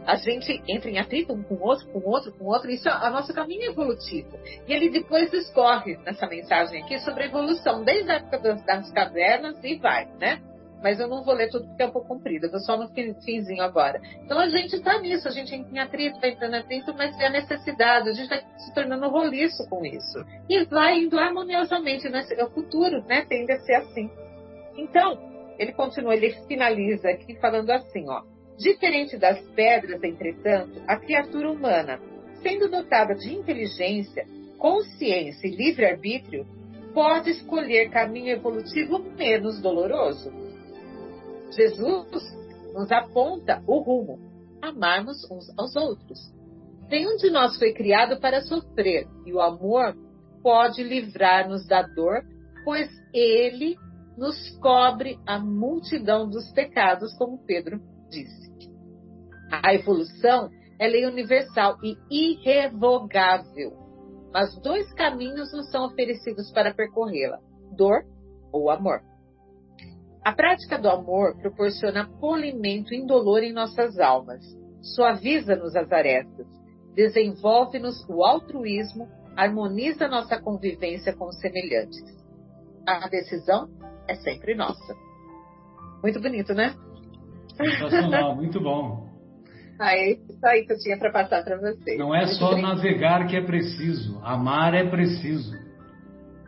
a 0.07 0.15
gente 0.15 0.63
entra 0.69 0.89
em 0.89 0.99
atrito 0.99 1.33
um 1.33 1.43
com 1.43 1.55
o 1.55 1.63
outro, 1.63 1.89
com 1.89 1.99
o 1.99 2.07
outro, 2.07 2.31
com 2.31 2.45
o 2.45 2.49
outro. 2.49 2.71
Isso 2.71 2.89
é 2.89 3.09
o 3.09 3.13
nosso 3.13 3.35
caminho 3.35 3.73
evolutivo. 3.73 4.39
E 4.69 4.73
ele 4.73 4.89
depois 4.89 5.33
escorre 5.33 5.97
nessa 6.05 6.29
mensagem 6.29 6.81
aqui 6.81 6.97
sobre 7.01 7.25
a 7.25 7.27
evolução, 7.27 7.83
desde 7.83 8.09
a 8.13 8.15
época 8.19 8.39
das 8.39 8.93
cavernas 8.93 9.59
e 9.65 9.77
vai, 9.79 10.07
né? 10.21 10.41
Mas 10.83 11.01
eu 11.01 11.09
não 11.09 11.25
vou 11.25 11.35
ler 11.35 11.49
tudo 11.49 11.67
porque 11.67 11.83
é 11.83 11.87
um 11.87 11.91
pouco 11.91 12.09
comprido, 12.09 12.47
eu 12.47 12.51
vou 12.51 12.61
só 12.61 12.77
no 12.77 12.89
finzinho 12.89 13.63
agora. 13.63 14.01
Então 14.23 14.39
a 14.39 14.49
gente 14.49 14.77
está 14.77 14.99
nisso, 14.99 15.27
a 15.27 15.31
gente 15.31 15.55
entra 15.55 15.75
em 15.75 15.79
atrito, 15.79 16.21
vai 16.21 16.31
entrando 16.31 16.55
em 16.55 16.59
atrito, 16.59 16.95
mas 16.95 17.19
é 17.19 17.27
a 17.27 17.31
necessidade, 17.31 18.11
a 18.11 18.13
gente 18.13 18.29
vai 18.29 18.43
se 18.59 18.75
tornando 18.75 19.09
roliço 19.09 19.67
com 19.69 19.85
isso. 19.85 20.25
E 20.49 20.65
vai 20.65 20.99
indo 20.99 21.19
harmoniosamente, 21.19 22.09
né? 22.09 22.25
é 22.31 22.45
o 22.45 22.51
futuro, 22.51 23.03
né? 23.07 23.25
Tende 23.27 23.53
a 23.53 23.61
ser 23.61 23.75
assim. 23.75 24.11
Então, 24.77 25.19
ele 25.59 25.73
continua, 25.73 26.15
ele 26.15 26.33
finaliza 26.47 27.09
aqui 27.09 27.35
falando 27.37 27.71
assim, 27.71 28.09
ó. 28.09 28.23
Diferente 28.59 29.17
das 29.17 29.41
pedras, 29.51 30.03
entretanto, 30.03 30.81
a 30.87 30.97
criatura 30.97 31.51
humana, 31.51 31.99
sendo 32.43 32.69
dotada 32.69 33.15
de 33.15 33.35
inteligência, 33.35 34.27
consciência 34.59 35.49
e 35.49 35.57
livre-arbítrio, 35.57 36.47
pode 36.93 37.31
escolher 37.31 37.91
caminho 37.91 38.29
evolutivo 38.29 39.01
menos 39.17 39.61
doloroso. 39.61 40.33
Jesus 41.55 42.23
nos 42.73 42.91
aponta 42.91 43.63
o 43.67 43.79
rumo, 43.79 44.19
amarmos 44.61 45.29
uns 45.31 45.47
aos 45.59 45.75
outros. 45.77 46.19
Nenhum 46.91 47.17
de 47.17 47.31
nós 47.31 47.57
foi 47.59 47.73
criado 47.73 48.21
para 48.21 48.43
sofrer, 48.43 49.07
e 49.25 49.33
o 49.33 49.41
amor 49.41 49.97
pode 50.43 50.83
livrar-nos 50.83 51.67
da 51.67 51.83
dor, 51.83 52.23
pois 52.65 52.89
ele 53.13 53.77
nos 54.17 54.51
cobre 54.59 55.19
a 55.27 55.39
multidão 55.39 56.29
dos 56.29 56.51
pecados, 56.53 57.13
como 57.17 57.45
Pedro 57.45 57.81
disse. 58.11 58.53
A 59.51 59.75
evolução 59.75 60.51
é 60.79 60.87
lei 60.87 61.07
universal 61.07 61.77
e 61.83 61.97
irrevogável. 62.11 63.73
Mas 64.33 64.55
dois 64.61 64.93
caminhos 64.95 65.53
nos 65.53 65.71
são 65.71 65.87
oferecidos 65.87 66.51
para 66.53 66.75
percorrê-la: 66.75 67.39
dor 67.77 68.05
ou 68.53 68.71
amor. 68.71 69.01
A 70.25 70.33
prática 70.33 70.79
do 70.79 70.89
amor 70.89 71.37
proporciona 71.37 72.09
polimento 72.19 72.95
indolor 72.95 73.43
em 73.43 73.53
nossas 73.53 73.99
almas, 73.99 74.43
suaviza-nos 74.81 75.77
as 75.77 75.93
arestas, 75.93 76.47
desenvolve-nos 76.95 78.09
o 78.09 78.25
altruísmo, 78.25 79.07
harmoniza 79.37 80.09
nossa 80.09 80.41
convivência 80.41 81.15
com 81.15 81.27
os 81.27 81.39
semelhantes. 81.41 82.03
A 82.87 83.07
decisão 83.09 83.69
é 84.09 84.15
sempre 84.15 84.55
nossa. 84.55 84.95
Muito 86.03 86.21
bonito, 86.21 86.55
né? 86.55 86.75
Sensacional, 87.55 88.35
muito 88.37 88.61
bom. 88.61 89.05
Ah, 89.79 89.95
é 89.95 90.13
isso 90.13 90.47
aí 90.47 90.65
que 90.65 90.73
eu 90.73 90.79
tinha 90.79 90.99
para 90.99 91.13
passar 91.13 91.45
para 91.45 91.59
vocês. 91.59 91.99
Não 91.99 92.15
é 92.15 92.27
só 92.29 92.57
navegar 92.57 93.27
que 93.27 93.37
é 93.37 93.43
preciso, 93.43 94.21
amar 94.23 94.73
é 94.73 94.89
preciso. 94.89 95.53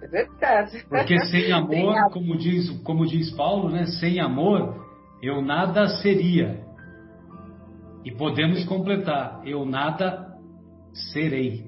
É 0.02 0.06
verdade. 0.06 0.84
Porque 0.88 1.18
sem 1.26 1.52
amor, 1.52 2.10
como 2.12 2.36
diz, 2.36 2.70
como 2.82 3.06
diz 3.06 3.30
Paulo, 3.32 3.70
né? 3.70 3.86
Sem 3.86 4.20
amor, 4.20 4.84
eu 5.22 5.42
nada 5.42 5.88
seria. 5.88 6.64
E 8.04 8.12
podemos 8.12 8.64
completar, 8.64 9.42
eu 9.44 9.64
nada 9.64 10.36
serei. 11.12 11.64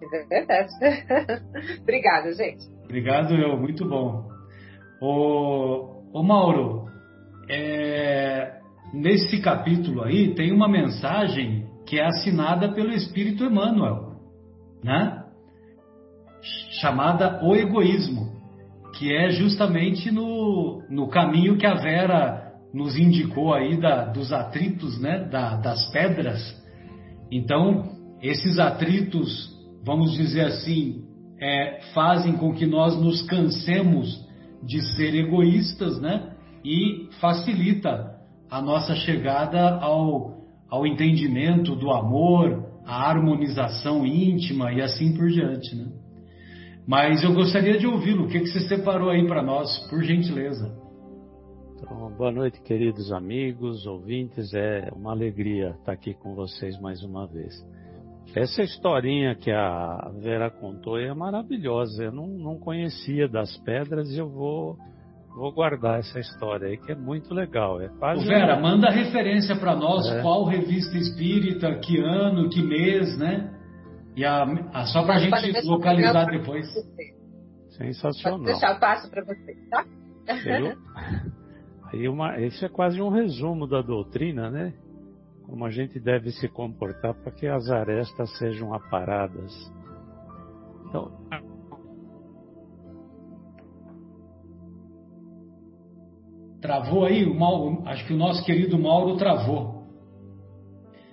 É 0.00 0.26
verdade. 0.26 0.70
Obrigada, 1.82 2.32
gente. 2.32 2.64
Obrigado, 2.84 3.34
eu. 3.34 3.56
Muito 3.56 3.86
bom. 3.88 4.28
Ô, 5.00 6.02
ô 6.12 6.22
Mauro, 6.22 6.86
é, 7.48 8.60
nesse 8.92 9.40
capítulo 9.40 10.02
aí 10.02 10.34
tem 10.34 10.52
uma 10.52 10.68
mensagem 10.68 11.66
que 11.86 11.98
é 11.98 12.04
assinada 12.04 12.72
pelo 12.72 12.92
Espírito 12.92 13.44
Emmanuel, 13.44 14.16
né? 14.84 15.24
Chamada 16.80 17.40
o 17.44 17.54
egoísmo, 17.54 18.32
que 18.96 19.14
é 19.14 19.30
justamente 19.30 20.10
no, 20.10 20.82
no 20.88 21.08
caminho 21.08 21.56
que 21.56 21.66
a 21.66 21.74
Vera 21.74 22.52
nos 22.72 22.96
indicou 22.96 23.54
aí 23.54 23.76
da, 23.80 24.04
dos 24.04 24.32
atritos, 24.32 25.00
né? 25.00 25.24
Da, 25.24 25.56
das 25.56 25.90
pedras. 25.90 26.40
Então, 27.30 27.90
esses 28.22 28.58
atritos, 28.58 29.50
vamos 29.84 30.12
dizer 30.12 30.46
assim, 30.46 31.04
é, 31.40 31.80
fazem 31.94 32.34
com 32.36 32.52
que 32.52 32.66
nós 32.66 33.00
nos 33.00 33.22
cansemos 33.22 34.26
de 34.62 34.80
ser 34.96 35.14
egoístas, 35.14 36.00
né? 36.00 36.32
E 36.64 37.08
facilita 37.20 38.16
a 38.50 38.60
nossa 38.60 38.94
chegada 38.94 39.78
ao, 39.78 40.38
ao 40.68 40.86
entendimento 40.86 41.76
do 41.76 41.90
amor, 41.90 42.66
a 42.84 43.08
harmonização 43.08 44.06
íntima 44.06 44.72
e 44.72 44.80
assim 44.80 45.16
por 45.16 45.28
diante, 45.28 45.74
né? 45.76 45.86
Mas 46.88 47.22
eu 47.22 47.34
gostaria 47.34 47.76
de 47.76 47.86
ouvi-lo. 47.86 48.24
O 48.24 48.28
que, 48.28 48.40
que 48.40 48.46
você 48.46 48.60
separou 48.60 49.10
aí 49.10 49.26
para 49.26 49.42
nós, 49.42 49.68
por 49.90 50.02
gentileza? 50.02 50.74
Então, 51.76 52.10
boa 52.16 52.32
noite, 52.32 52.62
queridos 52.62 53.12
amigos, 53.12 53.86
ouvintes. 53.86 54.54
É 54.54 54.88
uma 54.96 55.12
alegria 55.12 55.76
estar 55.78 55.92
aqui 55.92 56.14
com 56.14 56.34
vocês 56.34 56.80
mais 56.80 57.02
uma 57.02 57.26
vez. 57.26 57.54
Essa 58.34 58.62
historinha 58.62 59.34
que 59.34 59.50
a 59.50 60.10
Vera 60.22 60.50
contou 60.50 60.98
é 60.98 61.12
maravilhosa. 61.12 62.04
Eu 62.04 62.12
não, 62.12 62.26
não 62.26 62.58
conhecia 62.58 63.28
das 63.28 63.54
pedras 63.58 64.10
e 64.10 64.18
eu 64.18 64.28
vou 64.30 64.78
Vou 65.36 65.52
guardar 65.52 66.00
essa 66.00 66.18
história 66.18 66.66
aí, 66.66 66.76
que 66.76 66.90
é 66.90 66.96
muito 66.96 67.32
legal. 67.32 67.80
É 67.80 67.86
quase 67.86 68.26
Vera, 68.26 68.58
manda 68.58 68.90
referência 68.90 69.54
para 69.54 69.76
nós, 69.76 70.04
é. 70.10 70.20
qual 70.20 70.44
revista 70.44 70.96
espírita, 70.96 71.78
que 71.78 72.00
ano, 72.00 72.48
que 72.48 72.60
mês, 72.60 73.16
né? 73.16 73.48
E 74.18 74.24
a, 74.24 74.42
a 74.72 74.84
só 74.86 75.04
para 75.04 75.14
a 75.14 75.18
gente 75.20 75.64
localizar 75.64 76.24
depois. 76.24 76.66
Sensacional. 77.70 78.40
Pode 78.40 78.50
deixar, 78.50 78.74
eu 78.74 78.80
passo 78.80 79.08
para 79.08 79.24
você, 79.24 79.54
tá? 79.70 79.84
Eu, 80.44 80.76
aí 81.86 82.08
uma, 82.08 82.40
esse 82.40 82.64
é 82.64 82.68
quase 82.68 83.00
um 83.00 83.10
resumo 83.10 83.64
da 83.68 83.80
doutrina, 83.80 84.50
né? 84.50 84.74
Como 85.46 85.64
a 85.64 85.70
gente 85.70 86.00
deve 86.00 86.32
se 86.32 86.48
comportar 86.48 87.14
para 87.14 87.30
que 87.30 87.46
as 87.46 87.70
arestas 87.70 88.36
sejam 88.38 88.74
aparadas. 88.74 89.52
Então, 90.88 91.12
Travou 96.60 97.04
aí? 97.04 97.24
O 97.24 97.38
Mauro, 97.38 97.84
acho 97.86 98.04
que 98.04 98.14
o 98.14 98.16
nosso 98.16 98.44
querido 98.44 98.76
Mauro 98.76 99.16
travou. 99.16 99.86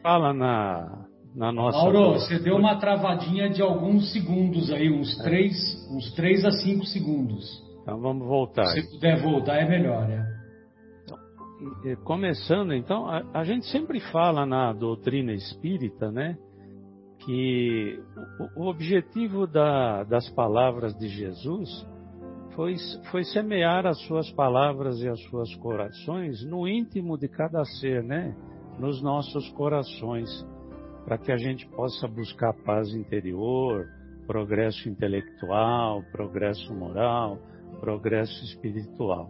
Fala 0.02 0.34
na, 0.34 1.05
na 1.36 1.52
nossa. 1.52 1.78
Mauro, 1.78 2.14
você 2.14 2.40
deu 2.40 2.56
uma 2.56 2.78
travadinha 2.78 3.50
de 3.50 3.62
alguns 3.62 4.14
segundos 4.14 4.72
aí, 4.72 4.90
uns 4.90 5.18
3 5.18 5.90
é. 5.92 5.96
uns 5.96 6.14
três 6.14 6.46
a 6.46 6.52
5 6.52 6.86
segundos. 6.86 7.44
Então 7.82 8.00
vamos 8.00 8.26
voltar. 8.26 8.66
Se 8.68 8.90
puder 8.90 9.22
voltar 9.22 9.58
é 9.58 9.68
melhor, 9.68 10.08
né? 10.08 10.26
Começando 12.04 12.74
então, 12.74 13.08
a, 13.08 13.24
a 13.34 13.44
gente 13.44 13.66
sempre 13.68 14.00
fala 14.12 14.46
na 14.46 14.74
doutrina 14.74 15.34
espírita, 15.34 16.12
né? 16.12 16.38
Que 17.20 18.00
o, 18.56 18.64
o 18.64 18.70
objetivo 18.70 19.46
da, 19.46 20.04
das 20.04 20.30
palavras 20.32 20.98
de 20.98 21.08
Jesus 21.08 21.70
foi, 22.56 22.76
foi 23.12 23.24
semear 23.24 23.86
as 23.86 24.00
suas 24.06 24.32
palavras 24.32 25.02
e 25.02 25.08
as 25.08 25.22
suas 25.26 25.54
corações 25.56 26.44
no 26.46 26.68
íntimo 26.68 27.18
de 27.18 27.28
cada 27.28 27.64
ser, 27.66 28.04
né? 28.04 28.36
Nos 28.80 29.02
nossos 29.02 29.50
corações, 29.52 30.30
para 31.06 31.18
que 31.18 31.32
a 31.32 31.38
gente 31.38 31.68
possa 31.70 32.08
buscar 32.08 32.54
paz 32.66 32.94
interior, 32.94 33.88
progresso 34.26 34.90
intelectual, 34.90 36.04
progresso 36.12 36.74
moral, 36.74 37.38
progresso 37.80 38.44
espiritual. 38.44 39.30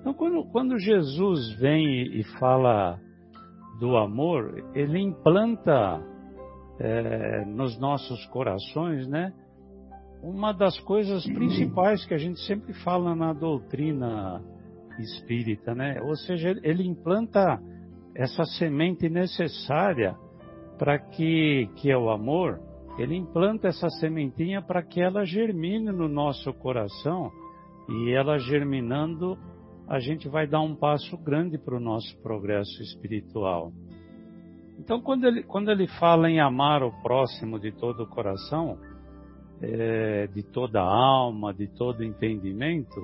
Então, 0.00 0.12
quando, 0.12 0.44
quando 0.52 0.78
Jesus 0.78 1.58
vem 1.58 2.18
e 2.18 2.22
fala 2.38 3.00
do 3.80 3.96
amor, 3.96 4.62
ele 4.74 5.00
implanta 5.00 6.00
é, 6.78 7.44
nos 7.46 7.78
nossos 7.80 8.24
corações, 8.26 9.08
né? 9.08 9.32
uma 10.24 10.52
das 10.52 10.78
coisas 10.80 11.22
principais 11.24 12.04
que 12.06 12.14
a 12.14 12.18
gente 12.18 12.40
sempre 12.46 12.72
fala 12.82 13.14
na 13.14 13.34
doutrina 13.34 14.42
espírita, 14.98 15.74
né? 15.74 16.00
Ou 16.00 16.16
seja, 16.16 16.58
ele 16.62 16.86
implanta 16.86 17.60
essa 18.14 18.44
semente 18.44 19.08
necessária 19.10 20.16
para 20.78 20.98
que, 20.98 21.68
que 21.76 21.90
é 21.90 21.96
o 21.96 22.10
amor, 22.10 22.60
ele 22.98 23.16
implanta 23.16 23.68
essa 23.68 23.88
sementinha 23.90 24.62
para 24.62 24.82
que 24.82 25.00
ela 25.00 25.24
germine 25.24 25.90
no 25.90 26.08
nosso 26.08 26.52
coração 26.54 27.30
e 27.88 28.12
ela 28.12 28.38
germinando, 28.38 29.36
a 29.88 29.98
gente 29.98 30.28
vai 30.28 30.46
dar 30.46 30.60
um 30.60 30.74
passo 30.74 31.16
grande 31.18 31.58
para 31.58 31.76
o 31.76 31.80
nosso 31.80 32.16
progresso 32.22 32.82
espiritual. 32.82 33.72
Então, 34.78 35.00
quando 35.00 35.26
ele, 35.26 35.42
quando 35.42 35.70
ele 35.70 35.86
fala 35.98 36.30
em 36.30 36.40
amar 36.40 36.82
o 36.82 36.92
próximo 37.02 37.58
de 37.58 37.72
todo 37.72 38.04
o 38.04 38.08
coração, 38.08 38.78
é, 39.60 40.26
de 40.28 40.42
toda 40.42 40.80
a 40.80 40.84
alma, 40.84 41.52
de 41.52 41.68
todo 41.68 42.04
entendimento, 42.04 43.00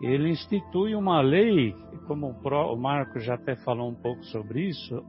ele 0.00 0.30
institui 0.30 0.94
uma 0.94 1.20
lei, 1.20 1.74
como 2.06 2.28
o 2.30 2.76
Marco 2.76 3.20
já 3.20 3.34
até 3.34 3.54
falou 3.56 3.90
um 3.90 3.94
pouco 3.94 4.24
sobre 4.24 4.68
isso, 4.68 5.04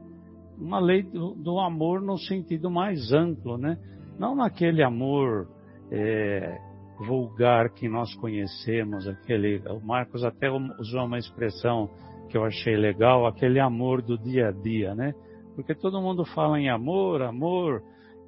uma 0.62 0.78
lei 0.78 1.02
do, 1.02 1.34
do 1.34 1.58
amor 1.58 2.00
no 2.00 2.16
sentido 2.16 2.70
mais 2.70 3.12
amplo, 3.12 3.58
né? 3.58 3.76
Não 4.18 4.34
naquele 4.34 4.82
amor 4.82 5.48
é, 5.90 6.58
vulgar 7.06 7.70
que 7.70 7.88
nós 7.88 8.14
conhecemos, 8.16 9.06
aquele. 9.08 9.58
O 9.68 9.80
Marcos 9.80 10.24
até 10.24 10.50
usou 10.50 11.04
uma 11.04 11.18
expressão 11.18 11.90
que 12.28 12.36
eu 12.36 12.44
achei 12.44 12.76
legal, 12.76 13.26
aquele 13.26 13.60
amor 13.60 14.00
do 14.00 14.16
dia 14.16 14.48
a 14.48 14.52
dia, 14.52 14.94
né? 14.94 15.12
Porque 15.54 15.74
todo 15.74 16.00
mundo 16.00 16.24
fala 16.24 16.58
em 16.58 16.70
amor, 16.70 17.22
amor, 17.22 17.82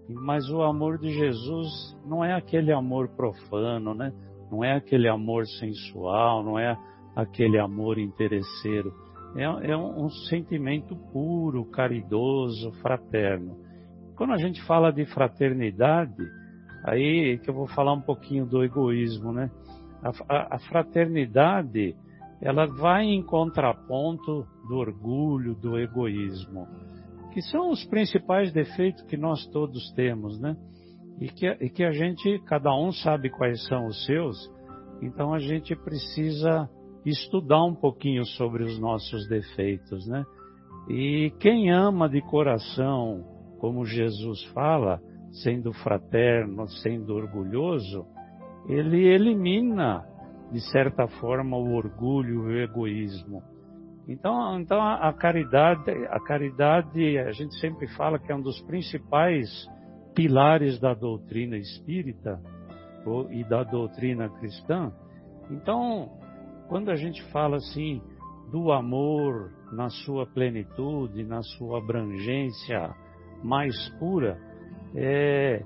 mas 0.08 0.50
o 0.50 0.62
amor 0.62 0.98
de 0.98 1.10
Jesus 1.10 1.96
não 2.04 2.22
é 2.22 2.34
aquele 2.34 2.72
amor 2.72 3.08
profano, 3.16 3.94
né? 3.94 4.12
Não 4.50 4.62
é 4.62 4.72
aquele 4.72 5.08
amor 5.08 5.46
sensual, 5.46 6.42
não 6.42 6.58
é 6.58 6.76
aquele 7.16 7.58
amor 7.58 7.98
interesseiro. 7.98 8.92
É, 9.36 9.70
é 9.70 9.76
um, 9.76 10.04
um 10.04 10.10
sentimento 10.10 10.96
puro, 11.12 11.64
caridoso, 11.66 12.72
fraterno. 12.80 13.56
Quando 14.16 14.32
a 14.32 14.38
gente 14.38 14.62
fala 14.62 14.92
de 14.92 15.04
fraternidade, 15.06 16.22
aí 16.84 17.38
que 17.38 17.50
eu 17.50 17.54
vou 17.54 17.66
falar 17.66 17.92
um 17.92 18.00
pouquinho 18.00 18.46
do 18.46 18.62
egoísmo, 18.62 19.32
né? 19.32 19.50
A, 20.02 20.10
a, 20.34 20.56
a 20.56 20.58
fraternidade, 20.68 21.96
ela 22.40 22.66
vai 22.66 23.04
em 23.04 23.22
contraponto 23.22 24.46
do 24.68 24.76
orgulho, 24.76 25.54
do 25.54 25.78
egoísmo 25.78 26.66
que 27.34 27.42
são 27.42 27.70
os 27.70 27.84
principais 27.86 28.52
defeitos 28.52 29.02
que 29.02 29.16
nós 29.16 29.44
todos 29.48 29.92
temos, 29.94 30.38
né? 30.38 30.56
E 31.20 31.28
que, 31.28 31.46
e 31.48 31.68
que 31.68 31.82
a 31.82 31.90
gente, 31.90 32.38
cada 32.46 32.72
um 32.72 32.92
sabe 32.92 33.28
quais 33.28 33.66
são 33.66 33.88
os 33.88 34.06
seus, 34.06 34.36
então 35.02 35.34
a 35.34 35.40
gente 35.40 35.74
precisa 35.74 36.70
estudar 37.04 37.62
um 37.64 37.74
pouquinho 37.74 38.24
sobre 38.24 38.64
os 38.64 38.78
nossos 38.78 39.28
defeitos, 39.28 40.06
né? 40.06 40.24
E 40.88 41.32
quem 41.40 41.70
ama 41.70 42.08
de 42.08 42.20
coração, 42.20 43.24
como 43.58 43.84
Jesus 43.84 44.44
fala, 44.52 45.00
sendo 45.42 45.72
fraterno, 45.72 46.68
sendo 46.68 47.14
orgulhoso, 47.14 48.06
ele 48.68 49.06
elimina, 49.06 50.04
de 50.52 50.60
certa 50.70 51.06
forma, 51.06 51.56
o 51.56 51.74
orgulho 51.74 52.44
o 52.44 52.52
egoísmo. 52.52 53.42
Então, 54.06 54.60
então 54.60 54.80
a, 54.80 55.12
caridade, 55.12 55.90
a 56.10 56.20
caridade, 56.20 57.18
a 57.18 57.32
gente 57.32 57.58
sempre 57.58 57.88
fala 57.96 58.18
que 58.18 58.30
é 58.30 58.34
um 58.34 58.42
dos 58.42 58.60
principais 58.62 59.48
pilares 60.14 60.78
da 60.78 60.94
doutrina 60.94 61.56
espírita 61.56 62.38
e 63.30 63.44
da 63.44 63.64
doutrina 63.64 64.28
cristã. 64.28 64.92
Então, 65.50 66.10
quando 66.68 66.90
a 66.90 66.96
gente 66.96 67.22
fala 67.30 67.56
assim 67.56 68.00
do 68.50 68.72
amor 68.72 69.50
na 69.72 69.88
sua 69.88 70.26
plenitude, 70.26 71.24
na 71.24 71.42
sua 71.42 71.78
abrangência 71.78 72.94
mais 73.42 73.74
pura, 73.98 74.38
é, 74.94 75.64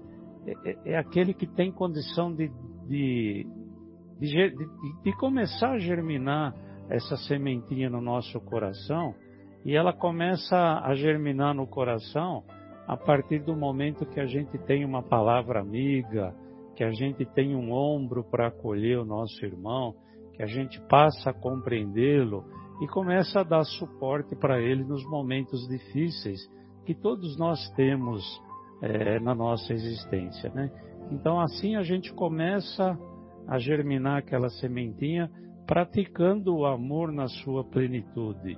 é, 0.65 0.93
é 0.93 0.97
aquele 0.97 1.35
que 1.35 1.47
tem 1.47 1.71
condição 1.71 2.35
de, 2.35 2.51
de, 2.87 3.47
de, 4.19 4.55
de 5.05 5.17
começar 5.19 5.73
a 5.73 5.79
germinar 5.79 6.55
essa 6.89 7.17
sementinha 7.17 7.91
no 7.91 8.01
nosso 8.01 8.41
coração 8.41 9.15
e 9.65 9.77
ela 9.77 9.93
começa 9.93 10.57
a 10.83 10.95
germinar 10.95 11.55
no 11.55 11.67
coração 11.67 12.43
a 12.87 12.97
partir 12.97 13.41
do 13.41 13.55
momento 13.55 14.07
que 14.07 14.19
a 14.19 14.27
gente 14.27 14.57
tem 14.65 14.85
uma 14.85 15.03
palavra 15.03 15.61
amiga, 15.61 16.35
que 16.75 16.83
a 16.83 16.91
gente 16.91 17.27
tem 17.27 17.55
um 17.55 17.71
ombro 17.71 18.25
para 18.25 18.49
acolher 18.49 18.99
o 18.99 19.05
nosso 19.05 19.45
irmão, 19.45 19.95
que 20.39 20.43
a 20.45 20.47
gente 20.47 20.81
passa 20.83 21.31
a 21.31 21.35
compreendê-lo 21.35 22.45
e 22.81 22.87
começa 22.87 23.41
a 23.41 23.43
dar 23.43 23.65
suporte 23.65 24.37
para 24.37 24.61
ele 24.61 24.85
nos 24.85 25.05
momentos 25.11 25.67
difíceis 25.67 26.39
que 26.87 26.95
todos 26.95 27.37
nós 27.37 27.59
temos 27.71 28.23
é, 28.81 29.19
na 29.19 29.35
nossa 29.35 29.73
existência, 29.73 30.49
né? 30.51 30.71
Então 31.11 31.41
assim 31.41 31.75
a 31.75 31.83
gente 31.83 32.15
começa 32.15 32.97
a 33.49 33.59
germinar 33.59 34.19
aquela 34.19 34.49
sementinha 34.49 35.29
praticando 35.67 36.55
o 36.55 36.65
amor 36.65 37.11
na 37.11 37.27
sua 37.27 37.65
plenitude. 37.65 38.57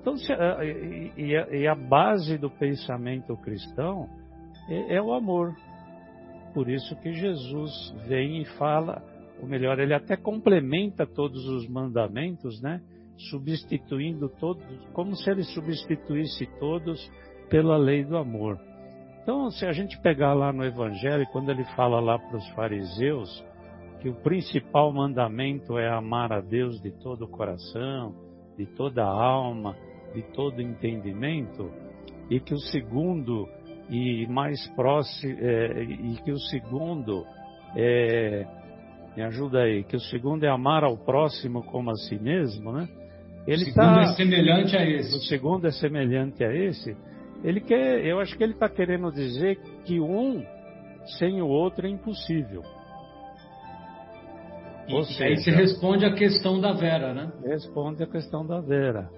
Então, 0.00 0.16
se, 0.16 0.32
e, 0.32 1.36
a, 1.36 1.48
e, 1.54 1.66
a, 1.66 1.74
base 1.74 2.38
do 2.38 2.48
pensamento 2.48 3.36
cristão 3.36 4.08
é, 4.70 4.94
é 4.94 5.02
o 5.02 5.12
amor. 5.12 5.54
Por 6.54 6.70
isso 6.70 6.96
que 7.00 7.12
Jesus 7.12 7.70
vem 8.08 8.40
e 8.40 8.44
fala, 8.56 9.02
ou 9.40 9.48
melhor, 9.48 9.78
ele 9.78 9.94
até 9.94 10.16
complementa 10.16 11.06
todos 11.06 11.46
os 11.46 11.68
mandamentos, 11.68 12.60
né? 12.60 12.80
Substituindo 13.30 14.28
todos, 14.28 14.64
como 14.92 15.14
se 15.14 15.30
ele 15.30 15.42
substituísse 15.42 16.46
todos 16.58 17.10
pela 17.48 17.76
lei 17.76 18.04
do 18.04 18.16
amor. 18.16 18.58
Então, 19.22 19.50
se 19.50 19.66
a 19.66 19.72
gente 19.72 20.00
pegar 20.00 20.34
lá 20.34 20.52
no 20.52 20.64
Evangelho, 20.64 21.26
quando 21.32 21.50
ele 21.50 21.64
fala 21.74 22.00
lá 22.00 22.18
para 22.18 22.36
os 22.36 22.48
fariseus, 22.50 23.44
que 24.00 24.08
o 24.08 24.14
principal 24.14 24.92
mandamento 24.92 25.78
é 25.78 25.88
amar 25.88 26.32
a 26.32 26.40
Deus 26.40 26.80
de 26.80 26.90
todo 26.90 27.24
o 27.24 27.28
coração, 27.28 28.14
de 28.56 28.66
toda 28.66 29.02
a 29.02 29.10
alma, 29.10 29.76
de 30.14 30.22
todo 30.32 30.62
entendimento, 30.62 31.70
e 32.30 32.38
que 32.38 32.54
o 32.54 32.58
segundo 32.58 33.48
e 33.88 34.26
mais 34.28 34.66
próximo 34.74 35.36
é, 35.40 35.82
e 35.82 36.16
que 36.24 36.32
o 36.32 36.38
segundo 36.38 37.24
é 37.76 38.46
me 39.16 39.22
ajuda 39.22 39.60
aí, 39.60 39.82
que 39.82 39.96
o 39.96 40.00
segundo 40.00 40.44
é 40.44 40.48
amar 40.48 40.84
ao 40.84 40.96
próximo 40.98 41.62
como 41.62 41.90
a 41.90 41.94
si 41.94 42.18
mesmo, 42.18 42.70
né? 42.70 42.86
Ele 43.46 43.62
o 43.62 43.64
segundo 43.66 43.94
tá, 43.94 44.00
é 44.02 44.06
semelhante 44.14 44.76
a 44.76 44.84
esse. 44.84 45.16
O 45.16 45.20
segundo 45.20 45.66
é 45.66 45.70
semelhante 45.70 46.44
a 46.44 46.52
esse. 46.52 46.96
Ele 47.42 47.60
quer, 47.60 48.04
eu 48.04 48.20
acho 48.20 48.36
que 48.36 48.42
ele 48.42 48.52
está 48.52 48.68
querendo 48.68 49.10
dizer 49.10 49.58
que 49.84 50.00
um 50.00 50.44
sem 51.18 51.40
o 51.40 51.46
outro 51.46 51.86
é 51.86 51.90
impossível. 51.90 52.62
Ou 54.90 55.02
seja, 55.04 55.24
aí 55.24 55.36
se 55.38 55.50
responde 55.50 56.04
a 56.04 56.12
questão 56.12 56.60
da 56.60 56.72
Vera, 56.72 57.14
né? 57.14 57.32
Responde 57.44 58.02
a 58.02 58.06
questão 58.06 58.46
da 58.46 58.60
Vera. 58.60 59.08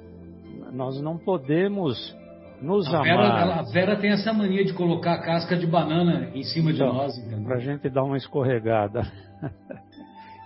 Nós 0.72 1.01
não 1.01 1.18
podemos 1.18 2.16
nos 2.61 2.86
a 2.92 3.03
Vera, 3.03 3.14
amar. 3.14 3.59
a 3.59 3.62
Vera 3.62 3.96
tem 3.96 4.11
essa 4.11 4.32
mania 4.32 4.64
de 4.64 4.72
colocar 4.72 5.14
a 5.14 5.22
casca 5.22 5.57
de 5.57 5.66
banana 5.66 6.30
em 6.34 6.42
cima 6.42 6.70
então, 6.70 6.88
de 6.88 6.94
nós, 6.94 7.18
entendeu? 7.18 7.44
Pra 7.44 7.59
gente 7.59 7.88
dar 7.88 8.05
uma 8.05 8.16
escorregada. 8.16 9.03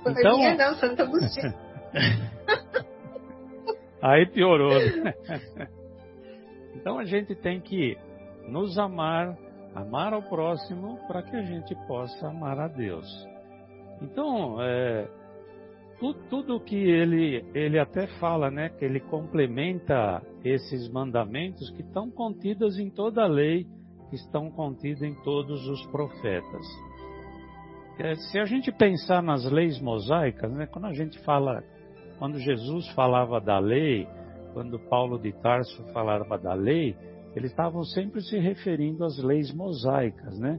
então, 0.07 0.57
não, 0.57 0.75
Santo 0.77 1.03
Agostinho. 1.03 1.53
aí 4.03 4.27
piorou. 4.27 4.75
Né? 4.75 5.15
então 6.75 6.99
a 6.99 7.05
gente 7.05 7.35
tem 7.35 7.61
que 7.61 7.97
nos 8.49 8.79
amar, 8.79 9.37
amar 9.75 10.13
ao 10.13 10.23
próximo, 10.23 10.99
para 11.07 11.23
que 11.23 11.37
a 11.37 11.43
gente 11.43 11.75
possa 11.87 12.29
amar 12.29 12.59
a 12.59 12.69
Deus. 12.69 13.07
Então, 14.01 14.61
é, 14.61 15.07
tudo, 16.01 16.19
tudo 16.29 16.61
que 16.61 16.75
ele, 16.75 17.45
ele 17.55 17.79
até 17.79 18.09
fala, 18.19 18.51
né, 18.51 18.71
que 18.71 18.85
ele 18.85 18.99
complementa 18.99 20.21
esses 20.45 20.89
mandamentos 20.89 21.71
que 21.71 21.83
estão 21.83 22.11
contidos 22.11 22.79
em 22.79 22.91
toda 22.91 23.23
a 23.23 23.29
lei, 23.29 23.65
que 24.11 24.17
estão 24.17 24.51
contidos 24.51 25.03
em 25.03 25.15
todos 25.23 25.67
os 25.69 25.87
profetas. 25.87 26.67
É, 27.99 28.15
se 28.15 28.39
a 28.39 28.45
gente 28.45 28.73
pensar 28.73 29.23
nas 29.23 29.45
leis 29.45 29.81
mosaicas, 29.81 30.51
né, 30.53 30.67
quando 30.67 30.87
a 30.87 30.93
gente 30.93 31.19
fala, 31.21 31.63
quando 32.19 32.39
Jesus 32.39 32.89
falava 32.91 33.41
da 33.41 33.59
lei, 33.59 34.07
quando 34.53 34.79
Paulo 34.79 35.19
de 35.19 35.33
Tarso 35.33 35.83
falava 35.93 36.39
da 36.39 36.55
lei, 36.55 36.97
eles 37.35 37.51
estavam 37.51 37.83
sempre 37.85 38.21
se 38.21 38.39
referindo 38.39 39.05
às 39.05 39.19
leis 39.19 39.53
mosaicas, 39.53 40.39
né? 40.39 40.59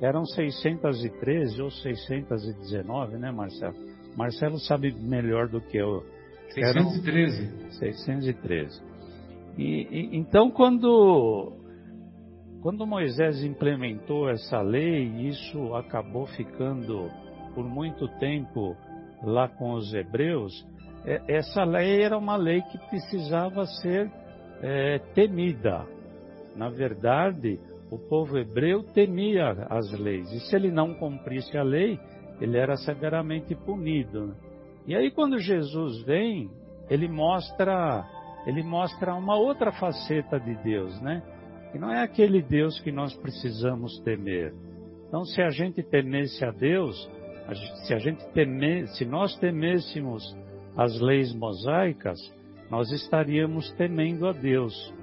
Eram 0.00 0.24
613 0.24 1.60
ou 1.60 1.70
619, 1.70 3.18
né, 3.18 3.30
Marcelo? 3.30 3.74
Marcelo 4.16 4.58
sabe 4.58 4.92
melhor 4.92 5.48
do 5.48 5.60
que 5.60 5.76
eu. 5.76 6.02
613. 6.50 7.46
Eram 7.46 7.70
613. 7.70 8.82
E, 9.58 9.62
e, 9.62 10.16
então, 10.16 10.50
quando 10.50 11.52
quando 12.62 12.86
Moisés 12.86 13.42
implementou 13.42 14.28
essa 14.28 14.60
lei, 14.60 15.04
isso 15.28 15.74
acabou 15.74 16.26
ficando 16.26 17.08
por 17.54 17.64
muito 17.64 18.06
tempo 18.18 18.76
lá 19.22 19.48
com 19.48 19.72
os 19.72 19.94
hebreus. 19.94 20.66
É, 21.04 21.22
essa 21.36 21.64
lei 21.64 22.02
era 22.02 22.18
uma 22.18 22.36
lei 22.36 22.60
que 22.62 22.78
precisava 22.88 23.64
ser 23.64 24.10
é, 24.62 24.98
temida. 25.14 25.86
Na 26.54 26.68
verdade, 26.68 27.58
o 27.90 27.98
povo 27.98 28.38
hebreu 28.38 28.82
temia 28.92 29.50
as 29.70 29.90
leis, 29.92 30.30
e 30.30 30.40
se 30.40 30.54
ele 30.54 30.70
não 30.70 30.94
cumprisse 30.94 31.56
a 31.56 31.62
lei, 31.62 31.98
ele 32.40 32.58
era 32.58 32.76
severamente 32.76 33.54
punido. 33.54 34.34
E 34.86 34.94
aí, 34.94 35.10
quando 35.10 35.38
Jesus 35.38 36.02
vem, 36.02 36.50
ele 36.90 37.08
mostra, 37.08 38.04
ele 38.46 38.62
mostra 38.62 39.14
uma 39.14 39.36
outra 39.36 39.72
faceta 39.72 40.38
de 40.38 40.54
Deus, 40.62 41.00
né? 41.00 41.22
E 41.74 41.78
não 41.78 41.90
é 41.90 42.02
aquele 42.02 42.42
Deus 42.42 42.80
que 42.80 42.90
nós 42.90 43.14
precisamos 43.14 43.98
temer. 44.00 44.52
Então, 45.08 45.24
se 45.24 45.40
a 45.42 45.50
gente 45.50 45.82
temesse 45.82 46.44
a 46.44 46.50
Deus, 46.50 47.08
se 47.86 47.94
a 47.94 47.98
gente 47.98 48.24
temer, 48.32 48.88
se 48.88 49.04
nós 49.04 49.36
temêssemos 49.38 50.36
as 50.76 51.00
leis 51.00 51.34
mosaicas, 51.34 52.18
nós 52.70 52.90
estaríamos 52.92 53.70
temendo 53.72 54.26
a 54.28 54.32
Deus. 54.32 54.94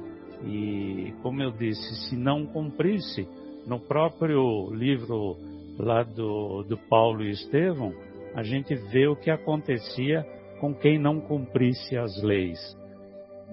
E, 0.45 1.13
como 1.21 1.41
eu 1.41 1.51
disse, 1.51 2.09
se 2.09 2.15
não 2.15 2.45
cumprisse, 2.45 3.27
no 3.65 3.79
próprio 3.79 4.73
livro 4.73 5.35
lá 5.77 6.03
do, 6.03 6.63
do 6.63 6.77
Paulo 6.77 7.23
e 7.23 7.31
Estevão, 7.31 7.93
a 8.33 8.43
gente 8.43 8.73
vê 8.75 9.07
o 9.07 9.15
que 9.15 9.29
acontecia 9.29 10.25
com 10.59 10.73
quem 10.73 10.97
não 10.97 11.19
cumprisse 11.19 11.97
as 11.97 12.21
leis. 12.23 12.76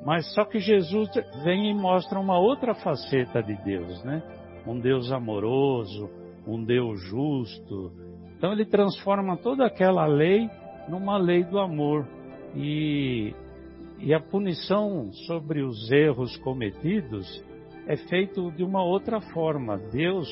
Mas 0.05 0.33
só 0.35 0.45
que 0.45 0.59
Jesus 0.59 1.09
vem 1.43 1.71
e 1.71 1.75
mostra 1.75 2.21
uma 2.21 2.39
outra 2.39 2.75
faceta 2.75 3.43
de 3.43 3.57
Deus, 3.65 4.03
né? 4.05 4.23
Um 4.67 4.79
Deus 4.79 5.11
amoroso, 5.11 6.11
um 6.47 6.63
Deus 6.63 7.01
justo. 7.03 7.91
Então 8.37 8.53
ele 8.53 8.67
transforma 8.67 9.37
toda 9.39 9.65
aquela 9.65 10.07
lei 10.07 10.49
numa 10.89 11.17
lei 11.17 11.43
do 11.43 11.59
amor. 11.59 12.07
E, 12.55 13.35
e 13.99 14.13
a 14.13 14.21
punição 14.21 15.11
sobre 15.27 15.63
os 15.63 15.91
erros 15.91 16.37
cometidos 16.39 17.43
é 17.87 17.97
feito 17.97 18.51
de 18.53 18.63
uma 18.63 18.83
outra 18.83 19.21
forma. 19.21 19.79
Deus 19.91 20.29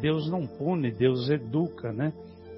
Deus 0.00 0.30
não 0.30 0.46
pune, 0.46 0.90
Deus 0.90 1.28
educa, 1.30 1.92
né? 1.92 2.12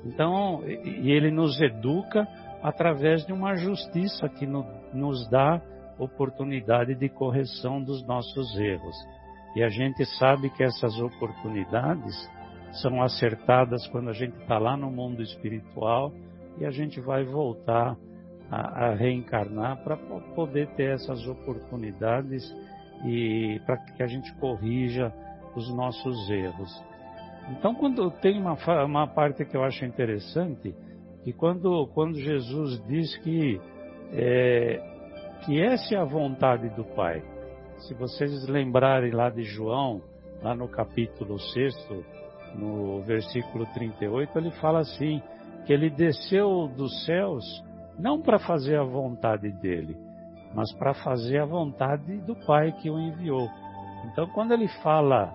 Então, 0.05 0.63
e 0.67 1.11
ele 1.11 1.31
nos 1.31 1.61
educa 1.61 2.27
através 2.63 3.27
de 3.27 3.33
uma 3.33 3.55
justiça 3.57 4.29
que 4.29 4.47
nos 4.47 5.29
dá 5.29 5.61
oportunidade 5.99 6.95
de 6.95 7.09
correção 7.09 7.83
dos 7.83 8.05
nossos 8.07 8.57
erros. 8.59 8.97
E 9.57 9.63
a 9.63 9.69
gente 9.69 10.05
sabe 10.19 10.51
que 10.51 10.63
essas 10.63 10.99
oportunidades 11.01 12.15
são 12.83 13.03
acertadas 13.03 13.87
quando 13.89 14.11
a 14.11 14.13
gente 14.13 14.37
está 14.41 14.59
lá 14.59 14.77
no 14.77 14.91
mundo 14.91 15.23
espiritual 15.23 16.13
e 16.59 16.65
a 16.65 16.71
gente 16.71 17.01
vai 17.01 17.25
voltar 17.25 17.97
a, 18.51 18.87
a 18.87 18.95
reencarnar 18.95 19.83
para 19.85 19.97
poder 20.35 20.69
ter 20.75 20.95
essas 20.95 21.27
oportunidades 21.27 22.43
e 23.05 23.61
para 23.65 23.77
que 23.77 24.03
a 24.03 24.07
gente 24.07 24.33
corrija 24.37 25.13
os 25.55 25.73
nossos 25.75 26.29
erros. 26.31 26.83
Então, 27.51 27.75
quando 27.75 28.11
tem 28.11 28.41
uma, 28.41 28.57
uma 28.85 29.07
parte 29.07 29.45
que 29.45 29.57
eu 29.57 29.63
acho 29.63 29.85
interessante, 29.85 30.75
que 31.23 31.33
quando, 31.33 31.87
quando 31.89 32.19
Jesus 32.19 32.83
diz 32.87 33.17
que 33.19 33.61
é, 34.13 34.94
que 35.45 35.61
essa 35.61 35.95
é 35.95 35.99
a 35.99 36.05
vontade 36.05 36.69
do 36.71 36.85
Pai. 36.85 37.23
Se 37.79 37.95
vocês 37.95 38.49
lembrarem 38.49 39.11
lá 39.11 39.29
de 39.29 39.43
João, 39.43 40.01
lá 40.43 40.55
no 40.55 40.69
capítulo 40.69 41.39
6, 41.39 41.75
no 42.55 43.03
versículo 43.03 43.67
38, 43.75 44.39
ele 44.39 44.51
fala 44.53 44.81
assim: 44.81 45.21
que 45.67 45.73
ele 45.73 45.91
desceu 45.91 46.69
dos 46.69 47.05
céus 47.05 47.45
não 47.99 48.21
para 48.21 48.39
fazer 48.39 48.79
a 48.79 48.85
vontade 48.85 49.51
dele, 49.61 49.97
mas 50.55 50.73
para 50.73 50.95
fazer 50.95 51.39
a 51.39 51.47
vontade 51.47 52.19
do 52.23 52.35
Pai 52.47 52.73
que 52.73 52.91
o 52.91 52.99
enviou. 52.99 53.49
Então, 54.11 54.27
quando 54.29 54.53
ele 54.53 54.69
fala 54.83 55.33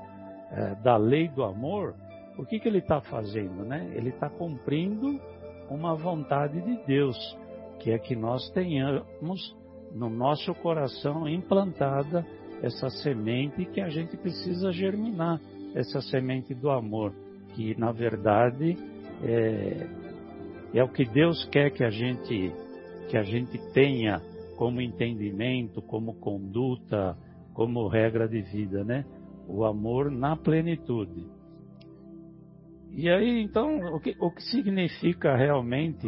é, 0.52 0.76
da 0.76 0.98
lei 0.98 1.28
do 1.28 1.44
amor, 1.44 1.96
o 2.38 2.46
que, 2.46 2.60
que 2.60 2.68
ele 2.68 2.80
está 2.80 3.02
fazendo? 3.02 3.64
Né? 3.64 3.92
Ele 3.94 4.10
está 4.10 4.30
cumprindo 4.30 5.20
uma 5.70 5.96
vontade 5.96 6.62
de 6.62 6.86
Deus, 6.86 7.18
que 7.80 7.92
é 7.92 8.00
que 8.00 8.16
nós 8.16 8.50
tenhamos 8.52 9.59
no 9.94 10.10
nosso 10.10 10.54
coração 10.56 11.28
implantada 11.28 12.26
essa 12.62 12.90
semente 12.90 13.66
que 13.66 13.82
a 13.82 13.90
gente 13.90 14.18
precisa 14.18 14.72
germinar, 14.72 15.40
essa 15.74 16.02
semente 16.02 16.54
do 16.54 16.70
amor, 16.70 17.14
que 17.54 17.78
na 17.80 17.92
verdade 17.92 18.78
é, 19.24 19.88
é 20.74 20.84
o 20.84 20.90
que 20.90 21.06
Deus 21.06 21.46
quer 21.46 21.72
que 21.72 21.84
a 21.84 21.90
gente 21.90 22.52
que 23.10 23.18
a 23.18 23.24
gente 23.24 23.58
tenha 23.74 24.22
como 24.56 24.82
entendimento, 24.82 25.82
como 25.82 26.14
conduta, 26.16 27.18
como 27.54 27.88
regra 27.88 28.28
de 28.28 28.42
vida, 28.42 28.84
né? 28.84 29.04
O 29.48 29.66
amor 29.66 30.12
na 30.12 30.36
plenitude. 30.36 31.26
E 32.92 33.10
aí, 33.10 33.42
então, 33.42 33.96
o 33.96 34.00
que, 34.00 34.16
o 34.20 34.30
que 34.30 34.44
significa 34.44 35.36
realmente 35.36 36.08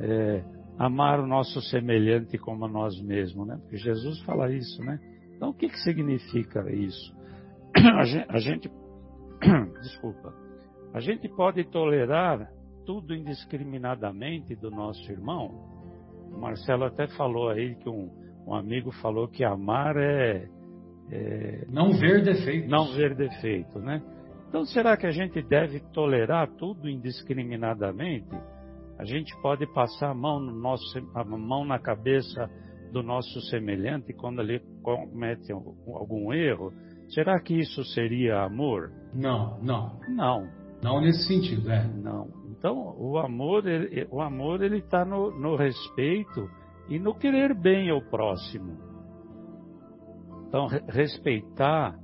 é, 0.00 0.42
amar 0.78 1.20
o 1.20 1.26
nosso 1.26 1.60
semelhante 1.62 2.38
como 2.38 2.64
a 2.64 2.68
nós 2.68 3.00
mesmos, 3.00 3.46
né? 3.46 3.56
Porque 3.62 3.76
Jesus 3.76 4.20
fala 4.22 4.52
isso, 4.52 4.82
né? 4.82 4.98
Então, 5.36 5.50
o 5.50 5.54
que, 5.54 5.68
que 5.68 5.78
significa 5.80 6.70
isso? 6.72 7.14
A 7.76 8.04
gente, 8.04 8.26
a 8.28 8.38
gente 8.38 8.70
desculpa, 9.82 10.32
a 10.92 11.00
gente 11.00 11.28
pode 11.28 11.64
tolerar 11.64 12.48
tudo 12.86 13.14
indiscriminadamente 13.14 14.54
do 14.54 14.70
nosso 14.70 15.10
irmão. 15.10 15.48
O 16.32 16.38
Marcelo 16.38 16.84
até 16.84 17.08
falou 17.08 17.48
aí 17.48 17.74
que 17.74 17.88
um, 17.88 18.10
um 18.46 18.54
amigo 18.54 18.92
falou 19.02 19.26
que 19.26 19.42
amar 19.42 19.96
é, 19.96 20.48
é 21.10 21.66
não 21.68 21.92
ver 21.92 22.22
defeito. 22.22 22.68
Não 22.68 22.92
ver 22.92 23.14
defeito, 23.16 23.78
né? 23.80 24.00
Então, 24.48 24.64
será 24.66 24.96
que 24.96 25.06
a 25.06 25.10
gente 25.10 25.42
deve 25.42 25.80
tolerar 25.92 26.48
tudo 26.52 26.88
indiscriminadamente? 26.88 28.28
A 29.04 29.06
gente 29.06 29.36
pode 29.42 29.66
passar 29.66 30.12
a 30.12 30.14
mão, 30.14 30.40
no 30.40 30.50
nosso, 30.50 30.98
a 31.14 31.22
mão 31.22 31.62
na 31.62 31.78
cabeça 31.78 32.48
do 32.90 33.02
nosso 33.02 33.38
semelhante 33.50 34.14
quando 34.14 34.40
ele 34.40 34.62
comete 34.82 35.52
algum 35.52 36.32
erro? 36.32 36.72
Será 37.10 37.38
que 37.38 37.52
isso 37.52 37.84
seria 37.84 38.42
amor? 38.44 38.90
Não, 39.12 39.60
não. 39.60 40.00
Não. 40.08 40.48
Não 40.82 41.02
nesse 41.02 41.28
sentido, 41.28 41.70
é. 41.70 41.86
Não. 41.86 42.28
Então, 42.56 42.96
o 42.98 43.18
amor, 43.18 43.66
ele, 43.66 44.08
o 44.10 44.22
amor 44.22 44.62
ele 44.62 44.78
está 44.78 45.04
no, 45.04 45.38
no 45.38 45.54
respeito 45.54 46.48
e 46.88 46.98
no 46.98 47.14
querer 47.14 47.52
bem 47.52 47.90
ao 47.90 48.00
próximo. 48.00 48.78
Então, 50.48 50.66
respeitar 50.88 51.94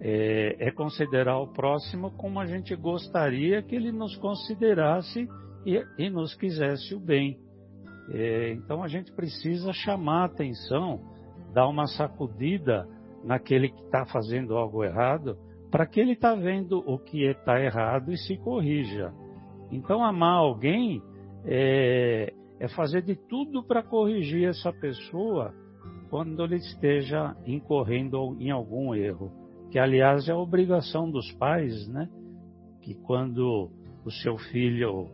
é, 0.00 0.56
é, 0.58 0.70
considerar 0.72 1.38
o 1.38 1.52
próximo 1.52 2.10
como 2.16 2.40
a 2.40 2.46
gente 2.46 2.74
gostaria 2.74 3.62
que 3.62 3.76
ele 3.76 3.92
nos 3.92 4.16
considerasse 4.16 5.28
e, 5.64 5.84
e 5.98 6.10
nos 6.10 6.34
quisesse 6.34 6.94
o 6.94 7.00
bem. 7.00 7.38
É, 8.10 8.52
então 8.52 8.82
a 8.82 8.88
gente 8.88 9.12
precisa 9.12 9.72
chamar 9.72 10.22
a 10.22 10.24
atenção, 10.26 11.00
dar 11.52 11.68
uma 11.68 11.86
sacudida 11.86 12.88
naquele 13.24 13.68
que 13.68 13.82
está 13.82 14.06
fazendo 14.06 14.56
algo 14.56 14.82
errado, 14.84 15.36
para 15.70 15.86
que 15.86 16.00
ele 16.00 16.12
está 16.12 16.34
vendo 16.34 16.78
o 16.86 16.98
que 16.98 17.24
está 17.24 17.60
errado 17.60 18.10
e 18.10 18.16
se 18.16 18.36
corrija. 18.38 19.12
Então 19.70 20.02
amar 20.02 20.38
alguém 20.38 21.02
é, 21.44 22.32
é 22.58 22.68
fazer 22.68 23.02
de 23.02 23.14
tudo 23.14 23.62
para 23.62 23.82
corrigir 23.82 24.48
essa 24.48 24.72
pessoa 24.72 25.52
quando 26.08 26.42
ele 26.44 26.56
esteja 26.56 27.36
incorrendo 27.46 28.34
em 28.40 28.50
algum 28.50 28.94
erro 28.94 29.48
que 29.70 29.78
aliás 29.78 30.28
é 30.28 30.32
a 30.32 30.36
obrigação 30.36 31.10
dos 31.10 31.30
pais, 31.32 31.86
né? 31.88 32.08
Que 32.82 32.94
quando 32.94 33.70
o 34.04 34.10
seu 34.10 34.38
filho 34.38 35.08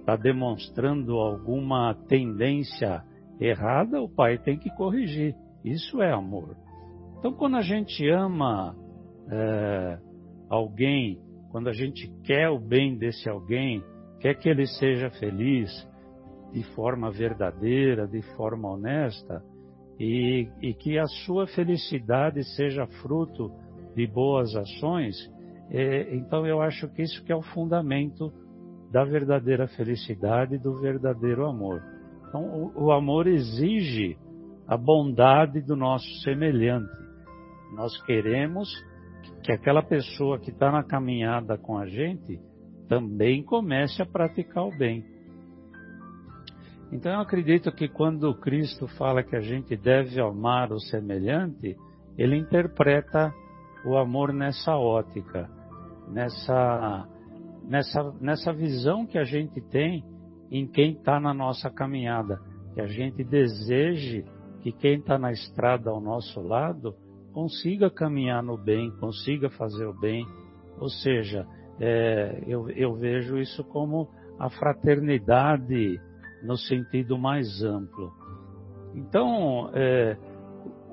está 0.00 0.16
demonstrando 0.16 1.14
alguma 1.18 1.94
tendência 2.08 3.02
errada, 3.38 4.00
o 4.00 4.08
pai 4.08 4.38
tem 4.38 4.58
que 4.58 4.70
corrigir. 4.76 5.34
Isso 5.64 6.02
é 6.02 6.10
amor. 6.12 6.56
Então, 7.18 7.32
quando 7.32 7.56
a 7.56 7.62
gente 7.62 8.08
ama 8.08 8.74
é, 9.30 9.98
alguém, 10.48 11.20
quando 11.50 11.68
a 11.68 11.72
gente 11.72 12.10
quer 12.24 12.48
o 12.48 12.58
bem 12.58 12.96
desse 12.96 13.28
alguém, 13.28 13.82
quer 14.20 14.34
que 14.34 14.48
ele 14.48 14.66
seja 14.66 15.10
feliz 15.10 15.70
de 16.52 16.62
forma 16.74 17.10
verdadeira, 17.10 18.06
de 18.06 18.22
forma 18.36 18.70
honesta, 18.70 19.42
e, 19.98 20.48
e 20.62 20.74
que 20.74 20.98
a 20.98 21.06
sua 21.06 21.46
felicidade 21.46 22.42
seja 22.56 22.86
fruto 23.02 23.52
de 23.94 24.06
boas 24.06 24.56
ações, 24.56 25.14
é, 25.70 26.14
então 26.16 26.46
eu 26.46 26.60
acho 26.60 26.88
que 26.88 27.02
isso 27.02 27.22
que 27.24 27.30
é 27.30 27.36
o 27.36 27.42
fundamento 27.42 28.32
da 28.90 29.04
verdadeira 29.04 29.68
felicidade 29.68 30.56
e 30.56 30.58
do 30.58 30.80
verdadeiro 30.80 31.46
amor. 31.46 31.82
Então 32.28 32.42
o, 32.42 32.86
o 32.86 32.92
amor 32.92 33.26
exige 33.26 34.16
a 34.66 34.76
bondade 34.76 35.60
do 35.60 35.76
nosso 35.76 36.08
semelhante. 36.22 36.92
Nós 37.74 38.00
queremos 38.02 38.68
que 39.42 39.52
aquela 39.52 39.82
pessoa 39.82 40.38
que 40.38 40.50
está 40.50 40.70
na 40.70 40.82
caminhada 40.82 41.56
com 41.56 41.78
a 41.78 41.86
gente 41.86 42.40
também 42.88 43.42
comece 43.42 44.02
a 44.02 44.06
praticar 44.06 44.66
o 44.66 44.76
bem. 44.76 45.04
Então 46.92 47.12
eu 47.12 47.20
acredito 47.20 47.70
que 47.70 47.88
quando 47.88 48.34
Cristo 48.34 48.88
fala 48.98 49.22
que 49.22 49.36
a 49.36 49.40
gente 49.40 49.76
deve 49.76 50.20
amar 50.20 50.72
o 50.72 50.80
semelhante, 50.80 51.76
ele 52.18 52.36
interpreta 52.36 53.32
o 53.84 53.96
amor 53.96 54.32
nessa 54.32 54.76
ótica, 54.76 55.48
nessa, 56.08 57.08
nessa, 57.64 58.12
nessa 58.20 58.52
visão 58.52 59.06
que 59.06 59.18
a 59.18 59.24
gente 59.24 59.60
tem 59.60 60.04
em 60.50 60.66
quem 60.66 60.92
está 60.92 61.20
na 61.20 61.32
nossa 61.32 61.70
caminhada, 61.70 62.40
que 62.74 62.80
a 62.80 62.86
gente 62.86 63.22
deseje 63.22 64.24
que 64.62 64.72
quem 64.72 64.98
está 64.98 65.18
na 65.18 65.32
estrada 65.32 65.90
ao 65.90 66.00
nosso 66.00 66.40
lado 66.40 66.94
consiga 67.32 67.90
caminhar 67.90 68.42
no 68.42 68.56
bem, 68.56 68.90
consiga 68.98 69.48
fazer 69.50 69.86
o 69.86 69.98
bem. 69.98 70.26
Ou 70.78 70.88
seja, 70.88 71.46
é, 71.78 72.42
eu, 72.46 72.68
eu 72.70 72.94
vejo 72.94 73.38
isso 73.38 73.64
como 73.64 74.08
a 74.38 74.50
fraternidade 74.50 76.00
no 76.42 76.56
sentido 76.56 77.18
mais 77.18 77.62
amplo. 77.62 78.12
Então, 78.94 79.70
é, 79.72 80.16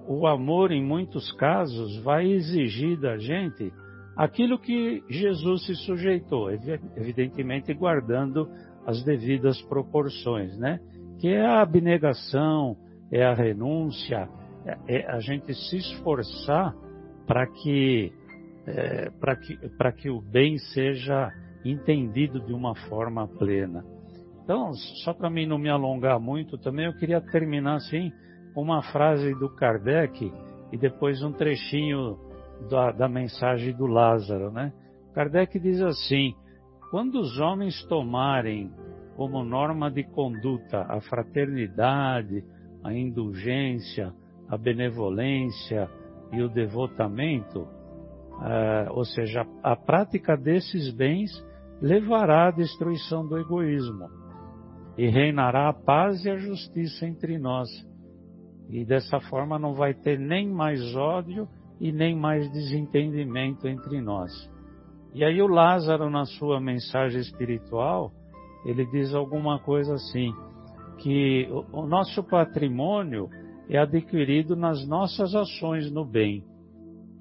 o 0.07 0.27
amor, 0.27 0.71
em 0.71 0.83
muitos 0.83 1.31
casos, 1.33 1.97
vai 2.03 2.29
exigir 2.31 2.99
da 2.99 3.17
gente 3.17 3.73
aquilo 4.17 4.57
que 4.57 5.03
Jesus 5.07 5.65
se 5.65 5.75
sujeitou, 5.75 6.49
evidentemente 6.95 7.73
guardando 7.73 8.49
as 8.85 9.03
devidas 9.03 9.61
proporções, 9.63 10.57
né? 10.57 10.79
Que 11.19 11.29
é 11.29 11.45
a 11.45 11.61
abnegação, 11.61 12.75
é 13.11 13.23
a 13.23 13.33
renúncia, 13.33 14.27
é, 14.65 14.97
é 14.97 15.11
a 15.11 15.19
gente 15.19 15.53
se 15.53 15.77
esforçar 15.77 16.73
para 17.27 17.45
que, 17.45 18.11
é, 18.65 19.09
para 19.19 19.35
que, 19.35 19.55
para 19.77 19.91
que 19.91 20.09
o 20.09 20.19
bem 20.19 20.57
seja 20.57 21.31
entendido 21.63 22.39
de 22.39 22.53
uma 22.53 22.73
forma 22.89 23.27
plena. 23.27 23.83
Então, 24.43 24.71
só 25.03 25.13
para 25.13 25.29
mim 25.29 25.45
não 25.45 25.57
me 25.57 25.69
alongar 25.69 26.19
muito 26.19 26.57
também, 26.57 26.85
eu 26.85 26.93
queria 26.93 27.19
terminar 27.19 27.75
assim 27.75 28.11
uma 28.55 28.81
frase 28.81 29.33
do 29.35 29.53
Kardec 29.53 30.31
e 30.71 30.77
depois 30.77 31.21
um 31.21 31.33
trechinho 31.33 32.17
da, 32.69 32.91
da 32.91 33.07
mensagem 33.07 33.75
do 33.75 33.85
Lázaro, 33.85 34.51
né? 34.51 34.73
Kardec 35.13 35.59
diz 35.59 35.81
assim: 35.81 36.33
quando 36.91 37.19
os 37.19 37.39
homens 37.39 37.83
tomarem 37.85 38.71
como 39.15 39.43
norma 39.43 39.89
de 39.89 40.03
conduta 40.03 40.85
a 40.87 41.01
fraternidade, 41.01 42.43
a 42.83 42.93
indulgência, 42.93 44.13
a 44.47 44.57
benevolência 44.57 45.89
e 46.31 46.41
o 46.41 46.49
devotamento, 46.49 47.61
uh, 47.61 48.91
ou 48.91 49.03
seja, 49.03 49.45
a 49.63 49.75
prática 49.75 50.37
desses 50.37 50.93
bens 50.93 51.31
levará 51.81 52.47
à 52.47 52.51
destruição 52.51 53.27
do 53.27 53.37
egoísmo 53.37 54.07
e 54.97 55.07
reinará 55.07 55.69
a 55.69 55.73
paz 55.73 56.23
e 56.25 56.29
a 56.29 56.37
justiça 56.37 57.05
entre 57.05 57.37
nós. 57.37 57.67
E 58.69 58.83
dessa 58.83 59.19
forma 59.19 59.57
não 59.57 59.73
vai 59.73 59.93
ter 59.93 60.19
nem 60.19 60.49
mais 60.49 60.95
ódio 60.95 61.47
e 61.79 61.91
nem 61.91 62.15
mais 62.15 62.49
desentendimento 62.51 63.67
entre 63.67 64.01
nós. 64.01 64.31
E 65.13 65.23
aí 65.23 65.41
o 65.41 65.47
Lázaro, 65.47 66.09
na 66.09 66.25
sua 66.25 66.59
mensagem 66.59 67.19
espiritual, 67.19 68.11
ele 68.65 68.85
diz 68.85 69.13
alguma 69.13 69.59
coisa 69.59 69.93
assim, 69.95 70.33
que 70.99 71.47
o 71.71 71.85
nosso 71.85 72.23
patrimônio 72.23 73.29
é 73.69 73.77
adquirido 73.77 74.55
nas 74.55 74.87
nossas 74.87 75.33
ações 75.35 75.91
no 75.91 76.05
bem 76.05 76.43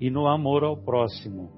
e 0.01 0.11
no 0.11 0.27
amor 0.27 0.65
ao 0.65 0.77
próximo. 0.77 1.51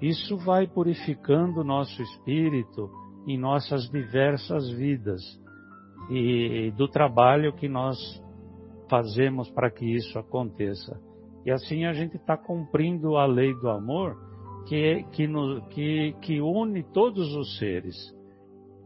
Isso 0.00 0.36
vai 0.36 0.66
purificando 0.66 1.64
nosso 1.64 2.00
espírito 2.02 2.90
em 3.26 3.38
nossas 3.38 3.88
diversas 3.90 4.70
vidas 4.70 5.20
e 6.10 6.70
do 6.76 6.86
trabalho 6.86 7.54
que 7.54 7.68
nós 7.68 7.96
fazemos 8.90 9.50
para 9.50 9.70
que 9.70 9.86
isso 9.86 10.18
aconteça. 10.18 11.00
E 11.44 11.50
assim 11.50 11.84
a 11.84 11.92
gente 11.92 12.16
está 12.16 12.36
cumprindo 12.36 13.16
a 13.16 13.26
lei 13.26 13.54
do 13.54 13.68
amor 13.68 14.16
que, 14.66 15.04
que, 15.12 15.26
no, 15.26 15.60
que, 15.68 16.14
que 16.22 16.40
une 16.40 16.82
todos 16.82 17.34
os 17.34 17.58
seres. 17.58 17.96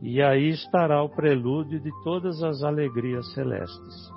E 0.03 0.23
aí 0.23 0.51
estará 0.51 1.03
o 1.03 1.09
prelúdio 1.09 1.81
de 1.81 1.91
todas 2.03 2.43
as 2.43 2.63
alegrias 2.63 3.33
celestes. 3.33 4.13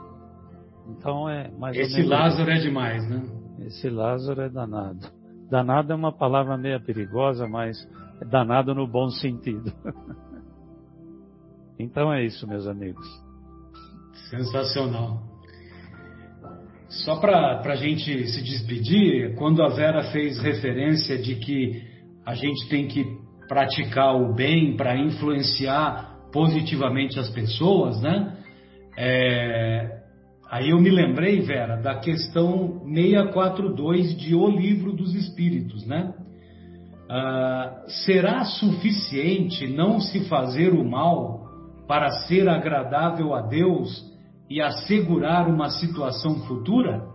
Então 0.90 1.30
é 1.30 1.50
mais 1.52 1.78
Esse 1.78 2.04
Lázaro 2.04 2.52
é 2.52 2.60
demais, 2.60 3.08
né? 3.10 3.24
Esse 3.66 3.90
Lázaro 3.90 4.42
é 4.42 4.50
danado. 4.50 5.08
Danado 5.50 5.92
é 5.92 5.96
uma 5.96 6.12
palavra 6.12 6.58
meio 6.58 6.82
perigosa, 6.84 7.48
mas 7.48 7.78
é 8.22 8.26
danado 8.26 8.74
no 8.74 8.88
bom 8.88 9.10
sentido. 9.10 9.72
então 11.78 12.12
é 12.12 12.24
isso, 12.24 12.48
meus 12.48 12.68
amigos. 12.68 13.06
Sensacional. 14.30 15.31
Só 16.92 17.16
para 17.16 17.62
a 17.64 17.76
gente 17.76 18.28
se 18.28 18.44
despedir, 18.44 19.34
quando 19.36 19.64
a 19.64 19.70
Vera 19.70 20.04
fez 20.12 20.38
referência 20.40 21.18
de 21.18 21.36
que 21.36 21.84
a 22.26 22.36
gente 22.36 22.68
tem 22.68 22.88
que 22.88 23.06
praticar 23.48 24.16
o 24.16 24.34
bem 24.36 24.76
para 24.76 24.98
influenciar 24.98 26.18
positivamente 26.34 27.18
as 27.18 27.30
pessoas, 27.30 28.02
né? 28.02 28.38
É, 28.98 30.02
aí 30.50 30.70
eu 30.72 30.82
me 30.82 30.90
lembrei, 30.90 31.40
Vera, 31.40 31.78
da 31.78 31.96
questão 31.96 32.82
642 32.86 34.18
de 34.18 34.36
O 34.36 34.50
Livro 34.50 34.92
dos 34.92 35.16
Espíritos, 35.16 35.88
né? 35.88 36.14
Ah, 37.10 37.84
será 38.06 38.44
suficiente 38.44 39.66
não 39.66 40.02
se 40.02 40.28
fazer 40.28 40.74
o 40.74 40.84
mal 40.84 41.46
para 41.88 42.10
ser 42.28 42.50
agradável 42.50 43.34
a 43.34 43.42
Deus 43.42 44.11
e 44.52 44.60
assegurar 44.62 45.48
uma 45.48 45.70
situação 45.70 46.42
futura? 46.42 47.08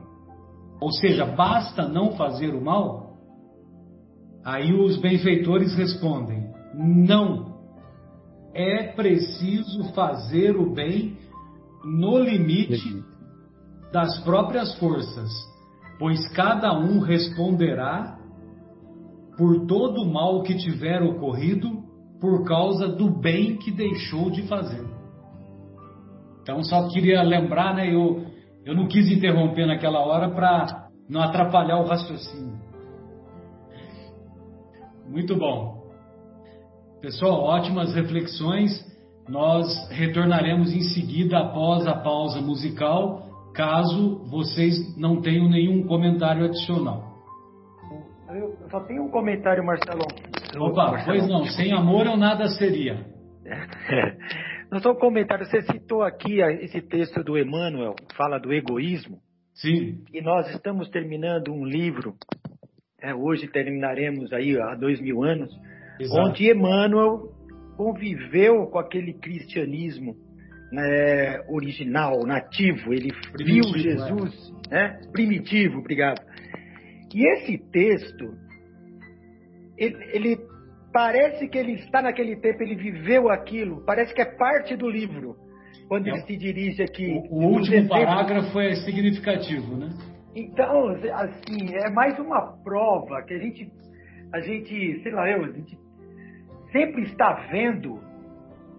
Ou 0.81 0.91
seja, 0.91 1.27
basta 1.27 1.87
não 1.87 2.13
fazer 2.13 2.55
o 2.55 2.65
mal? 2.65 3.19
Aí 4.43 4.73
os 4.73 4.97
benfeitores 4.97 5.75
respondem: 5.77 6.51
não. 6.75 7.55
É 8.55 8.85
preciso 8.85 9.93
fazer 9.93 10.57
o 10.57 10.73
bem 10.73 11.19
no 11.85 12.19
limite 12.19 13.05
das 13.93 14.19
próprias 14.25 14.75
forças, 14.79 15.31
pois 15.99 16.27
cada 16.33 16.73
um 16.73 17.01
responderá 17.01 18.19
por 19.37 19.67
todo 19.67 20.01
o 20.01 20.11
mal 20.11 20.43
que 20.43 20.57
tiver 20.57 21.03
ocorrido 21.03 21.85
por 22.19 22.45
causa 22.45 22.89
do 22.89 23.11
bem 23.11 23.59
que 23.59 23.71
deixou 23.71 24.31
de 24.31 24.49
fazer. 24.49 24.96
Então, 26.47 26.63
só 26.63 26.89
queria 26.89 27.23
lembrar, 27.23 27.75
né? 27.75 27.93
Eu, 27.93 28.25
eu 28.65 28.73
não 28.73 28.87
quis 28.87 29.11
interromper 29.11 29.67
naquela 29.67 29.99
hora 29.99 30.31
para 30.31 30.87
não 31.11 31.21
atrapalhar 31.21 31.81
o 31.81 31.87
raciocínio. 31.89 32.57
Muito 35.09 35.35
bom. 35.35 35.83
Pessoal, 37.03 37.43
ótimas 37.43 37.97
reflexões. 37.97 38.71
Nós 39.29 39.67
retornaremos 39.91 40.73
em 40.73 40.83
seguida 40.83 41.37
após 41.37 41.85
a 41.85 41.97
pausa 41.97 42.41
musical, 42.41 43.25
caso 43.53 44.25
vocês 44.31 44.97
não 44.97 45.21
tenham 45.21 45.49
nenhum 45.49 45.85
comentário 45.85 46.45
adicional. 46.45 47.13
Eu 48.31 48.57
só 48.71 48.79
tenho 48.85 49.03
um 49.03 49.11
comentário, 49.11 49.67
Marcelão. 49.67 50.07
Opa, 50.61 50.93
Marcelão. 50.93 51.05
pois 51.07 51.29
não, 51.29 51.45
sem 51.47 51.73
amor 51.73 52.07
eu 52.07 52.17
nada 52.17 52.47
seria. 52.51 53.05
Não 54.71 54.81
só 54.81 54.93
um 54.93 54.97
comentário, 54.97 55.47
você 55.47 55.63
citou 55.63 56.03
aqui 56.03 56.41
esse 56.41 56.81
texto 56.81 57.23
do 57.23 57.39
Emmanuel, 57.39 57.95
fala 58.17 58.39
do 58.39 58.53
egoísmo. 58.53 59.19
Sim. 59.55 60.05
E 60.13 60.21
nós 60.21 60.49
estamos 60.51 60.89
terminando 60.91 61.53
um 61.53 61.65
livro, 61.65 62.15
é, 63.01 63.15
hoje 63.15 63.49
terminaremos 63.49 64.33
aí 64.33 64.59
há 64.61 64.75
dois 64.75 65.01
mil 65.01 65.23
anos, 65.23 65.51
Exato. 65.99 66.21
onde 66.21 66.51
Emmanuel 66.51 67.33
conviveu 67.77 68.67
com 68.67 68.79
aquele 68.79 69.15
cristianismo 69.15 70.17
né, 70.73 71.41
original, 71.49 72.27
nativo, 72.27 72.93
ele 72.93 73.13
primitivo, 73.33 73.73
viu 73.73 73.83
Jesus, 73.83 74.53
é. 74.71 74.75
né, 74.75 75.01
primitivo, 75.13 75.79
obrigado. 75.79 76.21
E 77.15 77.27
esse 77.35 77.57
texto, 77.71 78.37
ele, 79.79 79.97
ele 80.13 80.39
parece 80.97 81.47
que 81.47 81.59
ele 81.59 81.75
está 81.75 82.01
naquele 82.01 82.37
tempo, 82.37 82.63
ele 82.63 82.75
viveu 82.75 83.29
aquilo, 83.29 83.85
parece 83.85 84.15
que 84.15 84.23
é 84.23 84.25
parte 84.25 84.75
do 84.75 84.89
livro, 84.89 85.37
quando 85.89 86.07
é. 86.07 86.11
ele 86.11 86.23
se 86.23 86.35
dirige 86.39 86.83
aqui. 86.83 87.23
O, 87.29 87.35
o 87.35 87.47
último 87.49 87.75
exemplos... 87.75 88.03
parágrafo 88.03 88.59
é 88.59 88.75
significativo, 88.77 89.77
né? 89.77 89.91
Então, 90.35 90.89
assim, 91.13 91.75
é 91.75 91.91
mais 91.91 92.19
uma 92.19 92.57
prova 92.65 93.23
que 93.25 93.35
a 93.35 93.39
gente, 93.39 93.71
a 94.33 94.41
gente, 94.41 95.03
sei 95.03 95.13
lá, 95.13 95.31
eu, 95.31 95.45
a 95.45 95.53
gente 95.53 95.79
sempre 96.73 97.03
está 97.03 97.47
vendo 97.51 98.01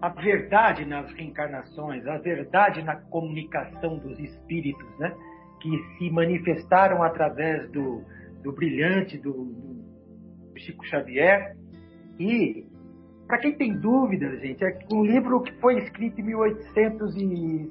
a 0.02 0.08
verdade 0.08 0.84
nas 0.84 1.08
reencarnações, 1.12 2.04
a 2.04 2.18
verdade 2.18 2.82
na 2.82 2.96
comunicação 2.96 3.96
dos 3.96 4.18
espíritos, 4.18 4.98
né? 4.98 5.14
Que 5.62 5.70
se 5.96 6.10
manifestaram 6.10 7.00
através 7.00 7.70
do, 7.70 8.02
do 8.42 8.52
brilhante, 8.52 9.16
do, 9.18 9.32
do 10.52 10.58
Chico 10.58 10.84
Xavier. 10.84 11.56
E, 12.18 12.64
para 13.26 13.38
quem 13.38 13.52
tem 13.56 13.78
dúvidas, 13.78 14.40
gente, 14.40 14.64
é 14.64 14.78
um 14.92 15.04
livro 15.04 15.42
que 15.42 15.52
foi 15.60 15.78
escrito 15.78 16.20
em 16.20 16.24
1800 16.24 17.16
e 17.16 17.70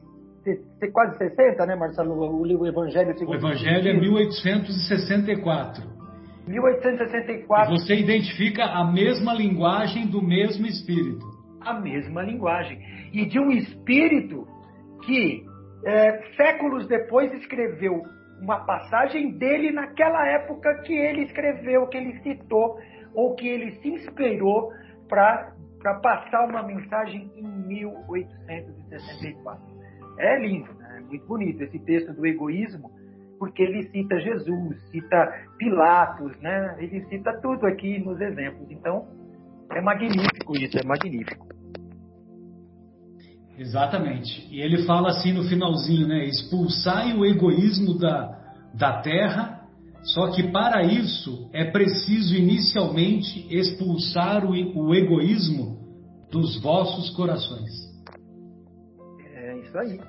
quase 0.94 1.18
60, 1.18 1.66
né, 1.66 1.76
Marcelo? 1.76 2.14
O 2.14 2.46
livro 2.46 2.66
Evangelho 2.66 3.18
segundo 3.18 3.36
O 3.36 3.38
Evangelho 3.38 3.90
é 3.90 3.94
1864. 3.94 5.84
1864. 6.48 7.74
E 7.74 7.78
você 7.78 7.96
identifica 7.96 8.64
a 8.64 8.90
mesma 8.90 9.34
linguagem 9.34 10.08
do 10.08 10.22
mesmo 10.22 10.66
espírito. 10.66 11.26
A 11.62 11.74
mesma 11.80 12.22
linguagem. 12.22 12.80
E 13.12 13.26
de 13.26 13.40
um 13.40 13.52
espírito 13.52 14.48
que 15.06 15.44
é, 15.86 16.22
séculos 16.36 16.88
depois 16.88 17.34
escreveu 17.34 18.02
uma 18.42 18.66
passagem 18.66 19.32
dele 19.32 19.72
naquela 19.72 20.26
época 20.28 20.82
que 20.86 20.94
ele 20.94 21.24
escreveu, 21.24 21.88
que 21.88 21.98
ele 21.98 22.20
citou, 22.22 22.78
ou 23.18 23.36
que 23.36 23.46
ele 23.48 23.72
se 23.82 23.90
inspirou 23.90 24.72
para 25.10 25.52
passar 26.04 26.46
uma 26.48 26.62
mensagem 26.62 27.32
em 27.36 27.48
1864. 27.68 29.64
É 30.20 30.40
lindo, 30.40 30.72
né? 30.76 30.98
é 31.00 31.02
muito 31.02 31.26
bonito 31.26 31.64
esse 31.64 31.80
texto 31.80 32.14
do 32.14 32.24
egoísmo, 32.28 32.92
porque 33.40 33.64
ele 33.64 33.90
cita 33.90 34.20
Jesus, 34.20 34.80
cita 34.92 35.48
Pilatos, 35.58 36.40
né? 36.42 36.76
ele 36.78 37.04
cita 37.06 37.34
tudo 37.42 37.66
aqui 37.66 37.98
nos 37.98 38.22
exemplos. 38.22 38.70
Então, 38.70 39.08
é 39.72 39.82
magnífico 39.82 40.56
isso, 40.56 40.78
é 40.78 40.86
magnífico. 40.86 41.48
Exatamente. 43.58 44.48
E 44.52 44.62
ele 44.62 44.86
fala 44.86 45.10
assim 45.10 45.34
no 45.34 45.44
finalzinho, 45.50 46.08
né? 46.08 46.24
Expulsai 46.26 47.14
o 47.14 47.26
egoísmo 47.26 47.98
da, 47.98 48.38
da 48.76 49.02
terra, 49.02 49.57
só 50.04 50.32
que 50.32 50.44
para 50.52 50.84
isso 50.84 51.50
é 51.54 51.66
preciso 51.66 52.36
inicialmente 52.36 53.46
expulsar 53.50 54.46
o, 54.46 54.52
o 54.52 54.96
egoísmo 54.96 55.78
dos 56.32 56.62
vossos 56.62 57.10
corações. 57.12 57.72
É 59.36 59.58
isso 59.60 59.78
aí. 59.78 60.00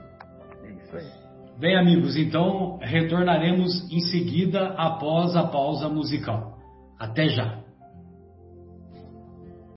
É 0.65 0.73
isso 0.73 0.97
aí. 0.97 1.29
Bem, 1.59 1.77
amigos, 1.77 2.17
então 2.17 2.79
retornaremos 2.81 3.91
em 3.91 4.01
seguida 4.01 4.75
após 4.77 5.35
a 5.35 5.45
pausa 5.45 5.89
musical. 5.89 6.57
Até 6.99 7.29
já. 7.29 7.68